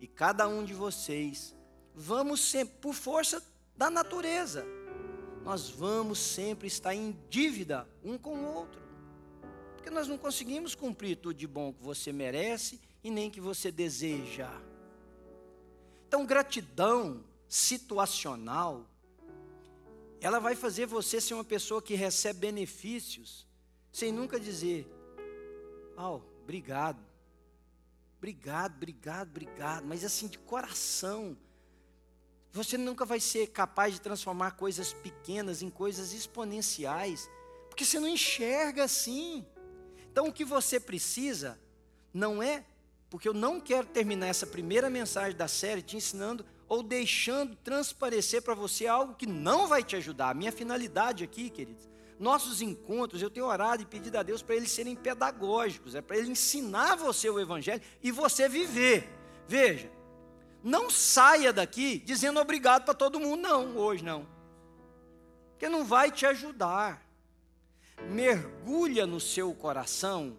e 0.01 0.05
cada 0.05 0.49
um 0.49 0.65
de 0.65 0.73
vocês 0.73 1.55
vamos 1.97 2.41
sempre, 2.41 2.75
por 2.79 2.93
força 2.93 3.43
da 3.75 3.89
natureza, 3.89 4.63
nós 5.43 5.67
vamos 5.67 6.19
sempre 6.19 6.67
estar 6.67 6.93
em 6.93 7.17
dívida 7.27 7.87
um 8.03 8.19
com 8.19 8.35
o 8.35 8.53
outro. 8.53 8.79
Porque 9.75 9.89
nós 9.89 10.07
não 10.07 10.17
conseguimos 10.17 10.75
cumprir 10.75 11.17
tudo 11.17 11.33
de 11.33 11.47
bom 11.47 11.73
que 11.73 11.81
você 11.81 12.13
merece 12.13 12.79
e 13.03 13.09
nem 13.09 13.31
que 13.31 13.41
você 13.41 13.71
deseja. 13.71 14.49
Então, 16.07 16.23
gratidão 16.23 17.23
situacional, 17.47 18.85
ela 20.21 20.39
vai 20.39 20.55
fazer 20.55 20.85
você 20.85 21.19
ser 21.19 21.33
uma 21.33 21.43
pessoa 21.43 21.81
que 21.81 21.95
recebe 21.95 22.41
benefícios, 22.41 23.47
sem 23.91 24.11
nunca 24.11 24.39
dizer, 24.39 24.87
oh, 25.97 26.21
obrigado, 26.43 27.03
obrigado, 28.17 28.75
obrigado, 28.75 29.29
obrigado, 29.29 29.85
mas 29.85 30.03
assim 30.03 30.27
de 30.27 30.37
coração, 30.37 31.35
você 32.51 32.77
nunca 32.77 33.05
vai 33.05 33.19
ser 33.19 33.47
capaz 33.47 33.93
de 33.93 34.01
transformar 34.01 34.51
coisas 34.51 34.93
pequenas 34.93 35.61
em 35.61 35.69
coisas 35.69 36.13
exponenciais, 36.13 37.29
porque 37.69 37.85
você 37.85 37.99
não 37.99 38.07
enxerga 38.07 38.83
assim. 38.83 39.45
Então 40.11 40.27
o 40.27 40.33
que 40.33 40.43
você 40.43 40.79
precisa 40.79 41.59
não 42.13 42.41
é, 42.41 42.65
porque 43.09 43.29
eu 43.29 43.33
não 43.33 43.59
quero 43.59 43.85
terminar 43.87 44.27
essa 44.27 44.47
primeira 44.47 44.89
mensagem 44.89 45.37
da 45.37 45.47
série 45.47 45.81
te 45.81 45.95
ensinando 45.95 46.45
ou 46.67 46.83
deixando 46.83 47.55
transparecer 47.55 48.41
para 48.41 48.53
você 48.53 48.87
algo 48.87 49.15
que 49.15 49.25
não 49.25 49.67
vai 49.67 49.83
te 49.83 49.95
ajudar. 49.95 50.29
A 50.29 50.33
minha 50.33 50.51
finalidade 50.51 51.23
aqui, 51.23 51.49
queridos, 51.49 51.87
nossos 52.19 52.61
encontros, 52.61 53.21
eu 53.21 53.29
tenho 53.29 53.45
orado 53.45 53.83
e 53.83 53.85
pedido 53.85 54.17
a 54.17 54.23
Deus 54.23 54.41
para 54.41 54.55
eles 54.55 54.71
serem 54.71 54.95
pedagógicos, 54.95 55.95
é 55.95 56.01
para 56.01 56.17
ele 56.17 56.31
ensinar 56.31 56.95
você 56.95 57.29
o 57.29 57.39
evangelho 57.39 57.81
e 58.01 58.11
você 58.11 58.49
viver. 58.49 59.07
Veja, 59.47 59.89
não 60.67 60.89
saia 60.89 61.53
daqui 61.53 61.97
dizendo 61.99 62.41
obrigado 62.41 62.83
para 62.83 62.93
todo 62.93 63.21
mundo, 63.21 63.41
não, 63.41 63.77
hoje 63.77 64.03
não. 64.03 64.27
Porque 65.51 65.69
não 65.69 65.85
vai 65.85 66.11
te 66.11 66.25
ajudar. 66.25 67.07
Mergulha 68.11 69.07
no 69.07 69.17
seu 69.17 69.53
coração 69.55 70.37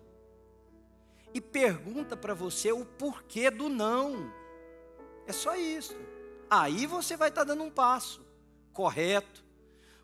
e 1.32 1.40
pergunta 1.40 2.14
para 2.14 2.34
você 2.34 2.70
o 2.70 2.84
porquê 2.84 3.50
do 3.50 3.70
não. 3.70 4.30
É 5.26 5.32
só 5.32 5.56
isso. 5.56 5.96
Aí 6.50 6.86
você 6.86 7.16
vai 7.16 7.30
estar 7.30 7.40
tá 7.40 7.54
dando 7.54 7.62
um 7.62 7.70
passo 7.70 8.20
correto, 8.74 9.42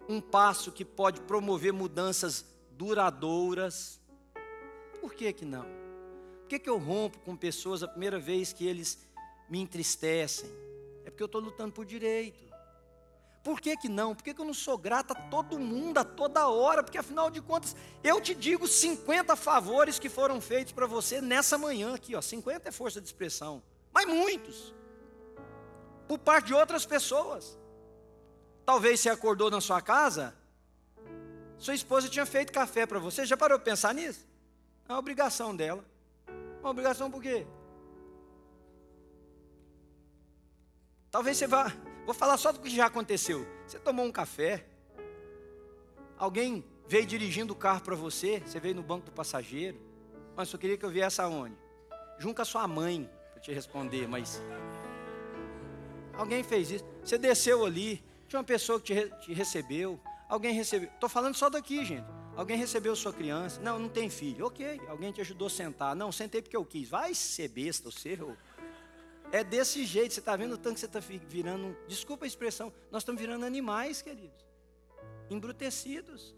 um 0.09 0.22
passo 0.22 0.72
que 0.72 0.87
pode 0.87 1.20
promover 1.20 1.72
mudanças 1.72 2.47
duradouras. 2.70 4.01
Por 5.03 5.12
que 5.12 5.35
que 5.35 5.45
não? 5.45 5.66
Por 6.41 6.49
que, 6.49 6.59
que 6.59 6.70
eu 6.70 6.79
rompo 6.79 7.18
com 7.20 7.37
pessoas 7.37 7.83
a 7.83 7.89
primeira 7.89 8.18
vez 8.18 8.55
que 8.55 8.66
eles 8.66 8.99
me 9.49 9.61
entristecem. 9.61 10.51
É 11.05 11.11
porque 11.11 11.22
eu 11.22 11.26
estou 11.26 11.40
lutando 11.40 11.72
por 11.72 11.84
direito. 11.84 12.45
Por 13.42 13.61
que, 13.61 13.76
que 13.76 13.90
não? 13.90 14.14
Por 14.14 14.24
que, 14.24 14.32
que 14.32 14.40
eu 14.40 14.45
não 14.45 14.55
sou 14.55 14.78
grata 14.78 15.12
a 15.12 15.16
todo 15.16 15.59
mundo, 15.59 15.99
a 15.99 16.05
toda 16.05 16.49
hora? 16.49 16.82
Porque 16.82 16.97
afinal 16.97 17.30
de 17.30 17.42
contas, 17.42 17.76
eu 18.03 18.18
te 18.18 18.34
digo 18.34 18.66
50 18.66 19.36
favores 19.36 19.99
que 19.99 20.09
foram 20.09 20.40
feitos 20.40 20.72
para 20.72 20.86
você 20.86 21.20
nessa 21.20 21.59
manhã 21.59 21.95
aqui, 21.95 22.16
ó. 22.16 22.22
50 22.22 22.68
é 22.68 22.72
força 22.72 23.03
de 23.03 23.07
expressão, 23.07 23.62
mas 23.92 24.07
muitos. 24.07 24.74
Por 26.09 26.18
parte 26.18 26.47
de 26.47 26.55
outras 26.55 26.86
pessoas. 26.86 27.59
Talvez 28.64 29.01
você 29.01 29.11
acordou 29.11 29.51
na 29.51 29.61
sua 29.61 29.82
casa, 29.82 30.34
sua 31.59 31.74
esposa 31.74 32.09
tinha 32.09 32.26
feito 32.26 32.53
café 32.53 32.86
para 32.86 32.99
você. 32.99 33.26
Já 33.26 33.36
parou 33.36 33.59
para 33.59 33.64
pensar 33.64 33.95
nisso? 33.95 34.26
É 34.88 34.92
uma 34.92 34.99
obrigação 34.99 35.55
dela. 35.55 35.84
Uma 36.61 36.70
obrigação 36.70 37.11
por 37.11 37.22
quê? 37.22 37.47
Talvez 41.14 41.36
você 41.36 41.46
vá. 41.46 41.72
Vou 42.04 42.12
falar 42.12 42.36
só 42.36 42.50
do 42.50 42.58
que 42.58 42.68
já 42.68 42.86
aconteceu. 42.86 43.46
Você 43.68 43.78
tomou 43.78 44.04
um 44.04 44.10
café. 44.10 44.66
Alguém 46.18 46.64
veio 46.88 47.06
dirigindo 47.06 47.52
o 47.52 47.56
carro 47.56 47.82
para 47.82 47.94
você. 47.94 48.42
Você 48.44 48.58
veio 48.58 48.74
no 48.74 48.82
banco 48.82 49.06
do 49.06 49.12
passageiro. 49.12 49.80
Mas 50.34 50.48
só 50.48 50.58
queria 50.58 50.76
que 50.76 50.84
eu 50.84 50.90
viesse 50.90 51.20
aonde? 51.20 51.56
Junto 52.18 52.34
com 52.34 52.42
a 52.42 52.44
sua 52.44 52.66
mãe. 52.66 53.08
Para 53.32 53.40
te 53.40 53.52
responder, 53.52 54.08
mas. 54.08 54.42
Alguém 56.14 56.42
fez 56.42 56.72
isso. 56.72 56.84
Você 57.04 57.16
desceu 57.16 57.64
ali, 57.64 58.02
tinha 58.26 58.40
uma 58.40 58.44
pessoa 58.44 58.80
que 58.80 58.86
te, 58.86 58.94
re, 58.94 59.08
te 59.20 59.32
recebeu. 59.32 60.00
Alguém 60.28 60.52
recebeu. 60.52 60.88
Estou 60.88 61.08
falando 61.08 61.36
só 61.36 61.48
daqui, 61.48 61.84
gente. 61.84 62.08
Alguém 62.34 62.56
recebeu 62.56 62.96
sua 62.96 63.12
criança. 63.12 63.60
Não, 63.60 63.78
não 63.78 63.88
tem 63.88 64.10
filho. 64.10 64.46
Ok. 64.46 64.80
Alguém 64.88 65.12
te 65.12 65.20
ajudou 65.20 65.46
a 65.46 65.50
sentar. 65.50 65.94
Não, 65.94 66.10
sentei 66.10 66.42
porque 66.42 66.56
eu 66.56 66.64
quis. 66.64 66.88
Vai 66.88 67.14
ser 67.14 67.46
besta, 67.46 67.88
o 67.88 67.92
seu. 67.92 68.36
É 69.35 69.43
desse 69.43 69.85
jeito. 69.85 70.14
Você 70.14 70.20
está 70.20 70.37
vendo 70.37 70.53
o 70.53 70.57
tanto 70.57 70.74
que 70.74 70.80
você 70.80 70.87
está 70.87 71.01
virando. 71.01 71.76
Desculpa 71.89 72.24
a 72.24 72.28
expressão. 72.28 72.72
Nós 72.89 73.03
estamos 73.03 73.20
virando 73.20 73.45
animais, 73.45 74.01
queridos. 74.01 74.47
Embrutecidos. 75.28 76.32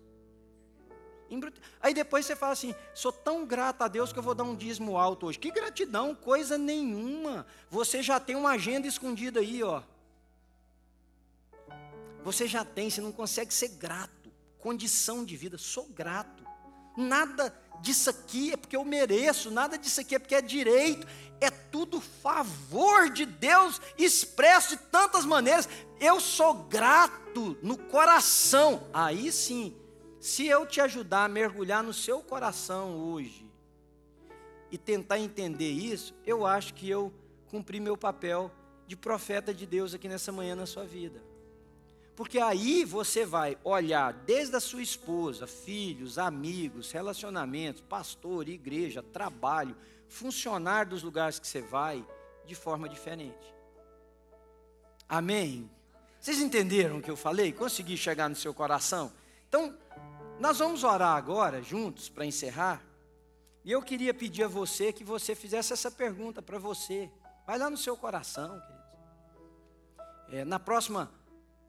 Aí 1.79 1.93
depois 1.93 2.25
você 2.25 2.35
fala 2.35 2.55
assim: 2.55 2.75
sou 2.95 3.13
tão 3.13 3.45
grato 3.45 3.83
a 3.83 3.89
Deus 3.89 4.15
que 4.15 4.19
eu 4.19 4.23
vou 4.23 4.35
dar 4.35 4.45
um 4.45 4.57
dízimo 4.57 4.97
alto 4.97 5.27
hoje. 5.27 5.39
Que 5.39 5.51
gratidão, 5.51 6.15
coisa 6.15 6.57
nenhuma. 6.57 7.47
Você 7.69 8.03
já 8.03 8.19
tem 8.19 8.35
uma 8.35 8.53
agenda 8.53 8.87
escondida 8.87 9.41
aí, 9.41 9.63
ó. 9.63 9.83
Você 12.25 12.49
já 12.49 12.65
tem, 12.65 12.89
você 12.89 13.03
não 13.03 13.13
consegue 13.13 13.53
ser 13.53 13.69
grato. 13.69 14.33
Condição 14.59 15.23
de 15.23 15.37
vida, 15.37 15.59
sou 15.59 15.85
grato. 15.85 16.47
Nada 16.97 17.55
disso 17.83 18.09
aqui 18.09 18.53
é 18.53 18.57
porque 18.57 18.75
eu 18.75 18.85
mereço, 18.85 19.51
nada 19.51 19.77
disso 19.77 20.01
aqui 20.01 20.15
é 20.15 20.19
porque 20.19 20.35
é 20.35 20.41
direito. 20.41 21.07
É 21.41 21.51
tudo 21.51 22.01
favor 22.01 23.11
de 23.11 23.27
Deus 23.27 23.81
expresso 23.99 24.77
de 24.77 24.83
tantas 24.85 25.25
maneiras. 25.25 25.69
Eu 26.01 26.21
sou 26.21 26.55
grato 26.55 27.57
no 27.63 27.77
coração. 27.77 28.89
Aí 28.93 29.31
sim 29.31 29.75
se 30.27 30.45
eu 30.45 30.67
te 30.67 30.81
ajudar 30.81 31.25
a 31.25 31.29
mergulhar 31.29 31.85
no 31.85 31.95
seu 31.95 32.21
coração 32.21 32.97
hoje 32.97 33.49
e 34.73 34.77
tentar 34.77 35.21
entender 35.21 35.71
isso, 35.71 36.13
eu 36.27 36.45
acho 36.45 36.75
que 36.75 36.91
eu 36.91 37.13
cumpri 37.47 37.79
meu 37.79 37.97
papel 37.97 38.51
de 38.89 38.97
profeta 38.97 39.55
de 39.55 39.65
Deus 39.65 39.95
aqui 39.95 40.09
nessa 40.09 40.33
manhã 40.33 40.57
na 40.57 40.67
sua 40.67 40.85
vida. 40.85 41.23
Porque 42.17 42.41
aí 42.41 42.85
você 42.85 43.25
vai 43.25 43.57
olhar 43.63 44.13
desde 44.13 44.57
a 44.57 44.61
sua 44.61 44.83
esposa, 44.83 45.47
filhos, 45.47 46.19
amigos, 46.19 46.91
relacionamentos, 46.91 47.83
pastor, 47.83 48.49
igreja, 48.49 49.05
trabalho, 49.05 49.77
funcionar 50.09 50.87
dos 50.87 51.03
lugares 51.03 51.39
que 51.39 51.47
você 51.47 51.61
vai, 51.61 52.05
de 52.45 52.55
forma 52.55 52.89
diferente. 52.89 53.55
Amém? 55.09 55.71
Vocês 56.21 56.41
entenderam 56.41 56.99
o 56.99 57.03
que 57.03 57.11
eu 57.11 57.17
falei? 57.17 57.53
Consegui 57.53 57.97
chegar 57.97 58.29
no 58.29 58.37
seu 58.37 58.53
coração? 58.53 59.13
Então, 59.49 59.77
nós 60.41 60.59
vamos 60.59 60.85
orar 60.85 61.17
agora 61.17 61.63
juntos 61.63 62.09
para 62.09 62.27
encerrar. 62.27 62.83
E 63.65 63.73
eu 63.73 63.83
queria 63.83 64.13
pedir 64.13 64.45
a 64.45 64.49
você 64.49 64.93
que 64.93 65.05
você 65.05 65.35
fizesse 65.35 65.73
essa 65.73 65.91
pergunta 65.91 66.43
para 66.43 66.59
você. 66.59 67.11
Vai 67.47 67.59
lá 67.59 67.71
no 67.71 67.77
seu 67.77 67.97
coração, 67.97 68.61
querido. 68.61 68.77
É, 70.29 70.45
na 70.45 70.59
próxima, 70.59 71.11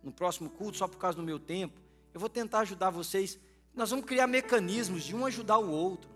no 0.03 0.11
próximo 0.11 0.49
culto, 0.49 0.77
só 0.77 0.87
por 0.87 0.97
causa 0.97 1.17
do 1.17 1.23
meu 1.23 1.39
tempo, 1.39 1.79
eu 2.13 2.19
vou 2.19 2.29
tentar 2.29 2.59
ajudar 2.59 2.89
vocês. 2.89 3.37
Nós 3.75 3.91
vamos 3.91 4.05
criar 4.05 4.25
mecanismos 4.25 5.03
de 5.03 5.15
um 5.15 5.25
ajudar 5.25 5.59
o 5.59 5.69
outro. 5.69 6.09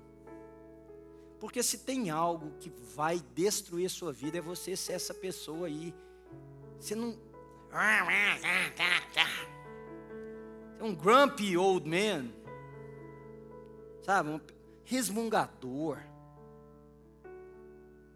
Porque 1.42 1.62
se 1.62 1.80
tem 1.80 2.10
algo 2.10 2.54
que 2.58 2.72
vai 2.96 3.20
destruir 3.36 3.88
a 3.88 3.90
sua 3.90 4.14
vida, 4.14 4.38
é 4.38 4.42
você 4.42 4.78
ser 4.78 4.94
essa 4.94 5.14
pessoa 5.14 5.68
aí. 5.68 5.94
Você 6.80 6.96
não. 6.96 7.20
É 10.80 10.84
um 10.84 10.96
grumpy 10.96 11.58
old 11.58 11.90
man 11.90 12.42
sabe? 14.02 14.30
Um 14.30 14.42
resmungador. 14.84 15.98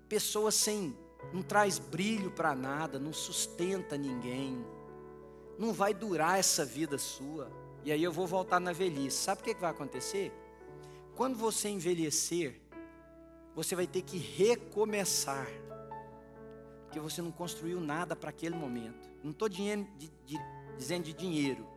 Pessoa 0.09 0.51
sem, 0.51 0.95
não 1.34 1.41
traz 1.41 1.80
brilho 1.80 2.32
para 2.32 2.53
nada, 2.55 2.99
não 2.99 3.13
sustenta 3.13 3.97
ninguém. 3.97 4.63
Não 5.57 5.73
vai 5.73 5.93
durar 5.93 6.38
essa 6.38 6.65
vida 6.65 6.97
sua. 6.97 7.49
E 7.84 7.91
aí 7.91 8.03
eu 8.03 8.11
vou 8.11 8.28
voltar 8.28 8.59
na 8.59 8.73
velhice. 8.73 9.17
Sabe 9.17 9.41
o 9.41 9.43
que 9.43 9.55
vai 9.55 9.71
acontecer? 9.71 10.32
Quando 11.15 11.38
você 11.38 11.69
envelhecer, 11.69 12.59
você 13.56 13.76
vai 13.76 13.88
ter 13.88 14.01
que 14.01 14.18
recomeçar. 14.18 15.47
Porque 16.84 16.99
você 16.99 17.22
não 17.22 17.32
construiu 17.32 17.80
nada 17.80 18.16
para 18.16 18.30
aquele 18.30 18.56
momento. 18.56 19.10
Não 19.24 19.32
estou 19.32 19.47
dizendo 19.47 19.88
de 21.03 21.14
dinheiro. 21.14 21.68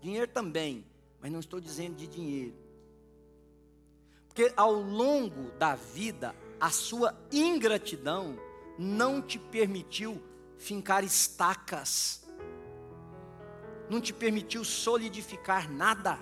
Dinheiro 0.00 0.26
também, 0.26 0.84
mas 1.20 1.30
não 1.30 1.40
estou 1.40 1.60
dizendo 1.60 1.94
de 1.96 2.06
dinheiro. 2.06 2.54
Porque 4.28 4.52
ao 4.56 4.72
longo 4.72 5.50
da 5.52 5.74
vida, 5.74 6.34
a 6.60 6.70
sua 6.70 7.14
ingratidão 7.32 8.38
não 8.78 9.22
te 9.22 9.38
permitiu 9.38 10.22
fincar 10.58 11.04
estacas, 11.04 12.26
não 13.88 14.00
te 14.00 14.12
permitiu 14.12 14.64
solidificar 14.64 15.70
nada. 15.70 16.18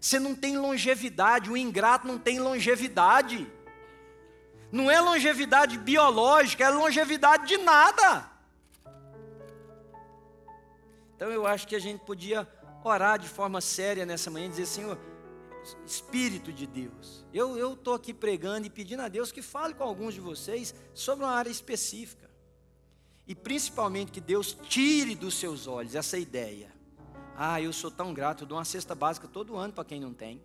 Você 0.00 0.18
não 0.18 0.34
tem 0.34 0.56
longevidade, 0.56 1.50
o 1.50 1.56
ingrato 1.56 2.06
não 2.06 2.18
tem 2.18 2.38
longevidade. 2.38 3.46
Não 4.72 4.90
é 4.90 5.00
longevidade 5.00 5.78
biológica, 5.78 6.64
é 6.64 6.70
longevidade 6.70 7.46
de 7.46 7.58
nada. 7.58 8.30
Então 11.16 11.30
eu 11.30 11.46
acho 11.46 11.66
que 11.66 11.76
a 11.76 11.80
gente 11.80 12.04
podia 12.04 12.48
orar 12.84 13.18
de 13.18 13.28
forma 13.28 13.60
séria 13.60 14.06
nessa 14.06 14.30
manhã 14.30 14.46
e 14.46 14.50
dizer: 14.50 14.66
Senhor, 14.66 14.98
Espírito 15.84 16.52
de 16.52 16.66
Deus. 16.66 17.24
Eu 17.32 17.74
estou 17.74 17.94
aqui 17.94 18.14
pregando 18.14 18.66
e 18.66 18.70
pedindo 18.70 19.02
a 19.02 19.08
Deus 19.08 19.30
que 19.30 19.42
fale 19.42 19.74
com 19.74 19.84
alguns 19.84 20.14
de 20.14 20.20
vocês 20.20 20.74
sobre 20.94 21.24
uma 21.24 21.34
área 21.34 21.50
específica. 21.50 22.30
E 23.26 23.34
principalmente 23.34 24.10
que 24.10 24.20
Deus 24.20 24.56
tire 24.62 25.14
dos 25.14 25.34
seus 25.34 25.66
olhos 25.66 25.94
essa 25.94 26.18
ideia. 26.18 26.72
Ah, 27.36 27.60
eu 27.60 27.72
sou 27.72 27.90
tão 27.90 28.12
grato, 28.12 28.44
eu 28.44 28.46
dou 28.46 28.58
uma 28.58 28.64
cesta 28.64 28.94
básica 28.94 29.28
todo 29.28 29.56
ano 29.56 29.72
para 29.72 29.84
quem 29.84 30.00
não 30.00 30.12
tem. 30.12 30.42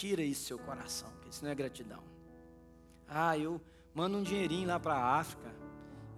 Tira 0.00 0.22
isso 0.22 0.40
do 0.40 0.46
seu 0.46 0.58
coração, 0.58 1.10
porque 1.10 1.28
isso 1.28 1.44
não 1.44 1.50
é 1.50 1.54
gratidão. 1.54 2.02
Ah, 3.06 3.36
eu 3.36 3.60
mando 3.94 4.16
um 4.16 4.22
dinheirinho 4.22 4.66
lá 4.66 4.80
para 4.80 4.94
a 4.94 5.18
África. 5.18 5.54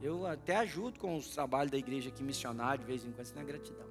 Eu 0.01 0.25
até 0.25 0.55
ajudo 0.59 1.01
com 1.01 1.17
os 1.17 1.31
trabalhos 1.31 1.73
da 1.73 1.77
igreja 1.77 2.09
aqui 2.09 2.23
missionário 2.23 2.79
de 2.79 2.87
vez 2.87 3.05
em 3.05 3.11
quando, 3.11 3.27
isso 3.27 3.35
não 3.35 3.43
é 3.43 3.45
gratidão. 3.45 3.87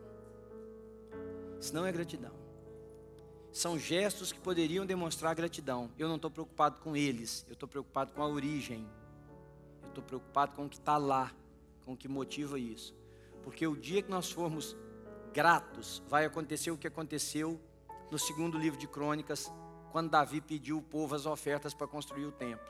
Isso 1.60 1.76
não 1.76 1.86
é 1.86 1.92
gratidão. 1.92 2.32
São 3.52 3.78
gestos 3.78 4.32
que 4.32 4.40
poderiam 4.40 4.86
demonstrar 4.86 5.36
gratidão. 5.36 5.92
Eu 6.00 6.08
não 6.08 6.16
estou 6.16 6.32
preocupado 6.32 6.80
com 6.80 6.96
eles, 6.96 7.46
eu 7.50 7.54
estou 7.54 7.68
preocupado 7.68 8.14
com 8.14 8.24
a 8.24 8.28
origem. 8.30 8.88
Eu 9.84 9.90
estou 9.90 10.04
preocupado 10.06 10.56
com 10.56 10.68
o 10.68 10.70
que 10.70 10.78
está 10.78 10.96
lá, 10.96 11.34
com 11.84 11.92
o 11.92 11.98
que 11.98 12.08
motiva 12.08 12.58
isso. 12.58 12.96
Porque 13.44 13.68
o 13.68 13.76
dia 13.76 14.02
que 14.02 14.10
nós 14.10 14.32
formos 14.32 14.74
gratos, 15.34 16.02
vai 16.08 16.24
acontecer 16.24 16.72
o 16.72 16.78
que 16.78 16.88
aconteceu 16.88 17.60
no 18.10 18.18
segundo 18.18 18.58
livro 18.58 18.80
de 18.80 18.88
Crônicas, 18.88 19.52
quando 19.92 20.10
Davi 20.10 20.42
pediu 20.42 20.78
o 20.78 20.82
povo 20.82 21.16
as 21.16 21.26
ofertas 21.26 21.74
para 21.74 21.88
construir 21.88 22.26
o 22.26 22.32
templo. 22.32 22.66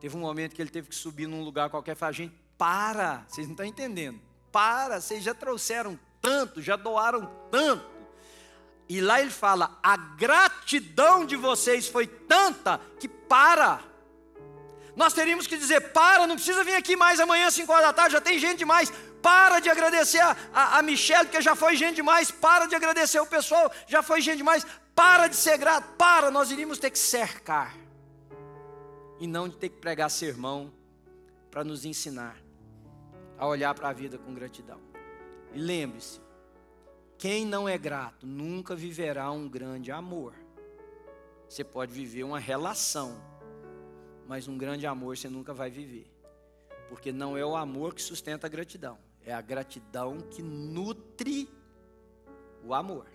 Teve 0.00 0.16
um 0.16 0.20
momento 0.20 0.54
que 0.54 0.62
ele 0.62 0.70
teve 0.70 0.88
que 0.88 0.94
subir 0.94 1.26
num 1.26 1.44
lugar 1.44 1.68
qualquer 1.68 1.92
e 1.92 1.94
falar: 1.94 2.12
gente, 2.12 2.34
para, 2.56 3.24
vocês 3.28 3.46
não 3.46 3.52
estão 3.52 3.66
entendendo. 3.66 4.20
Para, 4.50 5.00
vocês 5.00 5.22
já 5.22 5.34
trouxeram 5.34 5.98
tanto, 6.20 6.62
já 6.62 6.74
doaram 6.76 7.30
tanto. 7.50 7.84
E 8.88 9.00
lá 9.00 9.20
ele 9.20 9.30
fala: 9.30 9.78
a 9.82 9.96
gratidão 9.96 11.24
de 11.24 11.36
vocês 11.36 11.86
foi 11.86 12.06
tanta 12.06 12.80
que 12.98 13.06
para. 13.06 13.84
Nós 14.96 15.12
teríamos 15.12 15.46
que 15.46 15.56
dizer: 15.56 15.92
para, 15.92 16.26
não 16.26 16.34
precisa 16.34 16.64
vir 16.64 16.74
aqui 16.74 16.96
mais 16.96 17.20
amanhã, 17.20 17.46
às 17.46 17.54
5 17.54 17.70
horas 17.70 17.86
da 17.86 17.92
tarde, 17.92 18.14
já 18.14 18.20
tem 18.20 18.38
gente 18.38 18.58
demais. 18.58 18.92
Para 19.22 19.60
de 19.60 19.68
agradecer 19.68 20.20
a, 20.20 20.36
a, 20.52 20.78
a 20.78 20.82
Michelle, 20.82 21.26
porque 21.26 21.42
já 21.42 21.54
foi 21.54 21.76
gente 21.76 21.96
demais. 21.96 22.30
Para 22.30 22.66
de 22.66 22.74
agradecer 22.74 23.20
o 23.20 23.26
pessoal, 23.26 23.70
já 23.86 24.02
foi 24.02 24.20
gente 24.20 24.38
demais. 24.38 24.66
Para 24.94 25.28
de 25.28 25.36
ser 25.36 25.58
grato, 25.58 25.86
para. 25.96 26.30
Nós 26.30 26.50
iríamos 26.50 26.78
ter 26.78 26.90
que 26.90 26.98
cercar. 26.98 27.74
E 29.18 29.26
não 29.26 29.48
de 29.48 29.56
ter 29.56 29.68
que 29.68 29.76
pregar 29.76 30.10
sermão 30.10 30.72
para 31.50 31.64
nos 31.64 31.84
ensinar 31.84 32.36
a 33.38 33.46
olhar 33.46 33.74
para 33.74 33.88
a 33.88 33.92
vida 33.92 34.18
com 34.18 34.34
gratidão. 34.34 34.80
E 35.52 35.58
lembre-se: 35.58 36.20
quem 37.18 37.44
não 37.44 37.68
é 37.68 37.76
grato 37.76 38.26
nunca 38.26 38.74
viverá 38.74 39.30
um 39.30 39.48
grande 39.48 39.90
amor. 39.90 40.34
Você 41.48 41.64
pode 41.64 41.92
viver 41.92 42.22
uma 42.22 42.38
relação, 42.38 43.20
mas 44.26 44.46
um 44.46 44.56
grande 44.56 44.86
amor 44.86 45.16
você 45.16 45.28
nunca 45.28 45.52
vai 45.52 45.70
viver. 45.70 46.10
Porque 46.88 47.12
não 47.12 47.36
é 47.36 47.44
o 47.44 47.56
amor 47.56 47.94
que 47.94 48.02
sustenta 48.02 48.46
a 48.46 48.50
gratidão, 48.50 48.98
é 49.30 49.34
a 49.34 49.40
gratidão 49.40 50.18
que 50.30 50.42
nutre 50.42 51.48
o 52.64 52.74
amor. 52.74 53.06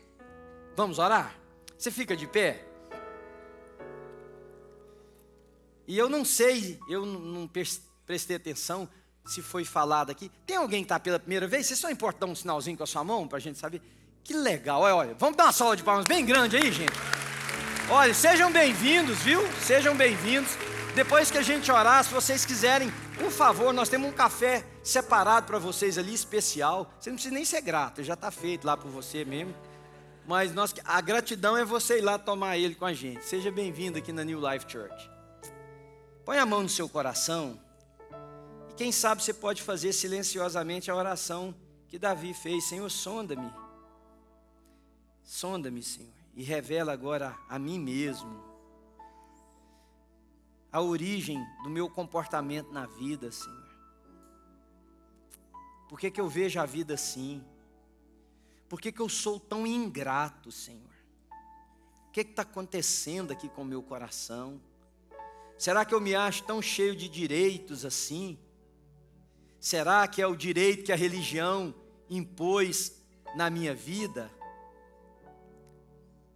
Vamos 0.75 0.97
orar? 0.97 1.35
Você 1.77 1.91
fica 1.91 2.15
de 2.15 2.25
pé? 2.25 2.65
E 5.87 5.97
eu 5.97 6.09
não 6.09 6.23
sei, 6.23 6.79
eu 6.89 7.05
não 7.05 7.49
prestei 8.05 8.37
atenção 8.37 8.89
se 9.25 9.41
foi 9.41 9.65
falado 9.65 10.09
aqui. 10.09 10.31
Tem 10.45 10.55
alguém 10.55 10.81
que 10.81 10.85
está 10.85 10.99
pela 10.99 11.19
primeira 11.19 11.47
vez? 11.47 11.67
Você 11.67 11.75
só 11.75 11.89
importa 11.89 12.25
dar 12.25 12.31
um 12.31 12.35
sinalzinho 12.35 12.77
com 12.77 12.83
a 12.83 12.87
sua 12.87 13.03
mão 13.03 13.27
para 13.27 13.37
a 13.37 13.41
gente 13.41 13.59
saber? 13.59 13.81
Que 14.23 14.33
legal, 14.33 14.81
olha, 14.81 14.95
olha. 14.95 15.13
Vamos 15.15 15.35
dar 15.35 15.45
uma 15.45 15.51
salva 15.51 15.75
de 15.75 15.83
palmas 15.83 16.05
bem 16.05 16.25
grande 16.25 16.55
aí, 16.55 16.71
gente. 16.71 16.93
Olha, 17.89 18.13
sejam 18.13 18.51
bem-vindos, 18.51 19.19
viu? 19.19 19.41
Sejam 19.61 19.95
bem-vindos. 19.95 20.57
Depois 20.95 21.29
que 21.29 21.37
a 21.37 21.41
gente 21.41 21.69
orar, 21.71 22.03
se 22.03 22.13
vocês 22.13 22.45
quiserem, 22.45 22.91
por 23.15 23.31
favor, 23.31 23.73
nós 23.73 23.89
temos 23.89 24.09
um 24.09 24.13
café 24.13 24.65
separado 24.83 25.47
para 25.47 25.59
vocês 25.59 25.97
ali, 25.97 26.13
especial. 26.13 26.91
Você 26.99 27.09
não 27.09 27.15
precisa 27.15 27.33
nem 27.33 27.45
ser 27.45 27.61
grato, 27.61 28.03
já 28.03 28.13
está 28.13 28.31
feito 28.31 28.65
lá 28.65 28.75
por 28.75 28.89
você 28.89 29.23
mesmo. 29.23 29.55
Mas 30.27 30.53
nós, 30.53 30.73
a 30.83 30.99
gratidão 31.01 31.55
é 31.55 31.63
você 31.63 31.99
ir 31.99 32.01
lá 32.01 32.17
tomar 32.17 32.57
ele 32.57 32.75
com 32.75 32.85
a 32.85 32.93
gente. 32.93 33.23
Seja 33.23 33.51
bem-vindo 33.51 33.97
aqui 33.97 34.11
na 34.11 34.23
New 34.23 34.39
Life 34.39 34.65
Church. 34.67 35.09
Põe 36.25 36.39
a 36.39 36.45
mão 36.45 36.63
no 36.63 36.69
seu 36.69 36.89
coração. 36.89 37.59
E 38.71 38.73
quem 38.73 38.91
sabe 38.91 39.23
você 39.23 39.33
pode 39.33 39.61
fazer 39.61 39.93
silenciosamente 39.93 40.89
a 40.89 40.95
oração 40.95 41.53
que 41.87 41.99
Davi 41.99 42.33
fez. 42.33 42.63
Senhor, 42.65 42.89
sonda-me. 42.89 43.53
Sonda-me, 45.23 45.83
Senhor. 45.83 46.09
E 46.35 46.43
revela 46.43 46.91
agora 46.91 47.37
a 47.47 47.59
mim 47.59 47.79
mesmo 47.79 48.43
a 50.75 50.81
origem 50.81 51.41
do 51.63 51.69
meu 51.69 51.89
comportamento 51.89 52.69
na 52.69 52.85
vida, 52.85 53.31
Senhor. 53.31 53.65
Por 55.87 55.97
que, 55.97 56.11
que 56.11 56.19
eu 56.19 56.27
vejo 56.27 56.59
a 56.59 56.65
vida 56.65 56.95
assim? 56.95 57.41
Por 58.67 58.81
que, 58.81 58.91
que 58.91 58.99
eu 58.99 59.07
sou 59.07 59.39
tão 59.39 59.65
ingrato, 59.65 60.51
Senhor? 60.51 60.91
O 62.09 62.11
que 62.11 62.19
está 62.19 62.41
acontecendo 62.41 63.31
aqui 63.31 63.47
com 63.47 63.61
o 63.61 63.65
meu 63.65 63.81
coração? 63.81 64.59
Será 65.57 65.85
que 65.85 65.95
eu 65.95 66.01
me 66.01 66.13
acho 66.13 66.43
tão 66.43 66.61
cheio 66.61 66.93
de 66.93 67.07
direitos 67.07 67.85
assim? 67.85 68.37
Será 69.61 70.05
que 70.09 70.21
é 70.21 70.27
o 70.27 70.35
direito 70.35 70.83
que 70.83 70.91
a 70.91 70.97
religião 70.97 71.73
impôs 72.09 73.01
na 73.33 73.49
minha 73.49 73.73
vida? 73.73 74.29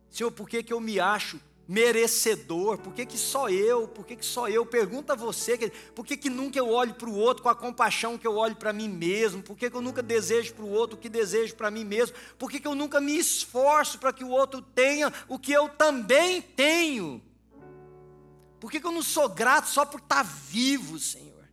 Senhor, 0.09 0.31
por 0.31 0.47
que, 0.47 0.63
que 0.63 0.71
eu 0.71 0.79
me 0.79 0.97
acho 0.97 1.41
merecedor, 1.69 2.79
por 2.79 2.95
que, 2.95 3.05
que 3.05 3.15
só 3.15 3.47
eu, 3.47 3.87
por 3.87 4.03
que, 4.03 4.15
que 4.15 4.25
só 4.25 4.49
eu? 4.49 4.65
Pergunta 4.65 5.13
a 5.13 5.15
você, 5.15 5.55
por 5.93 6.03
que, 6.03 6.17
que 6.17 6.27
nunca 6.27 6.57
eu 6.57 6.67
olho 6.67 6.95
para 6.95 7.07
o 7.07 7.15
outro 7.15 7.43
com 7.43 7.49
a 7.49 7.53
compaixão 7.53 8.17
que 8.17 8.25
eu 8.25 8.37
olho 8.37 8.55
para 8.55 8.73
mim 8.73 8.89
mesmo? 8.89 9.43
Por 9.43 9.55
que, 9.55 9.69
que 9.69 9.75
eu 9.75 9.81
nunca 9.81 10.01
desejo 10.01 10.55
para 10.55 10.65
o 10.65 10.71
outro 10.71 10.97
o 10.97 10.99
que 10.99 11.07
desejo 11.07 11.55
para 11.55 11.69
mim 11.69 11.85
mesmo? 11.85 12.15
Por 12.39 12.49
que, 12.49 12.59
que 12.59 12.67
eu 12.67 12.73
nunca 12.73 12.99
me 12.99 13.15
esforço 13.15 13.99
para 13.99 14.11
que 14.11 14.23
o 14.23 14.29
outro 14.29 14.63
tenha 14.63 15.13
o 15.27 15.37
que 15.37 15.51
eu 15.51 15.69
também 15.69 16.41
tenho? 16.41 17.21
Por 18.59 18.71
que, 18.71 18.79
que 18.79 18.87
eu 18.87 18.91
não 18.91 19.03
sou 19.03 19.29
grato 19.29 19.69
só 19.69 19.85
por 19.85 19.99
estar 19.99 20.23
tá 20.23 20.29
vivo, 20.49 20.97
Senhor? 20.97 21.47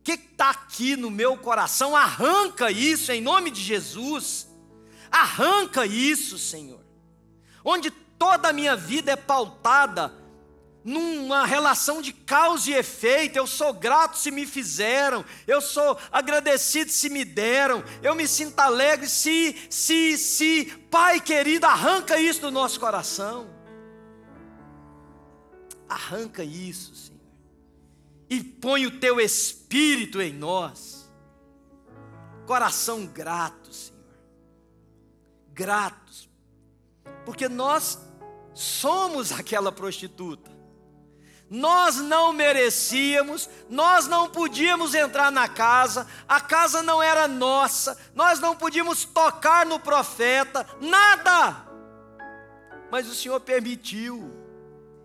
O 0.00 0.02
que 0.02 0.12
está 0.12 0.50
aqui 0.50 0.96
no 0.96 1.10
meu 1.10 1.38
coração? 1.38 1.96
Arranca 1.96 2.70
isso 2.70 3.10
em 3.10 3.22
nome 3.22 3.50
de 3.50 3.62
Jesus. 3.62 4.46
Arranca 5.10 5.86
isso, 5.86 6.36
Senhor. 6.36 6.84
Onde 7.64 7.90
toda 8.22 8.50
a 8.50 8.52
minha 8.52 8.76
vida 8.76 9.10
é 9.10 9.16
pautada 9.16 10.14
numa 10.84 11.44
relação 11.44 12.00
de 12.00 12.12
causa 12.12 12.70
e 12.70 12.74
efeito. 12.74 13.36
Eu 13.36 13.48
sou 13.48 13.72
grato 13.72 14.16
se 14.16 14.30
me 14.30 14.46
fizeram, 14.46 15.24
eu 15.44 15.60
sou 15.60 15.98
agradecido 16.12 16.88
se 16.92 17.10
me 17.10 17.24
deram, 17.24 17.82
eu 18.00 18.14
me 18.14 18.28
sinto 18.28 18.60
alegre 18.60 19.08
se, 19.08 19.66
se, 19.68 20.16
se. 20.16 20.66
Pai 20.88 21.20
querido, 21.20 21.66
arranca 21.66 22.16
isso 22.16 22.42
do 22.42 22.52
nosso 22.52 22.78
coração. 22.78 23.50
Arranca 25.88 26.44
isso, 26.44 26.94
Senhor. 26.94 27.20
E 28.30 28.40
põe 28.40 28.86
o 28.86 29.00
teu 29.00 29.18
espírito 29.18 30.22
em 30.22 30.32
nós. 30.32 31.12
Coração 32.46 33.04
grato, 33.04 33.74
Senhor. 33.74 34.00
Gratos. 35.52 36.30
Porque 37.24 37.48
nós 37.48 37.98
somos 38.54 39.32
aquela 39.32 39.72
prostituta. 39.72 40.50
Nós 41.48 41.96
não 41.96 42.32
merecíamos, 42.32 43.48
nós 43.68 44.06
não 44.06 44.30
podíamos 44.30 44.94
entrar 44.94 45.30
na 45.30 45.46
casa, 45.46 46.06
a 46.26 46.40
casa 46.40 46.82
não 46.82 47.02
era 47.02 47.28
nossa, 47.28 47.98
nós 48.14 48.40
não 48.40 48.56
podíamos 48.56 49.04
tocar 49.04 49.66
no 49.66 49.78
profeta, 49.78 50.66
nada. 50.80 51.66
Mas 52.90 53.06
o 53.06 53.14
Senhor 53.14 53.38
permitiu, 53.40 54.32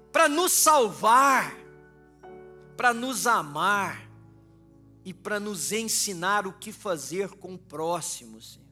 para 0.09 0.29
nos 0.29 0.53
salvar, 0.53 1.53
para 2.77 2.93
nos 2.93 3.27
amar 3.27 4.07
e 5.03 5.13
para 5.13 5.39
nos 5.39 5.73
ensinar 5.73 6.47
o 6.47 6.53
que 6.53 6.71
fazer 6.71 7.29
com 7.29 7.55
o 7.55 7.57
próximo, 7.57 8.41
Senhor. 8.41 8.66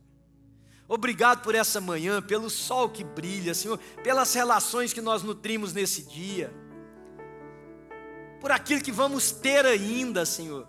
Obrigado 0.88 1.42
por 1.42 1.56
essa 1.56 1.82
manhã, 1.82 2.22
pelo 2.22 2.50
sol 2.50 2.90
que 2.90 3.04
brilha, 3.04 3.56
Senhor, 3.56 3.80
pelas 4.04 4.34
relações 4.34 4.94
que 4.94 5.02
nós 5.02 5.24
nutrimos 5.24 5.74
nesse 5.74 6.04
dia, 6.04 6.54
por 8.40 8.52
aquilo 8.52 8.84
que 8.84 8.92
vamos 8.92 9.32
ter 9.32 9.66
ainda, 9.66 10.26
Senhor. 10.26 10.68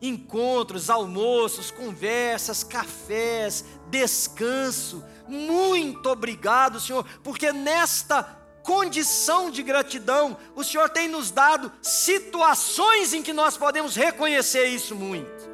Encontros, 0.00 0.90
almoços, 0.90 1.70
conversas, 1.70 2.64
cafés, 2.64 3.64
descanso. 3.88 5.04
Muito 5.28 6.10
obrigado, 6.10 6.80
Senhor, 6.80 7.06
porque 7.22 7.52
nesta 7.52 8.24
condição 8.64 9.48
de 9.48 9.62
gratidão, 9.62 10.36
o 10.56 10.64
Senhor 10.64 10.88
tem 10.90 11.06
nos 11.06 11.30
dado 11.30 11.70
situações 11.80 13.12
em 13.12 13.22
que 13.22 13.32
nós 13.32 13.56
podemos 13.56 13.94
reconhecer 13.94 14.66
isso 14.66 14.96
muito. 14.96 15.52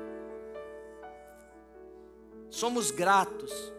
Somos 2.49 2.91
gratos 2.91 3.78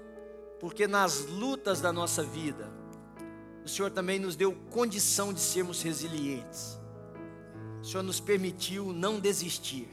porque 0.60 0.88
nas 0.88 1.26
lutas 1.26 1.80
da 1.80 1.94
nossa 1.94 2.22
vida, 2.22 2.70
o 3.64 3.70
Senhor 3.70 3.92
também 3.92 4.20
nos 4.20 4.36
deu 4.36 4.54
condição 4.70 5.32
de 5.32 5.40
sermos 5.40 5.82
resilientes. 5.82 6.78
O 7.82 7.86
Senhor 7.86 8.04
nos 8.04 8.20
permitiu 8.20 8.92
não 8.92 9.20
desistir. 9.20 9.88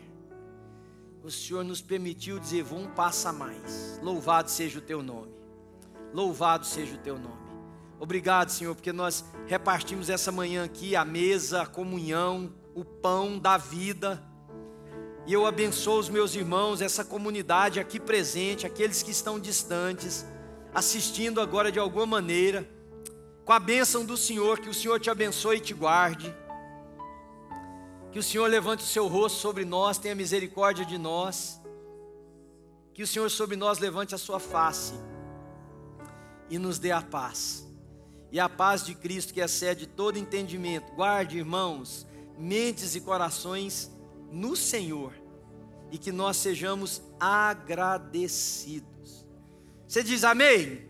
O 1.23 1.31
Senhor 1.31 1.65
nos 1.65 1.81
permitiu 1.81 2.39
dizer: 2.39 2.65
vou 2.65 2.81
um 2.81 2.89
passo 2.89 3.29
a 3.29 3.33
mais. 3.33 4.01
Louvado 4.03 4.51
seja 4.51 4.79
o 4.79 4.83
teu 4.83 5.03
nome. 5.03 5.33
Louvado 6.13 6.67
seja 6.67 6.95
o 6.95 6.99
teu 6.99 7.19
nome. 7.19 7.47
Obrigado, 7.99 8.51
Senhor, 8.51 8.75
porque 8.75 8.93
nós 8.93 9.25
repartimos 9.47 10.11
essa 10.11 10.31
manhã 10.31 10.65
aqui 10.65 10.95
a 10.95 11.05
mesa, 11.05 11.63
a 11.63 11.67
comunhão, 11.67 12.53
o 12.75 12.85
pão 12.85 13.39
da 13.39 13.57
vida. 13.57 14.23
E 15.27 15.33
eu 15.33 15.47
abençoo 15.47 15.99
os 15.99 16.09
meus 16.09 16.35
irmãos, 16.35 16.81
essa 16.81 17.05
comunidade 17.05 17.81
aqui 17.81 17.99
presente, 17.99 18.67
aqueles 18.67 19.03
que 19.03 19.11
estão 19.11 19.41
distantes 19.41 20.27
assistindo 20.77 21.41
agora 21.41 21.73
de 21.73 21.79
alguma 21.79 22.05
maneira, 22.05 22.69
com 23.47 23.53
a 23.55 23.59
bênção 23.59 24.05
do 24.05 24.15
Senhor, 24.15 24.61
que 24.61 24.69
o 24.69 24.75
Senhor 24.75 25.01
te 25.01 25.09
abençoe 25.09 25.57
e 25.57 25.61
te 25.61 25.73
guarde, 25.73 26.37
que 28.13 28.19
o 28.19 28.23
Senhor 28.23 28.47
levante 28.47 28.85
o 28.85 28.87
seu 28.87 29.07
rosto 29.07 29.39
sobre 29.39 29.65
nós, 29.65 29.97
tenha 29.97 30.15
misericórdia 30.15 30.85
de 30.85 30.99
nós, 30.99 31.59
que 32.93 33.03
o 33.03 33.07
Senhor 33.07 33.31
sobre 33.31 33.57
nós 33.57 33.79
levante 33.79 34.15
a 34.15 34.19
sua 34.19 34.39
face 34.39 34.93
e 36.51 36.59
nos 36.59 36.79
dê 36.79 36.91
a 36.91 37.01
paz. 37.01 37.67
E 38.31 38.39
a 38.39 38.47
paz 38.47 38.85
de 38.85 38.95
Cristo 38.95 39.33
que 39.33 39.41
excede 39.41 39.87
todo 39.87 40.19
entendimento, 40.19 40.93
guarde, 40.93 41.39
irmãos, 41.39 42.07
mentes 42.37 42.95
e 42.95 43.01
corações 43.01 43.91
no 44.31 44.55
Senhor, 44.55 45.15
e 45.91 45.97
que 45.97 46.13
nós 46.13 46.37
sejamos 46.37 47.01
agradecidos. 47.19 48.96
Você 49.87 50.03
diz 50.03 50.25
amém? 50.25 50.83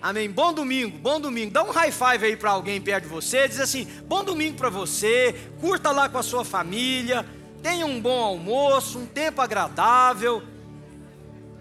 Amém. 0.00 0.30
Bom 0.30 0.52
domingo, 0.52 0.98
bom 0.98 1.18
domingo. 1.18 1.52
Dá 1.52 1.62
um 1.62 1.70
high 1.70 1.90
five 1.90 2.24
aí 2.24 2.36
para 2.36 2.50
alguém 2.50 2.80
perto 2.80 3.04
de 3.04 3.10
você. 3.10 3.48
Diz 3.48 3.60
assim: 3.60 3.86
bom 4.04 4.22
domingo 4.22 4.56
para 4.56 4.68
você. 4.68 5.34
Curta 5.60 5.90
lá 5.90 6.08
com 6.08 6.18
a 6.18 6.22
sua 6.22 6.44
família. 6.44 7.26
Tenha 7.62 7.86
um 7.86 8.00
bom 8.00 8.22
almoço, 8.22 8.98
um 8.98 9.06
tempo 9.06 9.40
agradável. 9.40 10.42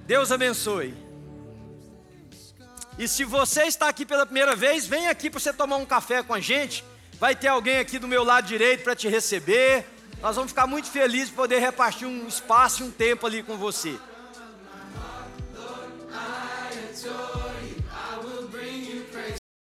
Deus 0.05 0.31
abençoe. 0.31 0.93
E 2.97 3.07
se 3.07 3.23
você 3.23 3.63
está 3.63 3.89
aqui 3.89 4.05
pela 4.05 4.25
primeira 4.25 4.55
vez, 4.55 4.85
vem 4.85 5.07
aqui 5.07 5.29
para 5.29 5.39
você 5.39 5.51
tomar 5.51 5.77
um 5.77 5.85
café 5.85 6.21
com 6.21 6.33
a 6.33 6.39
gente. 6.39 6.83
Vai 7.19 7.35
ter 7.35 7.47
alguém 7.47 7.79
aqui 7.79 7.97
do 7.97 8.07
meu 8.07 8.23
lado 8.23 8.45
direito 8.45 8.83
para 8.83 8.95
te 8.95 9.07
receber. 9.07 9.85
Nós 10.21 10.35
vamos 10.35 10.51
ficar 10.51 10.67
muito 10.67 10.89
felizes 10.89 11.29
de 11.29 11.33
poder 11.33 11.59
repartir 11.59 12.07
um 12.07 12.27
espaço 12.27 12.83
e 12.83 12.85
um 12.85 12.91
tempo 12.91 13.25
ali 13.25 13.41
com 13.41 13.57
você. 13.57 13.97